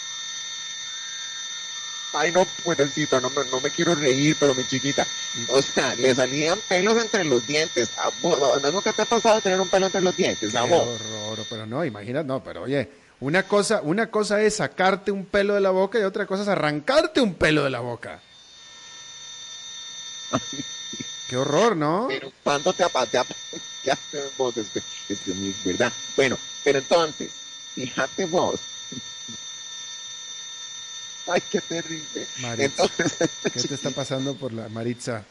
Ay, 2.12 2.32
no, 2.32 2.44
buenecito, 2.64 3.20
no, 3.20 3.30
me- 3.30 3.44
no 3.50 3.60
me 3.60 3.70
quiero 3.70 3.94
reír, 3.94 4.36
pero 4.38 4.54
mi 4.54 4.64
chiquita. 4.66 5.06
O 5.48 5.62
sea, 5.62 5.94
le 5.94 6.12
salían 6.14 6.58
pelos 6.68 7.00
entre 7.00 7.24
los 7.24 7.46
dientes. 7.46 7.88
Ah, 7.96 8.10
vos, 8.20 8.60
¿no 8.62 8.72
nunca 8.72 8.92
te 8.92 9.02
ha 9.02 9.04
pasado 9.04 9.40
tener 9.40 9.60
un 9.60 9.68
pelo 9.68 9.86
entre 9.86 10.00
los 10.00 10.16
dientes, 10.16 10.50
Qué 10.50 10.58
amor? 10.58 10.88
horror, 10.88 11.46
pero 11.48 11.66
no, 11.66 11.84
imagínate, 11.84 12.26
no, 12.26 12.42
pero 12.42 12.62
oye, 12.62 12.88
una 13.20 13.44
cosa, 13.44 13.80
una 13.82 14.10
cosa 14.10 14.42
es 14.42 14.56
sacarte 14.56 15.12
un 15.12 15.24
pelo 15.24 15.54
de 15.54 15.60
la 15.60 15.70
boca 15.70 16.00
y 16.00 16.02
otra 16.02 16.26
cosa 16.26 16.42
es 16.42 16.48
arrancarte 16.48 17.20
un 17.20 17.34
pelo 17.34 17.62
de 17.62 17.70
la 17.70 17.80
boca. 17.80 18.20
Qué 21.28 21.36
horror, 21.36 21.76
¿no? 21.76 22.06
Pero 22.08 22.32
¿cuándo 22.42 22.72
te 22.72 22.82
apateas? 22.82 23.26
¿Qué 23.84 23.92
haces 23.92 24.32
vos? 24.36 24.56
Es, 24.56 24.70
es 25.08 25.26
muy- 25.36 25.54
¿verdad? 25.64 25.92
Bueno, 26.16 26.36
pero 26.64 26.78
entonces, 26.80 27.30
fíjate 27.74 28.24
vos. 28.26 28.58
Ay, 31.30 31.42
qué 31.50 31.60
terrible. 31.60 32.26
Maritza, 32.40 32.82
Entonces, 32.82 33.28
¿qué 33.52 33.62
te 33.62 33.74
está 33.74 33.90
pasando 33.90 34.34
por 34.34 34.52
la 34.52 34.68
Maritza? 34.68 35.24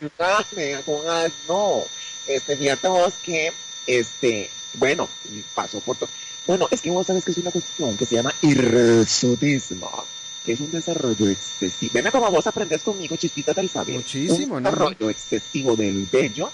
No. 1.48 1.84
Este, 2.28 2.56
fíjate 2.58 2.88
vos 2.88 3.14
que, 3.24 3.52
este, 3.88 4.50
bueno, 4.76 5.10
pasó 5.56 5.80
por 5.82 5.98
todo. 5.98 6.10
Bueno, 6.48 6.68
es 6.72 6.82
que 6.82 6.90
vos 6.90 7.06
sabes 7.06 7.26
que 7.26 7.32
es 7.32 7.38
una 7.38 7.52
cuestión 7.52 7.98
que 7.98 8.06
se 8.06 8.16
llama 8.16 8.34
hirsutismo, 8.42 10.06
que 10.46 10.54
es 10.54 10.60
un 10.60 10.72
desarrollo 10.72 11.28
excesivo. 11.30 11.92
Ven 11.94 12.10
como 12.12 12.32
vos 12.32 12.48
aprendes 12.48 12.82
conmigo, 12.82 13.16
chispitas 13.16 13.56
del 13.56 13.70
saber. 13.70 13.96
Muchísimo, 13.96 14.56
Un 14.56 14.64
¿no? 14.64 14.72
desarrollo 14.72 15.10
excesivo 15.10 15.76
del 15.76 16.08
vello 16.12 16.52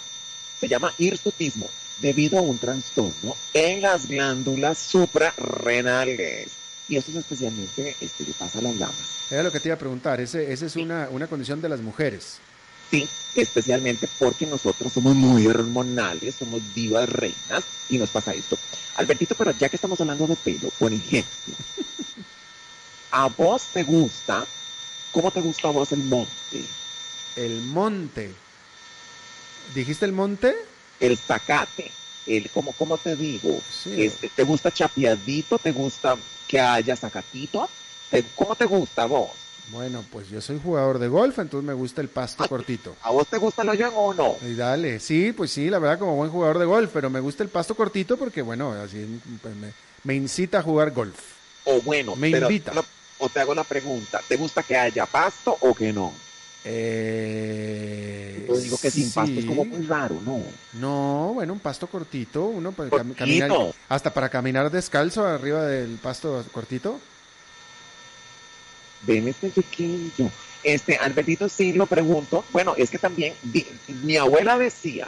se 0.59 0.67
llama 0.67 0.93
hirsutismo, 0.97 1.69
debido 1.99 2.39
a 2.39 2.41
un 2.41 2.57
trastorno 2.57 3.35
en 3.53 3.81
las 3.81 4.07
glándulas 4.07 4.77
suprarrenales. 4.77 6.64
Y 6.87 6.97
eso 6.97 7.11
es 7.11 7.17
especialmente, 7.17 7.95
este, 7.99 8.25
le 8.25 8.33
pasa 8.33 8.59
a 8.59 8.61
las 8.61 8.77
damas. 8.77 9.31
Era 9.31 9.43
lo 9.43 9.51
que 9.51 9.59
te 9.59 9.69
iba 9.69 9.75
a 9.75 9.79
preguntar, 9.79 10.21
ese, 10.21 10.51
ese 10.51 10.67
es 10.67 10.75
una, 10.75 11.09
una 11.09 11.27
condición 11.27 11.61
de 11.61 11.69
las 11.69 11.81
mujeres. 11.81 12.37
Sí, 12.91 13.07
especialmente 13.35 14.07
porque 14.19 14.45
nosotros 14.45 14.93
somos 14.93 15.15
muy 15.15 15.47
hormonales, 15.47 16.35
somos 16.35 16.61
divas 16.75 17.09
reinas 17.09 17.63
y 17.89 17.97
nos 17.97 18.09
pasa 18.09 18.33
esto. 18.33 18.57
Albertito, 18.97 19.35
pero 19.35 19.51
ya 19.51 19.69
que 19.69 19.75
estamos 19.75 19.99
hablando 19.99 20.27
de 20.27 20.35
pelo, 20.35 20.69
por 20.77 20.93
ejemplo, 20.93 21.55
¿a 23.11 23.27
vos 23.29 23.63
te 23.73 23.83
gusta? 23.83 24.45
¿Cómo 25.11 25.31
te 25.31 25.41
gusta 25.41 25.69
a 25.69 25.71
vos 25.71 25.91
el 25.91 26.03
monte? 26.03 26.63
El 27.35 27.61
monte. 27.63 28.31
¿Dijiste 29.73 30.05
el 30.05 30.11
monte? 30.11 30.55
El 30.99 31.17
zacate, 31.17 31.91
el, 32.27 32.49
¿cómo, 32.51 32.71
cómo 32.73 32.97
te 32.97 33.15
digo? 33.15 33.59
Sí. 33.69 34.03
Este, 34.03 34.29
¿Te 34.29 34.43
gusta 34.43 34.71
chapeadito? 34.71 35.57
¿Te 35.57 35.71
gusta 35.71 36.15
que 36.55 36.61
haya 36.61 36.95
zacatito? 36.95 37.67
¿Te- 38.09 38.23
¿Cómo 38.33 38.55
te 38.55 38.63
gusta 38.63 39.05
vos? 39.05 39.29
Bueno, 39.71 40.05
pues 40.09 40.29
yo 40.29 40.39
soy 40.39 40.57
jugador 40.63 40.99
de 40.99 41.09
golf, 41.09 41.37
entonces 41.39 41.67
me 41.67 41.73
gusta 41.73 41.99
el 41.99 42.07
pasto 42.07 42.43
Ay. 42.43 42.49
cortito. 42.49 42.95
¿A 43.01 43.11
vos 43.11 43.27
te 43.27 43.37
gusta 43.37 43.63
el 43.63 43.69
hoyo 43.69 43.89
o 43.93 44.13
no? 44.13 44.35
Y 44.47 44.53
dale, 44.53 44.99
sí, 45.01 45.33
pues 45.33 45.51
sí, 45.51 45.69
la 45.69 45.79
verdad 45.79 45.99
como 45.99 46.15
buen 46.15 46.29
jugador 46.31 46.59
de 46.59 46.65
golf, 46.65 46.91
pero 46.93 47.09
me 47.09 47.19
gusta 47.19 47.43
el 47.43 47.49
pasto 47.49 47.75
cortito 47.75 48.15
porque, 48.15 48.41
bueno, 48.41 48.71
así 48.71 49.19
pues, 49.41 49.53
me, 49.55 49.73
me 50.05 50.15
incita 50.15 50.59
a 50.59 50.61
jugar 50.61 50.91
golf. 50.91 51.19
O 51.65 51.81
bueno, 51.81 52.15
Me 52.15 52.31
pero- 52.31 52.47
invita. 52.49 52.71
o 53.17 53.27
te 53.27 53.39
hago 53.41 53.53
la 53.55 53.63
pregunta, 53.65 54.21
¿te 54.25 54.37
gusta 54.37 54.63
que 54.63 54.77
haya 54.77 55.05
pasto 55.07 55.57
o 55.59 55.73
que 55.73 55.91
no? 55.91 56.13
Eh, 56.67 58.45
Yo 58.47 58.57
digo 58.57 58.77
que 58.77 58.89
sin 58.91 59.11
pasto 59.11 59.39
es 59.39 59.45
como 59.45 59.65
muy 59.65 59.85
raro, 59.85 60.19
¿no? 60.25 60.41
No, 60.73 61.31
bueno, 61.35 61.53
un 61.53 61.59
pasto 61.59 61.87
cortito, 61.87 62.45
uno 62.45 62.71
cam- 62.73 62.89
Cortito. 62.89 63.15
caminar, 63.15 63.51
hasta 63.89 64.13
para 64.13 64.29
caminar 64.29 64.71
descalzo 64.71 65.25
arriba 65.25 65.63
del 65.65 65.97
pasto 65.97 66.43
cortito. 66.51 66.99
Ven 69.03 69.27
este 69.27 69.49
pequeño. 69.49 70.31
Este, 70.63 70.97
Albertito, 70.97 71.47
sí 71.47 71.73
lo 71.73 71.85
pregunto. 71.85 72.43
Bueno, 72.51 72.73
es 72.77 72.89
que 72.89 72.97
también 72.97 73.33
di- 73.43 73.67
mi 74.03 74.17
abuela 74.17 74.57
decía, 74.57 75.07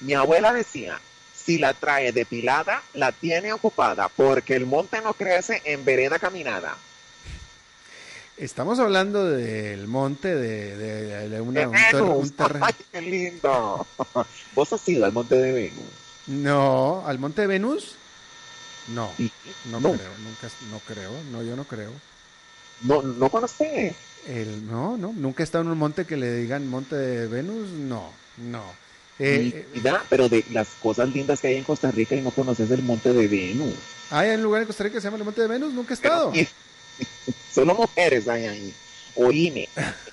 mi 0.00 0.12
abuela 0.14 0.52
decía, 0.52 1.00
si 1.34 1.56
la 1.58 1.72
trae 1.72 2.12
depilada, 2.12 2.82
la 2.92 3.12
tiene 3.12 3.54
ocupada, 3.54 4.10
porque 4.10 4.54
el 4.54 4.66
monte 4.66 5.00
no 5.00 5.14
crece 5.14 5.62
en 5.64 5.84
vereda 5.84 6.18
caminada. 6.18 6.76
Estamos 8.38 8.78
hablando 8.78 9.24
del 9.24 9.88
monte 9.88 10.34
de, 10.34 10.76
de- 10.76 11.28
de 11.28 11.40
una- 11.40 11.68
un, 11.68 11.74
ter- 11.74 11.94
Venus. 11.94 12.16
un 12.24 12.30
terreno. 12.36 12.66
¡Ay, 12.66 12.74
qué 12.92 13.00
lindo! 13.00 13.86
¿Vos 14.54 14.72
has 14.72 14.88
ido 14.88 15.04
al 15.04 15.12
monte 15.12 15.34
de 15.34 15.52
Venus? 15.52 15.84
No, 16.28 17.02
al 17.06 17.18
monte 17.18 17.40
de 17.42 17.46
Venus. 17.48 17.96
No, 18.88 19.10
no, 19.70 19.80
No. 19.80 19.92
creo, 19.92 20.10
nunca, 20.22 20.48
no 20.70 20.78
creo, 20.86 21.12
no, 21.32 21.42
yo 21.42 21.56
no 21.56 21.64
creo. 21.64 21.90
No, 22.82 23.02
no 23.02 23.28
conoces. 23.28 23.94
El, 24.26 24.66
no, 24.66 24.96
no, 24.96 25.12
nunca 25.14 25.42
he 25.42 25.44
estado 25.44 25.64
en 25.64 25.70
un 25.70 25.78
monte 25.78 26.04
que 26.06 26.16
le 26.16 26.32
digan 26.34 26.68
monte 26.68 26.94
de 26.96 27.26
Venus, 27.26 27.68
no, 27.70 28.10
no. 28.38 28.62
Eh, 29.18 29.66
eh, 29.74 29.92
pero 30.08 30.28
de 30.28 30.44
las 30.52 30.68
cosas 30.80 31.08
lindas 31.08 31.40
que 31.40 31.48
hay 31.48 31.56
en 31.56 31.64
Costa 31.64 31.90
Rica 31.90 32.14
y 32.14 32.20
no 32.22 32.30
conoces 32.30 32.70
el 32.70 32.82
monte 32.82 33.12
de 33.12 33.26
Venus. 33.26 33.74
¿Hay 34.10 34.30
un 34.30 34.42
lugar 34.42 34.62
en 34.62 34.66
Costa 34.68 34.84
Rica 34.84 34.94
que 34.94 35.00
se 35.00 35.06
llama 35.08 35.16
el 35.18 35.24
monte 35.24 35.40
de 35.42 35.48
Venus? 35.48 35.72
Nunca 35.72 35.92
he 35.92 35.96
estado. 35.96 36.30
Pero- 36.32 36.48
Solo 37.58 37.74
mujeres 37.74 38.28
hay 38.28 38.44
ahí. 38.44 38.74
Oíme. 39.16 39.68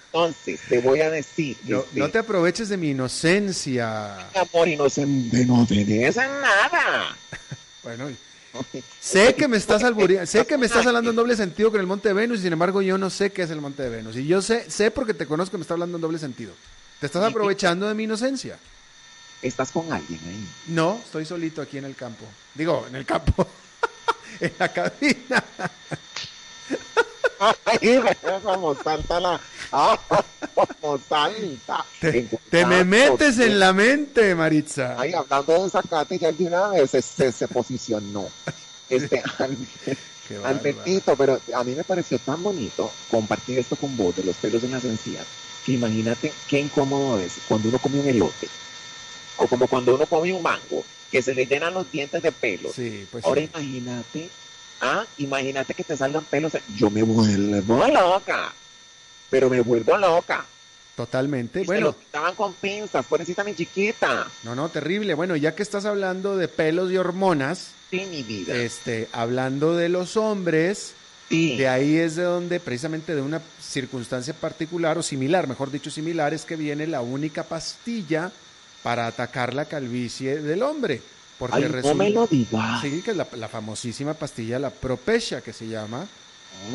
Entonces, 0.07 0.59
te 0.67 0.79
voy 0.79 1.01
a 1.01 1.11
decir. 1.11 1.55
No, 1.65 1.81
este, 1.81 1.99
no 1.99 2.09
te 2.09 2.17
aproveches 2.17 2.69
de 2.69 2.77
mi 2.77 2.89
inocencia. 2.89 4.17
mi 4.33 4.39
amor 4.39 4.67
inocente, 4.67 5.45
no 5.45 5.63
te 5.67 5.85
des 5.85 6.17
en 6.17 6.41
nada. 6.41 7.15
Bueno, 7.83 8.09
Sé 8.99 9.35
que 9.35 9.47
me 9.47 9.57
estás 9.57 9.83
albureando, 9.83 10.25
sé 10.25 10.43
que 10.47 10.57
me 10.57 10.65
estás 10.65 10.87
hablando 10.87 11.11
en 11.11 11.15
doble 11.15 11.35
sentido 11.35 11.69
con 11.69 11.79
el 11.79 11.85
Monte 11.85 12.07
de 12.07 12.15
Venus 12.15 12.39
y 12.39 12.41
sin 12.41 12.53
embargo 12.53 12.81
yo 12.81 12.97
no 12.97 13.11
sé 13.11 13.31
qué 13.31 13.43
es 13.43 13.51
el 13.51 13.61
Monte 13.61 13.83
de 13.83 13.89
Venus. 13.89 14.15
Y 14.15 14.25
yo 14.25 14.41
sé, 14.41 14.67
sé 14.71 14.89
porque 14.89 15.13
te 15.13 15.27
conozco 15.27 15.51
que 15.51 15.57
me 15.59 15.61
está 15.61 15.75
hablando 15.75 15.97
en 15.97 16.01
doble 16.01 16.17
sentido. 16.17 16.51
Te 16.99 17.05
estás 17.05 17.23
aprovechando 17.23 17.87
de 17.87 17.93
mi 17.93 18.05
inocencia. 18.05 18.57
¿Estás 19.43 19.69
con 19.71 19.93
alguien 19.93 20.19
ahí? 20.25 20.47
No, 20.69 20.99
estoy 21.05 21.25
solito 21.25 21.61
aquí 21.61 21.77
en 21.77 21.85
el 21.85 21.95
campo. 21.95 22.25
Digo, 22.55 22.87
en 22.89 22.95
el 22.95 23.05
campo. 23.05 23.47
en 24.39 24.51
la 24.57 24.73
cabina. 24.73 25.43
Ay, 27.65 27.99
como 28.43 28.75
salta 28.75 29.19
la... 29.19 29.39
Ah, 29.71 29.99
como. 30.07 30.99
Te, 31.99 32.27
te 32.49 32.65
me 32.65 32.83
metes 32.83 33.39
en 33.39 33.59
la 33.59 33.73
mente, 33.73 34.35
Maritza. 34.35 34.95
Ay, 34.97 35.13
hablando 35.13 35.63
de 35.63 35.69
Zacate, 35.69 36.17
ya 36.17 36.31
de 36.31 36.45
una 36.45 36.69
vez 36.69 36.91
se, 36.91 37.01
se, 37.01 37.31
se 37.31 37.47
posicionó. 37.47 38.27
Este, 38.89 39.21
al, 39.39 39.57
Qué 40.27 40.35
al 40.35 40.41
bárbaro. 40.41 40.61
Pepito, 40.61 41.15
pero 41.15 41.39
a 41.53 41.63
mí 41.63 41.73
me 41.73 41.83
pareció 41.83 42.17
tan 42.19 42.41
bonito 42.41 42.91
compartir 43.09 43.59
esto 43.59 43.75
con 43.75 43.95
vos 43.97 44.15
de 44.15 44.23
los 44.23 44.35
pelos 44.37 44.63
en 44.63 44.71
las 44.71 44.83
encías, 44.83 45.25
que 45.65 45.73
imagínate 45.73 46.31
qué 46.47 46.59
incómodo 46.59 47.19
es 47.19 47.33
cuando 47.47 47.69
uno 47.69 47.79
come 47.79 47.99
un 47.99 48.07
elote, 48.07 48.47
o 49.37 49.47
como 49.47 49.67
cuando 49.67 49.95
uno 49.95 50.05
come 50.05 50.33
un 50.33 50.41
mango, 50.41 50.83
que 51.11 51.21
se 51.21 51.35
le 51.35 51.45
llenan 51.45 51.73
los 51.73 51.91
dientes 51.91 52.21
de 52.21 52.31
pelos. 52.31 52.73
Sí, 52.75 53.07
pues 53.11 53.23
Ahora 53.25 53.41
sí. 53.41 53.49
imagínate, 53.53 54.29
ah, 54.81 55.05
imagínate 55.17 55.73
que 55.73 55.83
te 55.83 55.95
salgan 55.97 56.23
pelos. 56.25 56.53
Yo 56.75 56.89
me 56.89 57.03
vuelvo 57.03 57.87
loca, 57.87 58.53
pero 59.29 59.49
me 59.49 59.61
vuelvo 59.61 59.97
loca. 59.97 60.45
totalmente. 60.95 61.59
Y 61.61 61.63
se 61.63 61.67
Bueno, 61.67 61.87
los 61.87 61.95
quitaban 61.97 62.35
con 62.35 62.53
pinzas, 62.53 63.05
pobrecita 63.05 63.43
mi 63.43 63.53
chiquita. 63.55 64.27
no, 64.43 64.55
no, 64.55 64.69
terrible. 64.69 65.13
Bueno, 65.13 65.35
ya 65.35 65.55
que 65.55 65.63
estás 65.63 65.85
hablando 65.85 66.37
de 66.37 66.47
pelos 66.47 66.91
y 66.91 66.97
hormonas, 66.97 67.71
Sí, 67.91 68.05
mi 68.09 68.23
vida. 68.23 68.55
este, 68.55 69.07
hablando 69.11 69.75
de 69.75 69.89
los 69.89 70.17
hombres, 70.17 70.93
sí. 71.29 71.55
de 71.57 71.67
ahí 71.67 71.97
es 71.97 72.15
de 72.15 72.23
donde, 72.23 72.59
precisamente 72.59 73.13
de 73.15 73.21
una 73.21 73.41
circunstancia 73.61 74.33
particular 74.33 74.97
o 74.97 75.03
similar, 75.03 75.47
mejor 75.47 75.69
dicho, 75.71 75.91
similar, 75.91 76.33
es 76.33 76.45
que 76.45 76.55
viene 76.55 76.87
la 76.87 77.01
única 77.01 77.43
pastilla 77.43 78.31
para 78.83 79.07
atacar 79.07 79.53
la 79.53 79.65
calvicie 79.65 80.41
del 80.41 80.61
hombre. 80.63 81.01
Porque 81.37 81.57
Ay, 81.57 81.81
no 81.83 81.95
me 81.95 82.09
lo. 82.11 82.27
Sí, 82.27 83.01
que 83.03 83.11
es 83.11 83.17
la, 83.17 83.27
la 83.35 83.47
famosísima 83.49 84.13
pastilla, 84.13 84.57
la 84.57 84.69
Propecia, 84.69 85.41
que 85.41 85.51
se 85.53 85.67
llama, 85.67 86.07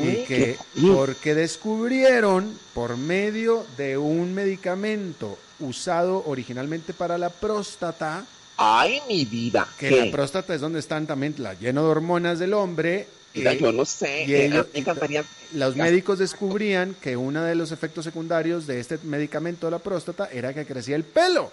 y 0.03 0.09
Ay, 0.09 0.25
que 0.29 0.37
qué- 0.37 0.59
porque 0.93 1.35
descubrieron 1.35 2.59
por 2.75 2.97
medio 2.97 3.65
de 3.79 3.97
un 3.97 4.35
medicamento 4.35 5.39
usado 5.61 6.23
originalmente 6.27 6.93
para 6.93 7.17
la 7.19 7.31
próstata, 7.31 8.25
Ay, 8.57 9.01
mi 9.09 9.25
vida. 9.25 9.67
que 9.79 9.89
¿Qué? 9.89 10.05
la 10.07 10.13
próstata 10.13 10.55
es 10.55 10.61
donde 10.61 10.79
están 10.81 11.07
también 11.07 11.35
la 11.39 11.55
lleno 11.55 11.83
de 11.85 11.89
hormonas 11.91 12.39
del 12.39 12.53
hombre. 12.53 13.07
Mira, 13.33 13.53
eh, 13.53 13.59
yo 13.61 13.73
lo 13.73 13.87
sé. 13.87 14.25
y 14.27 14.35
eh, 14.35 14.47
ellos- 14.47 14.67
me 14.75 14.81
encantaría. 14.81 15.25
los 15.55 15.77
médicos 15.77 16.19
descubrían 16.19 16.95
que 17.01 17.17
uno 17.17 17.43
de 17.43 17.55
los 17.55 17.73
efectos 17.73 18.05
secundarios 18.05 18.67
de 18.67 18.81
este 18.81 18.99
medicamento 19.05 19.67
de 19.67 19.71
la 19.71 19.79
próstata 19.79 20.29
era 20.33 20.53
que 20.53 20.67
crecía 20.67 20.97
el 20.97 21.05
pelo. 21.05 21.51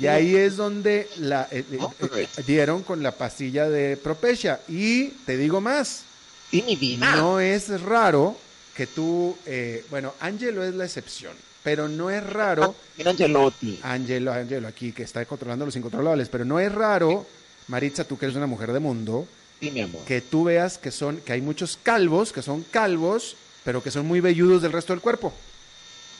Y 0.00 0.06
ahí 0.06 0.34
es 0.36 0.56
donde 0.56 1.08
la, 1.18 1.48
eh, 1.50 1.64
eh, 1.72 1.78
eh, 2.16 2.28
dieron 2.46 2.82
con 2.82 3.02
la 3.02 3.12
pastilla 3.12 3.68
de 3.68 3.96
Propecia. 3.96 4.60
Y 4.68 5.08
te 5.24 5.36
digo 5.36 5.60
más, 5.60 6.02
Sí, 6.50 6.62
mi 6.62 6.76
vida. 6.76 7.16
no 7.16 7.40
es 7.40 7.80
raro 7.80 8.36
que 8.76 8.86
tú, 8.86 9.36
eh, 9.46 9.84
bueno, 9.90 10.12
Angelo 10.20 10.62
es 10.64 10.74
la 10.74 10.84
excepción, 10.84 11.32
pero 11.62 11.88
no 11.88 12.10
es 12.10 12.22
raro, 12.24 12.74
Mira, 12.98 13.10
Angelotti. 13.12 13.80
Angelo, 13.82 14.32
Angelo 14.32 14.68
aquí 14.68 14.92
que 14.92 15.02
está 15.02 15.24
controlando 15.24 15.64
los 15.64 15.76
incontrolables, 15.76 16.28
pero 16.28 16.44
no 16.44 16.60
es 16.60 16.70
raro, 16.72 17.26
Maritza, 17.68 18.04
tú 18.04 18.16
que 18.18 18.26
eres 18.26 18.36
una 18.36 18.46
mujer 18.46 18.72
de 18.72 18.78
mundo, 18.80 19.26
Sí, 19.60 19.70
mi 19.70 19.80
amor. 19.80 20.02
que 20.04 20.20
tú 20.20 20.44
veas 20.44 20.76
que 20.78 20.90
son, 20.90 21.16
que 21.18 21.32
hay 21.32 21.40
muchos 21.40 21.78
calvos, 21.82 22.32
que 22.32 22.42
son 22.42 22.62
calvos, 22.70 23.36
pero 23.64 23.82
que 23.82 23.90
son 23.90 24.06
muy 24.06 24.20
velludos 24.20 24.60
del 24.62 24.72
resto 24.72 24.92
del 24.92 25.00
cuerpo. 25.00 25.32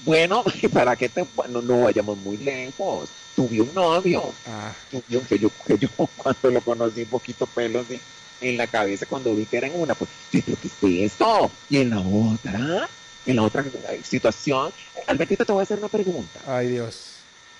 Bueno, 0.04 0.44
¿para 0.72 0.96
qué 0.96 1.08
te.? 1.08 1.22
Bueno, 1.34 1.62
no 1.62 1.80
vayamos 1.82 2.16
muy 2.18 2.36
lejos. 2.38 3.10
Tuve 3.34 3.60
un 3.60 3.74
novio. 3.74 4.32
Ah, 4.46 4.72
Tuve 4.90 5.18
un 5.18 5.24
que 5.26 5.38
yo, 5.38 5.50
que 5.66 5.78
yo 5.78 5.88
cuando 6.16 6.50
lo 6.50 6.60
conocí, 6.60 7.02
un 7.02 7.08
poquito 7.08 7.46
pelos 7.46 7.88
de- 7.88 8.00
en 8.40 8.56
la 8.58 8.66
cabeza, 8.66 9.06
cuando 9.06 9.34
vi 9.34 9.46
que 9.46 9.56
era 9.56 9.66
en 9.66 9.80
una, 9.80 9.94
pues, 9.94 10.10
sí, 10.30 10.42
pero 10.42 10.58
¿qué 10.60 10.68
es 11.06 11.12
esto? 11.12 11.50
Y 11.70 11.78
en 11.78 11.90
la 11.90 12.00
otra, 12.00 12.88
en 13.24 13.36
la 13.36 13.42
otra 13.42 13.64
eh, 13.90 14.02
situación. 14.04 14.72
Albertito, 15.06 15.44
te 15.46 15.52
voy 15.52 15.60
a 15.60 15.62
hacer 15.62 15.78
una 15.78 15.88
pregunta. 15.88 16.40
ay 16.46 16.68
Dios, 16.68 17.12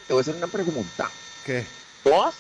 Te 0.07 0.12
voy 0.12 0.20
a 0.20 0.22
hacer 0.22 0.34
una 0.34 0.47
pregunta. 0.49 1.11
¿qué? 1.47 1.64
Dos, 2.05 2.34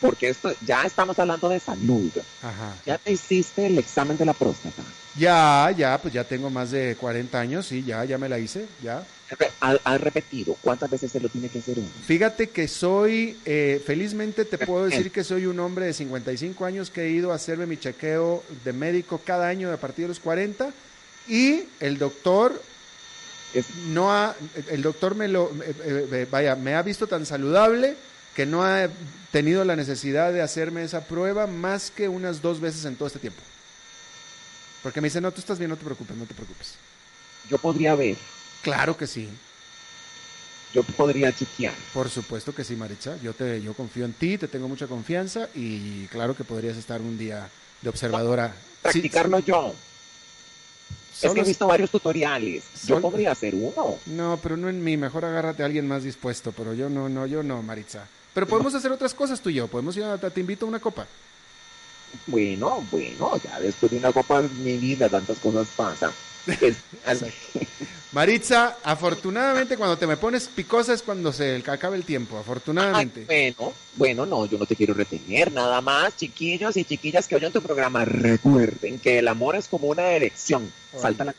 porque 0.00 0.28
esto 0.28 0.52
ya 0.64 0.84
estamos 0.84 1.18
hablando 1.18 1.48
de 1.48 1.58
salud. 1.58 2.10
Ajá. 2.40 2.76
¿Ya 2.86 2.98
te 2.98 3.12
hiciste 3.12 3.66
el 3.66 3.76
examen 3.78 4.16
de 4.16 4.26
la 4.26 4.32
próstata? 4.32 4.82
Ya, 5.16 5.70
ya, 5.76 5.98
pues 6.00 6.14
ya 6.14 6.22
tengo 6.24 6.50
más 6.50 6.70
de 6.70 6.96
40 6.96 7.40
años, 7.40 7.66
sí, 7.66 7.82
ya, 7.82 8.04
ya 8.04 8.16
me 8.16 8.28
la 8.28 8.38
hice, 8.38 8.68
ya. 8.80 9.04
¿Has 9.60 9.80
has 9.84 10.00
repetido? 10.00 10.56
¿Cuántas 10.60 10.90
veces 10.90 11.12
se 11.12 11.20
lo 11.20 11.28
tiene 11.28 11.48
que 11.48 11.60
hacer 11.60 11.78
uno? 11.78 11.88
Fíjate 12.06 12.50
que 12.50 12.68
soy, 12.68 13.38
eh, 13.44 13.82
felizmente 13.84 14.44
te 14.44 14.58
puedo 14.58 14.86
decir 14.86 15.10
que 15.10 15.24
soy 15.24 15.46
un 15.46 15.58
hombre 15.60 15.86
de 15.86 15.92
55 15.92 16.64
años 16.64 16.90
que 16.90 17.02
he 17.02 17.10
ido 17.10 17.32
a 17.32 17.36
hacerme 17.36 17.66
mi 17.66 17.76
chequeo 17.76 18.42
de 18.64 18.72
médico 18.72 19.20
cada 19.24 19.48
año 19.48 19.72
a 19.72 19.76
partir 19.76 20.04
de 20.04 20.08
los 20.08 20.20
40 20.20 20.72
y 21.28 21.64
el 21.80 21.98
doctor 21.98 22.60
no 23.88 24.12
ha, 24.12 24.34
el 24.70 24.82
doctor 24.82 25.14
me 25.14 25.28
lo, 25.28 25.50
eh, 25.50 25.74
eh, 25.84 26.08
eh, 26.12 26.26
vaya, 26.30 26.56
me 26.56 26.74
ha 26.74 26.82
visto 26.82 27.06
tan 27.06 27.26
saludable 27.26 27.96
que 28.34 28.46
no 28.46 28.64
ha 28.64 28.88
tenido 29.30 29.64
la 29.64 29.76
necesidad 29.76 30.32
de 30.32 30.40
hacerme 30.40 30.82
esa 30.82 31.04
prueba 31.04 31.46
más 31.46 31.90
que 31.90 32.08
unas 32.08 32.40
dos 32.40 32.60
veces 32.60 32.84
en 32.86 32.96
todo 32.96 33.06
este 33.06 33.18
tiempo. 33.18 33.42
Porque 34.82 35.00
me 35.00 35.06
dice, 35.08 35.20
no, 35.20 35.30
tú 35.32 35.40
estás 35.40 35.58
bien, 35.58 35.70
no 35.70 35.76
te 35.76 35.84
preocupes, 35.84 36.16
no 36.16 36.24
te 36.24 36.34
preocupes. 36.34 36.74
Yo 37.48 37.58
podría 37.58 37.94
ver, 37.94 38.16
Claro 38.62 38.96
que 38.96 39.06
sí, 39.06 39.28
yo 40.72 40.82
podría 40.84 41.34
chequear. 41.34 41.74
por 41.92 42.08
supuesto 42.08 42.54
que 42.54 42.64
sí, 42.64 42.76
Maritza. 42.76 43.16
Yo 43.22 43.34
te, 43.34 43.60
yo 43.60 43.74
confío 43.74 44.04
en 44.04 44.12
ti, 44.12 44.38
te 44.38 44.48
tengo 44.48 44.68
mucha 44.68 44.86
confianza 44.86 45.48
y 45.54 46.06
claro 46.06 46.34
que 46.36 46.44
podrías 46.44 46.76
estar 46.76 47.00
un 47.00 47.18
día 47.18 47.48
de 47.82 47.88
observadora. 47.88 48.54
Sí, 48.54 48.78
Practicarlo 48.82 49.38
yo. 49.40 49.74
Es 51.22 51.30
que 51.30 51.40
he 51.40 51.44
visto 51.44 51.66
varios 51.66 51.90
tutoriales. 51.90 52.64
Yo 52.86 52.94
Sol- 52.96 53.02
podría 53.02 53.32
hacer 53.32 53.54
uno. 53.54 53.98
No, 54.06 54.38
pero 54.42 54.56
no 54.56 54.68
en 54.68 54.82
mí. 54.82 54.96
Mejor 54.96 55.24
agárrate 55.24 55.62
a 55.62 55.66
alguien 55.66 55.86
más 55.86 56.02
dispuesto. 56.02 56.52
Pero 56.52 56.74
yo 56.74 56.88
no, 56.88 57.08
no, 57.08 57.26
yo 57.26 57.42
no, 57.42 57.62
Maritza. 57.62 58.06
Pero 58.34 58.48
podemos 58.48 58.74
hacer 58.74 58.90
otras 58.90 59.12
cosas 59.14 59.40
tú 59.40 59.50
y 59.50 59.54
yo. 59.54 59.68
Podemos 59.68 59.96
ir 59.96 60.04
a, 60.04 60.18
te 60.18 60.40
invito 60.40 60.64
a 60.64 60.68
una 60.68 60.80
copa. 60.80 61.06
Bueno, 62.26 62.84
bueno, 62.90 63.38
ya 63.44 63.60
después 63.60 63.92
de 63.92 63.98
una 63.98 64.10
copa 64.12 64.42
mi 64.42 64.76
vida 64.78 65.08
tantas 65.08 65.38
cosas 65.38 65.68
pasan. 65.76 66.10
Es- 66.60 66.76
Maritza, 68.12 68.76
afortunadamente 68.84 69.76
cuando 69.78 69.96
te 69.96 70.06
me 70.06 70.16
pones 70.18 70.46
picosa 70.48 70.92
es 70.92 71.02
cuando 71.02 71.32
se 71.32 71.62
acabe 71.66 71.96
el 71.96 72.04
tiempo. 72.04 72.36
Ay, 72.36 72.42
Afortunadamente. 72.42 73.24
bueno, 73.24 73.72
bueno, 73.96 74.26
no, 74.26 74.44
yo 74.46 74.58
no 74.58 74.66
te 74.66 74.76
quiero 74.76 74.92
retener 74.92 75.50
nada 75.52 75.80
más, 75.80 76.16
chiquillos 76.16 76.76
y 76.76 76.84
chiquillas 76.84 77.26
que 77.26 77.36
oyen 77.36 77.52
tu 77.52 77.62
programa. 77.62 78.04
Recuerden 78.04 78.98
que 78.98 79.18
el 79.18 79.28
amor 79.28 79.56
es 79.56 79.66
como 79.66 79.88
una 79.88 80.10
erección. 80.10 80.70
Salta 80.96 81.22
a 81.22 81.26
la, 81.26 81.34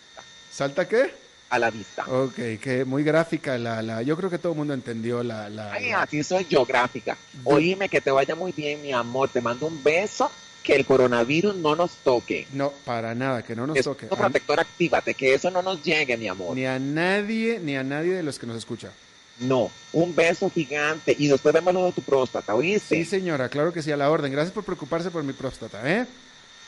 ¿Salta 0.52 0.88
qué? 0.88 1.14
a 1.52 1.60
la 1.60 1.70
vista. 1.70 2.06
Ok, 2.10 2.34
que 2.60 2.84
muy 2.84 3.04
gráfica 3.04 3.60
la, 3.60 3.84
la. 3.84 4.02
Yo 4.02 4.18
creo 4.18 4.32
que 4.32 4.40
todo 4.40 4.54
el 4.54 4.58
mundo 4.58 4.74
entendió 4.74 5.22
la. 5.22 5.50
la- 5.50 5.72
Ay, 5.74 5.92
la- 5.92 6.02
así 6.02 6.24
soy 6.24 6.48
yo, 6.50 6.66
gráfica. 6.66 7.16
Oíme, 7.44 7.88
que 7.90 8.02
te 8.02 8.10
vaya 8.10 8.34
muy 8.34 8.52
bien, 8.52 8.82
mi 8.82 8.92
amor. 8.92 9.30
Te 9.30 9.40
mando 9.42 9.68
un 9.68 9.84
beso. 9.84 10.32
Que 10.64 10.76
el 10.76 10.86
coronavirus 10.86 11.56
no 11.58 11.76
nos 11.76 11.92
toque. 11.98 12.48
No, 12.54 12.72
para 12.86 13.14
nada, 13.14 13.44
que 13.44 13.56
no 13.56 13.68
nos 13.68 13.76
Es 13.78 13.84
toque. 13.84 14.08
un 14.10 14.18
protector, 14.18 14.60
actívate, 14.60 15.14
que 15.14 15.34
eso 15.34 15.52
no 15.52 15.62
nos 15.62 15.84
llegue, 15.84 16.16
mi 16.16 16.28
amor. 16.30 16.56
Ni 16.56 16.66
a 16.66 16.80
nadie, 16.80 17.60
ni 17.62 17.76
a 17.76 17.84
nadie 17.84 18.14
de 18.14 18.24
los 18.24 18.40
que 18.40 18.48
nos 18.48 18.56
escucha. 18.58 18.90
No, 19.40 19.70
un 19.94 20.16
beso 20.16 20.50
gigante 20.50 21.16
y 21.18 21.28
después 21.28 21.54
vemos 21.54 21.74
lo 21.74 21.86
de 21.88 21.92
tu 21.92 22.02
próstata, 22.02 22.54
¿oíste? 22.56 22.96
Sí, 22.96 23.04
señora, 23.04 23.50
claro 23.50 23.74
que 23.74 23.82
sí, 23.82 23.92
a 23.92 23.98
la 23.98 24.10
orden. 24.10 24.32
Gracias 24.32 24.54
por 24.54 24.64
preocuparse 24.64 25.12
por 25.12 25.24
mi 25.24 25.34
próstata, 25.34 25.82
¿eh? 25.92 26.06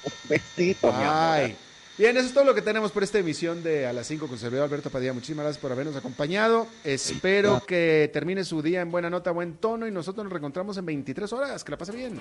Un 0.04 0.12
besito, 0.30 0.88
mi 0.91 1.04
amor. 1.04 1.16
Ay. 1.16 1.56
Bien, 1.98 2.18
eso 2.18 2.28
es 2.28 2.34
todo 2.34 2.43
lo 2.43 2.54
que 2.54 2.62
tenemos 2.62 2.91
por 2.91 3.04
esta 3.04 3.20
emisión 3.20 3.64
de 3.64 3.88
A 3.88 3.93
las 3.93 4.08
5 4.08 4.28
con 4.28 4.38
servidor 4.38 4.66
Alberto 4.66 4.89
Padilla. 4.89 5.14
Muchísimas 5.14 5.46
gracias 5.46 5.62
por 5.62 5.72
habernos 5.72 5.96
acompañado. 5.96 6.68
Espero 6.84 7.64
que 7.66 8.10
termine 8.12 8.43
su 8.43 8.62
día 8.62 8.82
en 8.82 8.91
buena 8.91 9.10
nota, 9.10 9.32
buen 9.32 9.54
tono 9.56 9.88
y 9.88 9.91
nosotros 9.91 10.26
nos 10.26 10.34
reencontramos 10.34 10.76
en 10.78 10.86
23 10.86 11.32
horas. 11.32 11.64
Que 11.64 11.72
la 11.72 11.78
pase 11.78 11.93
bien. 11.93 12.20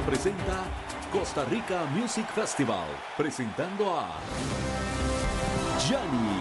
Presenta 0.00 0.64
Costa 1.12 1.44
Rica 1.44 1.84
Music 1.94 2.26
Festival, 2.34 2.86
presentando 3.14 3.94
a 3.94 4.08
Yanni. 5.86 6.40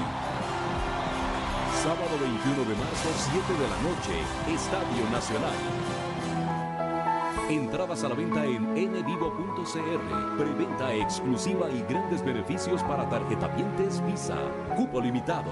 Sábado 1.83 2.17
21 2.21 2.63
de 2.63 2.75
marzo, 2.75 3.09
7 3.13 3.53
de 3.53 3.67
la 3.67 3.77
noche, 3.81 4.55
Estadio 4.55 5.09
Nacional. 5.11 5.55
Entradas 7.49 8.03
a 8.05 8.09
la 8.09 8.15
venta 8.15 8.45
en 8.45 8.73
nvivo.cr. 8.73 10.37
Preventa 10.37 10.93
exclusiva 10.93 11.69
y 11.69 11.81
grandes 11.83 12.23
beneficios 12.23 12.81
para 12.83 13.07
tarjetavientes 13.09 14.03
Visa. 14.05 14.37
Cupo 14.77 15.01
limitado. 15.01 15.51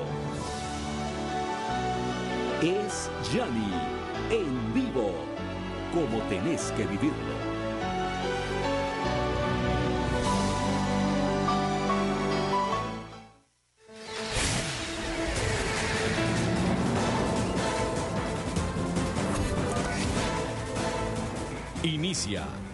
Es 2.62 3.12
Yanni. 3.34 3.74
en 4.32 4.74
vivo, 4.74 5.12
como 5.93 6.22
tenés 6.30 6.72
que 6.72 6.86
vivirlo. 6.86 7.49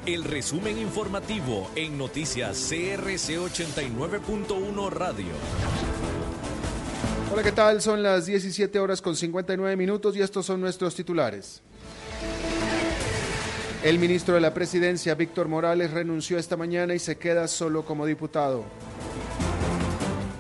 El 0.07 0.23
resumen 0.23 0.79
informativo 0.79 1.69
en 1.75 1.99
noticias 1.99 2.67
CRC 2.67 3.37
89.1 3.37 4.89
Radio. 4.89 5.27
Hola, 7.31 7.43
¿qué 7.43 7.51
tal? 7.51 7.79
Son 7.79 8.01
las 8.01 8.25
17 8.25 8.79
horas 8.79 9.03
con 9.03 9.15
59 9.15 9.75
minutos 9.75 10.15
y 10.15 10.21
estos 10.21 10.47
son 10.47 10.61
nuestros 10.61 10.95
titulares. 10.95 11.61
El 13.83 13.99
ministro 13.99 14.33
de 14.33 14.41
la 14.41 14.51
Presidencia, 14.51 15.13
Víctor 15.13 15.47
Morales, 15.47 15.91
renunció 15.91 16.39
esta 16.39 16.57
mañana 16.57 16.95
y 16.95 16.99
se 16.99 17.19
queda 17.19 17.47
solo 17.47 17.85
como 17.85 18.07
diputado. 18.07 18.63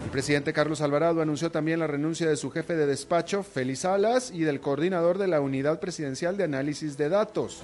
El 0.03 0.09
presidente 0.09 0.51
Carlos 0.51 0.81
Alvarado 0.81 1.21
anunció 1.21 1.51
también 1.51 1.79
la 1.79 1.85
renuncia 1.85 2.27
de 2.27 2.37
su 2.37 2.49
jefe 2.49 2.75
de 2.75 2.87
despacho, 2.87 3.43
Félix 3.43 3.81
Salas, 3.81 4.31
y 4.31 4.39
del 4.39 4.61
coordinador 4.61 5.19
de 5.19 5.27
la 5.27 5.41
Unidad 5.41 5.79
Presidencial 5.79 6.37
de 6.37 6.45
Análisis 6.45 6.97
de 6.97 7.09
Datos. 7.09 7.61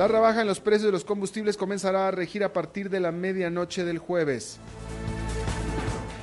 La 0.00 0.08
rebaja 0.08 0.40
en 0.40 0.46
los 0.46 0.60
precios 0.60 0.86
de 0.86 0.92
los 0.92 1.04
combustibles 1.04 1.58
comenzará 1.58 2.08
a 2.08 2.10
regir 2.10 2.42
a 2.42 2.54
partir 2.54 2.88
de 2.88 3.00
la 3.00 3.12
medianoche 3.12 3.84
del 3.84 3.98
jueves. 3.98 4.56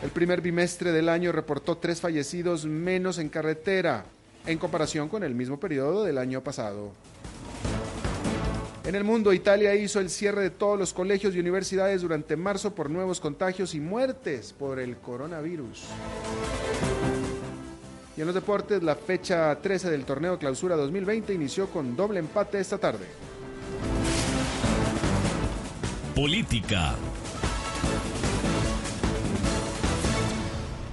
El 0.01 0.09
primer 0.09 0.41
bimestre 0.41 0.91
del 0.91 1.07
año 1.07 1.31
reportó 1.31 1.77
tres 1.77 2.01
fallecidos 2.01 2.65
menos 2.65 3.19
en 3.19 3.29
carretera 3.29 4.05
en 4.47 4.57
comparación 4.57 5.09
con 5.09 5.21
el 5.21 5.35
mismo 5.35 5.59
periodo 5.59 6.03
del 6.05 6.17
año 6.17 6.41
pasado. 6.41 6.91
En 8.83 8.95
el 8.95 9.03
mundo, 9.03 9.31
Italia 9.31 9.75
hizo 9.75 9.99
el 9.99 10.09
cierre 10.09 10.41
de 10.41 10.49
todos 10.49 10.79
los 10.79 10.91
colegios 10.91 11.35
y 11.35 11.39
universidades 11.39 12.01
durante 12.01 12.35
marzo 12.35 12.73
por 12.73 12.89
nuevos 12.89 13.19
contagios 13.19 13.75
y 13.75 13.79
muertes 13.79 14.53
por 14.53 14.79
el 14.79 14.97
coronavirus. 14.97 15.83
Y 18.17 18.21
en 18.21 18.25
los 18.25 18.33
deportes, 18.33 18.81
la 18.81 18.95
fecha 18.95 19.55
13 19.61 19.91
del 19.91 20.03
torneo 20.03 20.39
Clausura 20.39 20.75
2020 20.75 21.31
inició 21.31 21.67
con 21.67 21.95
doble 21.95 22.17
empate 22.17 22.59
esta 22.59 22.79
tarde. 22.79 23.05
Política. 26.17 26.95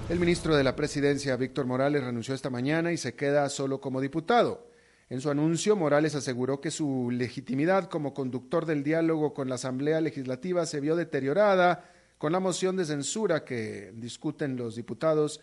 El 0.07 0.19
ministro 0.19 0.55
de 0.55 0.63
la 0.63 0.75
Presidencia, 0.75 1.35
Víctor 1.35 1.65
Morales, 1.65 2.03
renunció 2.03 2.35
esta 2.35 2.51
mañana 2.51 2.91
y 2.91 2.97
se 2.97 3.15
queda 3.15 3.49
solo 3.49 3.81
como 3.81 4.01
diputado. 4.01 4.69
En 5.09 5.21
su 5.21 5.31
anuncio, 5.31 5.75
Morales 5.75 6.13
aseguró 6.13 6.61
que 6.61 6.69
su 6.69 7.09
legitimidad 7.09 7.89
como 7.89 8.13
conductor 8.13 8.67
del 8.67 8.83
diálogo 8.83 9.33
con 9.33 9.49
la 9.49 9.55
Asamblea 9.55 9.99
Legislativa 9.99 10.67
se 10.67 10.79
vio 10.79 10.95
deteriorada 10.95 11.89
con 12.19 12.31
la 12.31 12.39
moción 12.39 12.75
de 12.75 12.85
censura 12.85 13.43
que 13.43 13.93
discuten 13.95 14.55
los 14.55 14.75
diputados 14.75 15.41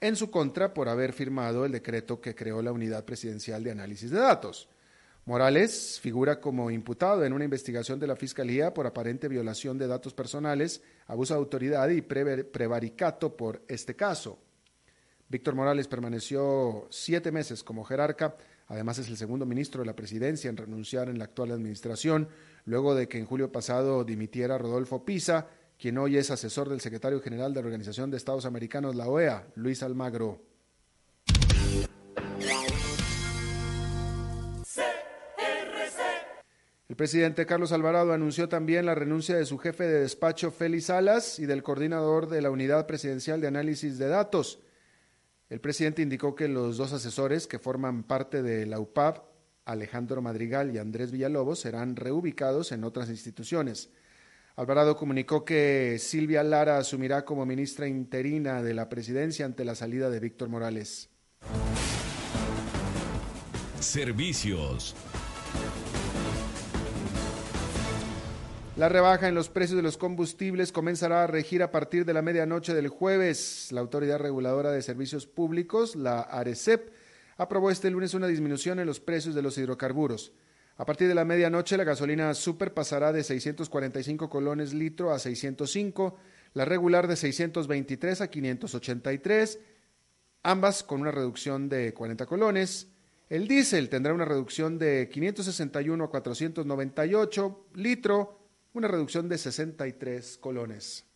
en 0.00 0.14
su 0.14 0.30
contra 0.30 0.72
por 0.72 0.88
haber 0.88 1.12
firmado 1.12 1.64
el 1.64 1.72
decreto 1.72 2.20
que 2.20 2.36
creó 2.36 2.62
la 2.62 2.70
Unidad 2.70 3.04
Presidencial 3.04 3.64
de 3.64 3.72
Análisis 3.72 4.12
de 4.12 4.20
Datos. 4.20 4.68
Morales 5.26 6.00
figura 6.02 6.38
como 6.38 6.70
imputado 6.70 7.24
en 7.24 7.32
una 7.32 7.44
investigación 7.44 7.98
de 7.98 8.06
la 8.06 8.14
Fiscalía 8.14 8.74
por 8.74 8.86
aparente 8.86 9.26
violación 9.26 9.78
de 9.78 9.86
datos 9.86 10.12
personales, 10.12 10.82
abuso 11.06 11.32
de 11.32 11.38
autoridad 11.38 11.88
y 11.88 12.02
prevaricato 12.02 13.34
por 13.34 13.62
este 13.66 13.96
caso. 13.96 14.38
Víctor 15.30 15.54
Morales 15.54 15.88
permaneció 15.88 16.86
siete 16.90 17.32
meses 17.32 17.64
como 17.64 17.84
jerarca, 17.84 18.36
además 18.68 18.98
es 18.98 19.08
el 19.08 19.16
segundo 19.16 19.46
ministro 19.46 19.80
de 19.80 19.86
la 19.86 19.96
presidencia 19.96 20.50
en 20.50 20.58
renunciar 20.58 21.08
en 21.08 21.18
la 21.18 21.24
actual 21.24 21.52
administración, 21.52 22.28
luego 22.66 22.94
de 22.94 23.08
que 23.08 23.18
en 23.18 23.24
julio 23.24 23.50
pasado 23.50 24.04
dimitiera 24.04 24.58
Rodolfo 24.58 25.06
Pisa, 25.06 25.48
quien 25.78 25.96
hoy 25.96 26.18
es 26.18 26.30
asesor 26.30 26.68
del 26.68 26.82
secretario 26.82 27.22
general 27.22 27.54
de 27.54 27.62
la 27.62 27.66
Organización 27.68 28.10
de 28.10 28.18
Estados 28.18 28.44
Americanos, 28.44 28.94
la 28.94 29.08
OEA, 29.08 29.48
Luis 29.54 29.82
Almagro. 29.82 30.53
El 36.86 36.96
presidente 36.96 37.46
Carlos 37.46 37.72
Alvarado 37.72 38.12
anunció 38.12 38.50
también 38.50 38.84
la 38.84 38.94
renuncia 38.94 39.34
de 39.36 39.46
su 39.46 39.56
jefe 39.56 39.84
de 39.84 40.00
despacho 40.00 40.50
Félix 40.50 40.86
Salas 40.86 41.38
y 41.38 41.46
del 41.46 41.62
coordinador 41.62 42.28
de 42.28 42.42
la 42.42 42.50
Unidad 42.50 42.86
Presidencial 42.86 43.40
de 43.40 43.48
Análisis 43.48 43.96
de 43.96 44.08
Datos. 44.08 44.58
El 45.48 45.60
presidente 45.60 46.02
indicó 46.02 46.34
que 46.34 46.46
los 46.46 46.76
dos 46.76 46.92
asesores 46.92 47.46
que 47.46 47.58
forman 47.58 48.02
parte 48.02 48.42
de 48.42 48.66
la 48.66 48.80
UPAP, 48.80 49.24
Alejandro 49.64 50.20
Madrigal 50.20 50.74
y 50.74 50.78
Andrés 50.78 51.10
Villalobos, 51.10 51.60
serán 51.60 51.96
reubicados 51.96 52.70
en 52.70 52.84
otras 52.84 53.08
instituciones. 53.08 53.88
Alvarado 54.56 54.94
comunicó 54.94 55.42
que 55.42 55.96
Silvia 55.98 56.42
Lara 56.42 56.76
asumirá 56.76 57.24
como 57.24 57.46
ministra 57.46 57.88
interina 57.88 58.62
de 58.62 58.74
la 58.74 58.90
presidencia 58.90 59.46
ante 59.46 59.64
la 59.64 59.74
salida 59.74 60.10
de 60.10 60.20
Víctor 60.20 60.50
Morales. 60.50 61.08
Servicios. 63.80 64.94
La 68.76 68.88
rebaja 68.88 69.28
en 69.28 69.36
los 69.36 69.50
precios 69.50 69.76
de 69.76 69.84
los 69.84 69.96
combustibles 69.96 70.72
comenzará 70.72 71.22
a 71.22 71.26
regir 71.28 71.62
a 71.62 71.70
partir 71.70 72.04
de 72.04 72.12
la 72.12 72.22
medianoche 72.22 72.74
del 72.74 72.88
jueves. 72.88 73.68
La 73.70 73.80
Autoridad 73.80 74.18
Reguladora 74.18 74.72
de 74.72 74.82
Servicios 74.82 75.28
Públicos, 75.28 75.94
la 75.94 76.22
ARECEP, 76.22 76.90
aprobó 77.36 77.70
este 77.70 77.88
lunes 77.88 78.14
una 78.14 78.26
disminución 78.26 78.80
en 78.80 78.86
los 78.86 78.98
precios 78.98 79.36
de 79.36 79.42
los 79.42 79.56
hidrocarburos. 79.58 80.32
A 80.76 80.84
partir 80.84 81.06
de 81.06 81.14
la 81.14 81.24
medianoche, 81.24 81.76
la 81.76 81.84
gasolina 81.84 82.34
super 82.34 82.74
pasará 82.74 83.12
de 83.12 83.22
645 83.22 84.28
colones 84.28 84.74
litro 84.74 85.12
a 85.12 85.20
605, 85.20 86.16
la 86.54 86.64
regular 86.64 87.06
de 87.06 87.14
623 87.14 88.22
a 88.22 88.28
583, 88.28 89.60
ambas 90.42 90.82
con 90.82 91.00
una 91.00 91.12
reducción 91.12 91.68
de 91.68 91.94
40 91.94 92.26
colones. 92.26 92.88
El 93.28 93.46
diésel 93.46 93.88
tendrá 93.88 94.12
una 94.12 94.24
reducción 94.24 94.80
de 94.80 95.08
561 95.12 96.02
a 96.02 96.10
498 96.10 97.66
litro 97.74 98.43
una 98.74 98.88
reducción 98.88 99.28
de 99.28 99.38
63 99.38 100.36
colones. 100.38 101.06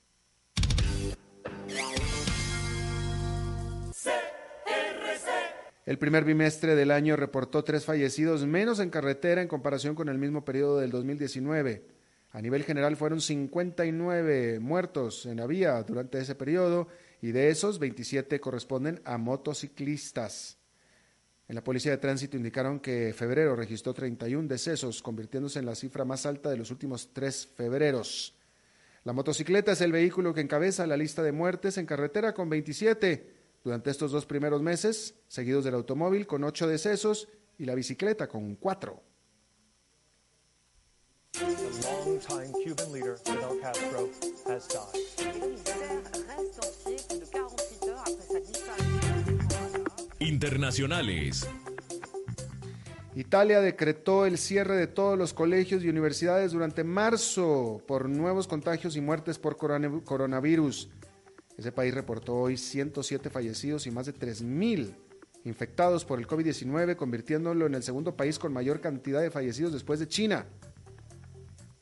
El 5.84 5.98
primer 5.98 6.24
bimestre 6.24 6.76
del 6.76 6.90
año 6.90 7.16
reportó 7.16 7.64
tres 7.64 7.84
fallecidos 7.84 8.46
menos 8.46 8.78
en 8.78 8.90
carretera 8.90 9.42
en 9.42 9.48
comparación 9.48 9.94
con 9.94 10.08
el 10.08 10.18
mismo 10.18 10.44
periodo 10.44 10.78
del 10.78 10.90
2019. 10.90 11.84
A 12.30 12.42
nivel 12.42 12.62
general 12.62 12.96
fueron 12.96 13.20
59 13.20 14.60
muertos 14.60 15.26
en 15.26 15.38
la 15.38 15.46
vía 15.46 15.82
durante 15.82 16.20
ese 16.20 16.34
periodo 16.34 16.88
y 17.22 17.32
de 17.32 17.48
esos 17.48 17.78
27 17.78 18.38
corresponden 18.38 19.00
a 19.04 19.18
motociclistas. 19.18 20.57
En 21.48 21.54
la 21.54 21.64
Policía 21.64 21.92
de 21.92 21.98
Tránsito 21.98 22.36
indicaron 22.36 22.78
que 22.78 23.14
febrero 23.16 23.56
registró 23.56 23.94
31 23.94 24.46
decesos, 24.46 25.00
convirtiéndose 25.00 25.58
en 25.58 25.64
la 25.64 25.74
cifra 25.74 26.04
más 26.04 26.26
alta 26.26 26.50
de 26.50 26.58
los 26.58 26.70
últimos 26.70 27.08
tres 27.14 27.46
febreros. 27.46 28.34
La 29.04 29.14
motocicleta 29.14 29.72
es 29.72 29.80
el 29.80 29.90
vehículo 29.90 30.34
que 30.34 30.42
encabeza 30.42 30.86
la 30.86 30.98
lista 30.98 31.22
de 31.22 31.32
muertes 31.32 31.78
en 31.78 31.86
carretera 31.86 32.34
con 32.34 32.50
27 32.50 33.32
durante 33.64 33.90
estos 33.90 34.12
dos 34.12 34.26
primeros 34.26 34.60
meses, 34.60 35.14
seguidos 35.26 35.64
del 35.64 35.74
automóvil 35.74 36.26
con 36.26 36.44
8 36.44 36.68
decesos 36.68 37.28
y 37.56 37.64
la 37.64 37.74
bicicleta 37.74 38.28
con 38.28 38.56
4. 38.56 39.02
Internacionales. 50.38 51.48
Italia 53.16 53.60
decretó 53.60 54.24
el 54.24 54.38
cierre 54.38 54.76
de 54.76 54.86
todos 54.86 55.18
los 55.18 55.34
colegios 55.34 55.82
y 55.82 55.88
universidades 55.88 56.52
durante 56.52 56.84
marzo 56.84 57.82
por 57.88 58.08
nuevos 58.08 58.46
contagios 58.46 58.94
y 58.94 59.00
muertes 59.00 59.36
por 59.36 59.56
coronavirus. 59.56 60.90
Ese 61.56 61.72
país 61.72 61.92
reportó 61.92 62.36
hoy 62.36 62.56
107 62.56 63.30
fallecidos 63.30 63.88
y 63.88 63.90
más 63.90 64.06
de 64.06 64.14
3.000 64.14 64.94
infectados 65.42 66.04
por 66.04 66.20
el 66.20 66.28
COVID-19, 66.28 66.94
convirtiéndolo 66.94 67.66
en 67.66 67.74
el 67.74 67.82
segundo 67.82 68.16
país 68.16 68.38
con 68.38 68.52
mayor 68.52 68.80
cantidad 68.80 69.20
de 69.20 69.32
fallecidos 69.32 69.72
después 69.72 69.98
de 69.98 70.06
China. 70.06 70.46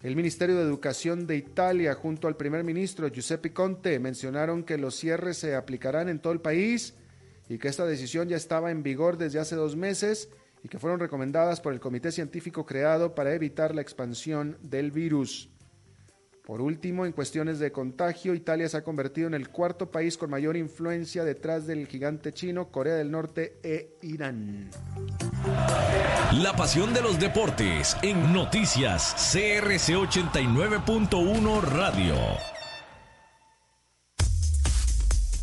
El 0.02 0.16
Ministerio 0.16 0.56
de 0.56 0.62
Educación 0.62 1.26
de 1.26 1.36
Italia, 1.36 1.94
junto 1.94 2.26
al 2.26 2.38
primer 2.38 2.64
ministro 2.64 3.08
Giuseppe 3.08 3.52
Conte, 3.52 3.98
mencionaron 3.98 4.64
que 4.64 4.78
los 4.78 4.96
cierres 4.96 5.36
se 5.36 5.54
aplicarán 5.54 6.08
en 6.08 6.20
todo 6.20 6.32
el 6.32 6.40
país 6.40 6.94
y 7.48 7.58
que 7.58 7.68
esta 7.68 7.86
decisión 7.86 8.28
ya 8.28 8.36
estaba 8.36 8.70
en 8.70 8.82
vigor 8.82 9.16
desde 9.16 9.38
hace 9.38 9.56
dos 9.56 9.76
meses 9.76 10.28
y 10.62 10.68
que 10.68 10.78
fueron 10.78 11.00
recomendadas 11.00 11.60
por 11.60 11.72
el 11.72 11.80
comité 11.80 12.10
científico 12.10 12.66
creado 12.66 13.14
para 13.14 13.34
evitar 13.34 13.74
la 13.74 13.82
expansión 13.82 14.58
del 14.62 14.90
virus. 14.90 15.48
Por 16.46 16.60
último, 16.60 17.04
en 17.04 17.10
cuestiones 17.10 17.58
de 17.58 17.72
contagio, 17.72 18.32
Italia 18.32 18.68
se 18.68 18.76
ha 18.76 18.84
convertido 18.84 19.26
en 19.26 19.34
el 19.34 19.48
cuarto 19.48 19.90
país 19.90 20.16
con 20.16 20.30
mayor 20.30 20.56
influencia 20.56 21.24
detrás 21.24 21.66
del 21.66 21.88
gigante 21.88 22.32
chino, 22.32 22.68
Corea 22.70 22.94
del 22.94 23.10
Norte 23.10 23.58
e 23.64 23.96
Irán. 24.02 24.70
La 26.40 26.54
pasión 26.54 26.94
de 26.94 27.02
los 27.02 27.18
deportes 27.18 27.96
en 28.02 28.32
noticias 28.32 29.32
CRC 29.32 29.94
89.1 29.94 31.62
Radio. 31.62 32.55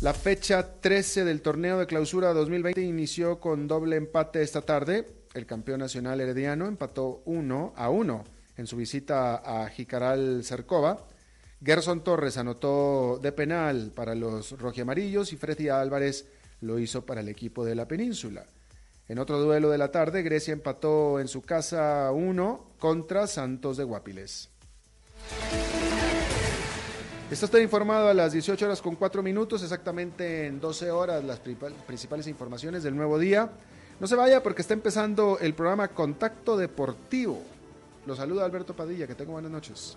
La 0.04 0.12
fecha 0.12 0.80
13 0.82 1.24
del 1.24 1.40
torneo 1.40 1.78
de 1.78 1.86
clausura 1.86 2.34
2020 2.34 2.82
inició 2.82 3.40
con 3.40 3.66
doble 3.66 3.96
empate 3.96 4.42
esta 4.42 4.60
tarde. 4.60 5.06
El 5.32 5.46
campeón 5.46 5.80
nacional 5.80 6.20
herediano 6.20 6.66
empató 6.66 7.22
1 7.24 7.72
a 7.74 7.88
1 7.88 8.24
en 8.58 8.66
su 8.66 8.76
visita 8.76 9.36
a 9.36 9.66
Jicaral 9.70 10.44
Cercova. 10.44 11.06
Gerson 11.64 12.04
Torres 12.04 12.36
anotó 12.36 13.18
de 13.22 13.32
penal 13.32 13.92
para 13.94 14.14
los 14.14 14.58
rojiamarillos 14.60 15.32
y 15.32 15.38
Freddy 15.38 15.70
Álvarez 15.70 16.26
lo 16.60 16.78
hizo 16.78 17.06
para 17.06 17.22
el 17.22 17.30
equipo 17.30 17.64
de 17.64 17.74
la 17.74 17.88
península. 17.88 18.44
En 19.08 19.18
otro 19.18 19.40
duelo 19.40 19.70
de 19.70 19.78
la 19.78 19.90
tarde, 19.90 20.22
Grecia 20.22 20.52
empató 20.52 21.18
en 21.18 21.28
su 21.28 21.40
casa 21.40 22.12
1 22.12 22.74
contra 22.78 23.26
Santos 23.26 23.78
de 23.78 23.84
Guapiles. 23.84 24.50
Está 27.30 27.46
usted 27.46 27.60
informado 27.60 28.08
a 28.08 28.14
las 28.14 28.32
18 28.32 28.64
horas 28.64 28.80
con 28.80 28.94
4 28.96 29.22
minutos, 29.22 29.62
exactamente 29.62 30.46
en 30.46 30.60
12 30.60 30.90
horas, 30.90 31.24
las 31.24 31.40
principales 31.40 32.26
informaciones 32.28 32.82
del 32.82 32.94
nuevo 32.94 33.18
día. 33.18 33.50
No 33.98 34.06
se 34.06 34.14
vaya 34.14 34.42
porque 34.42 34.62
está 34.62 34.74
empezando 34.74 35.38
el 35.40 35.54
programa 35.54 35.88
Contacto 35.88 36.56
Deportivo. 36.56 37.42
Lo 38.06 38.14
saluda 38.14 38.44
Alberto 38.44 38.76
Padilla, 38.76 39.06
que 39.06 39.14
tengo 39.14 39.32
buenas 39.32 39.50
noches. 39.50 39.96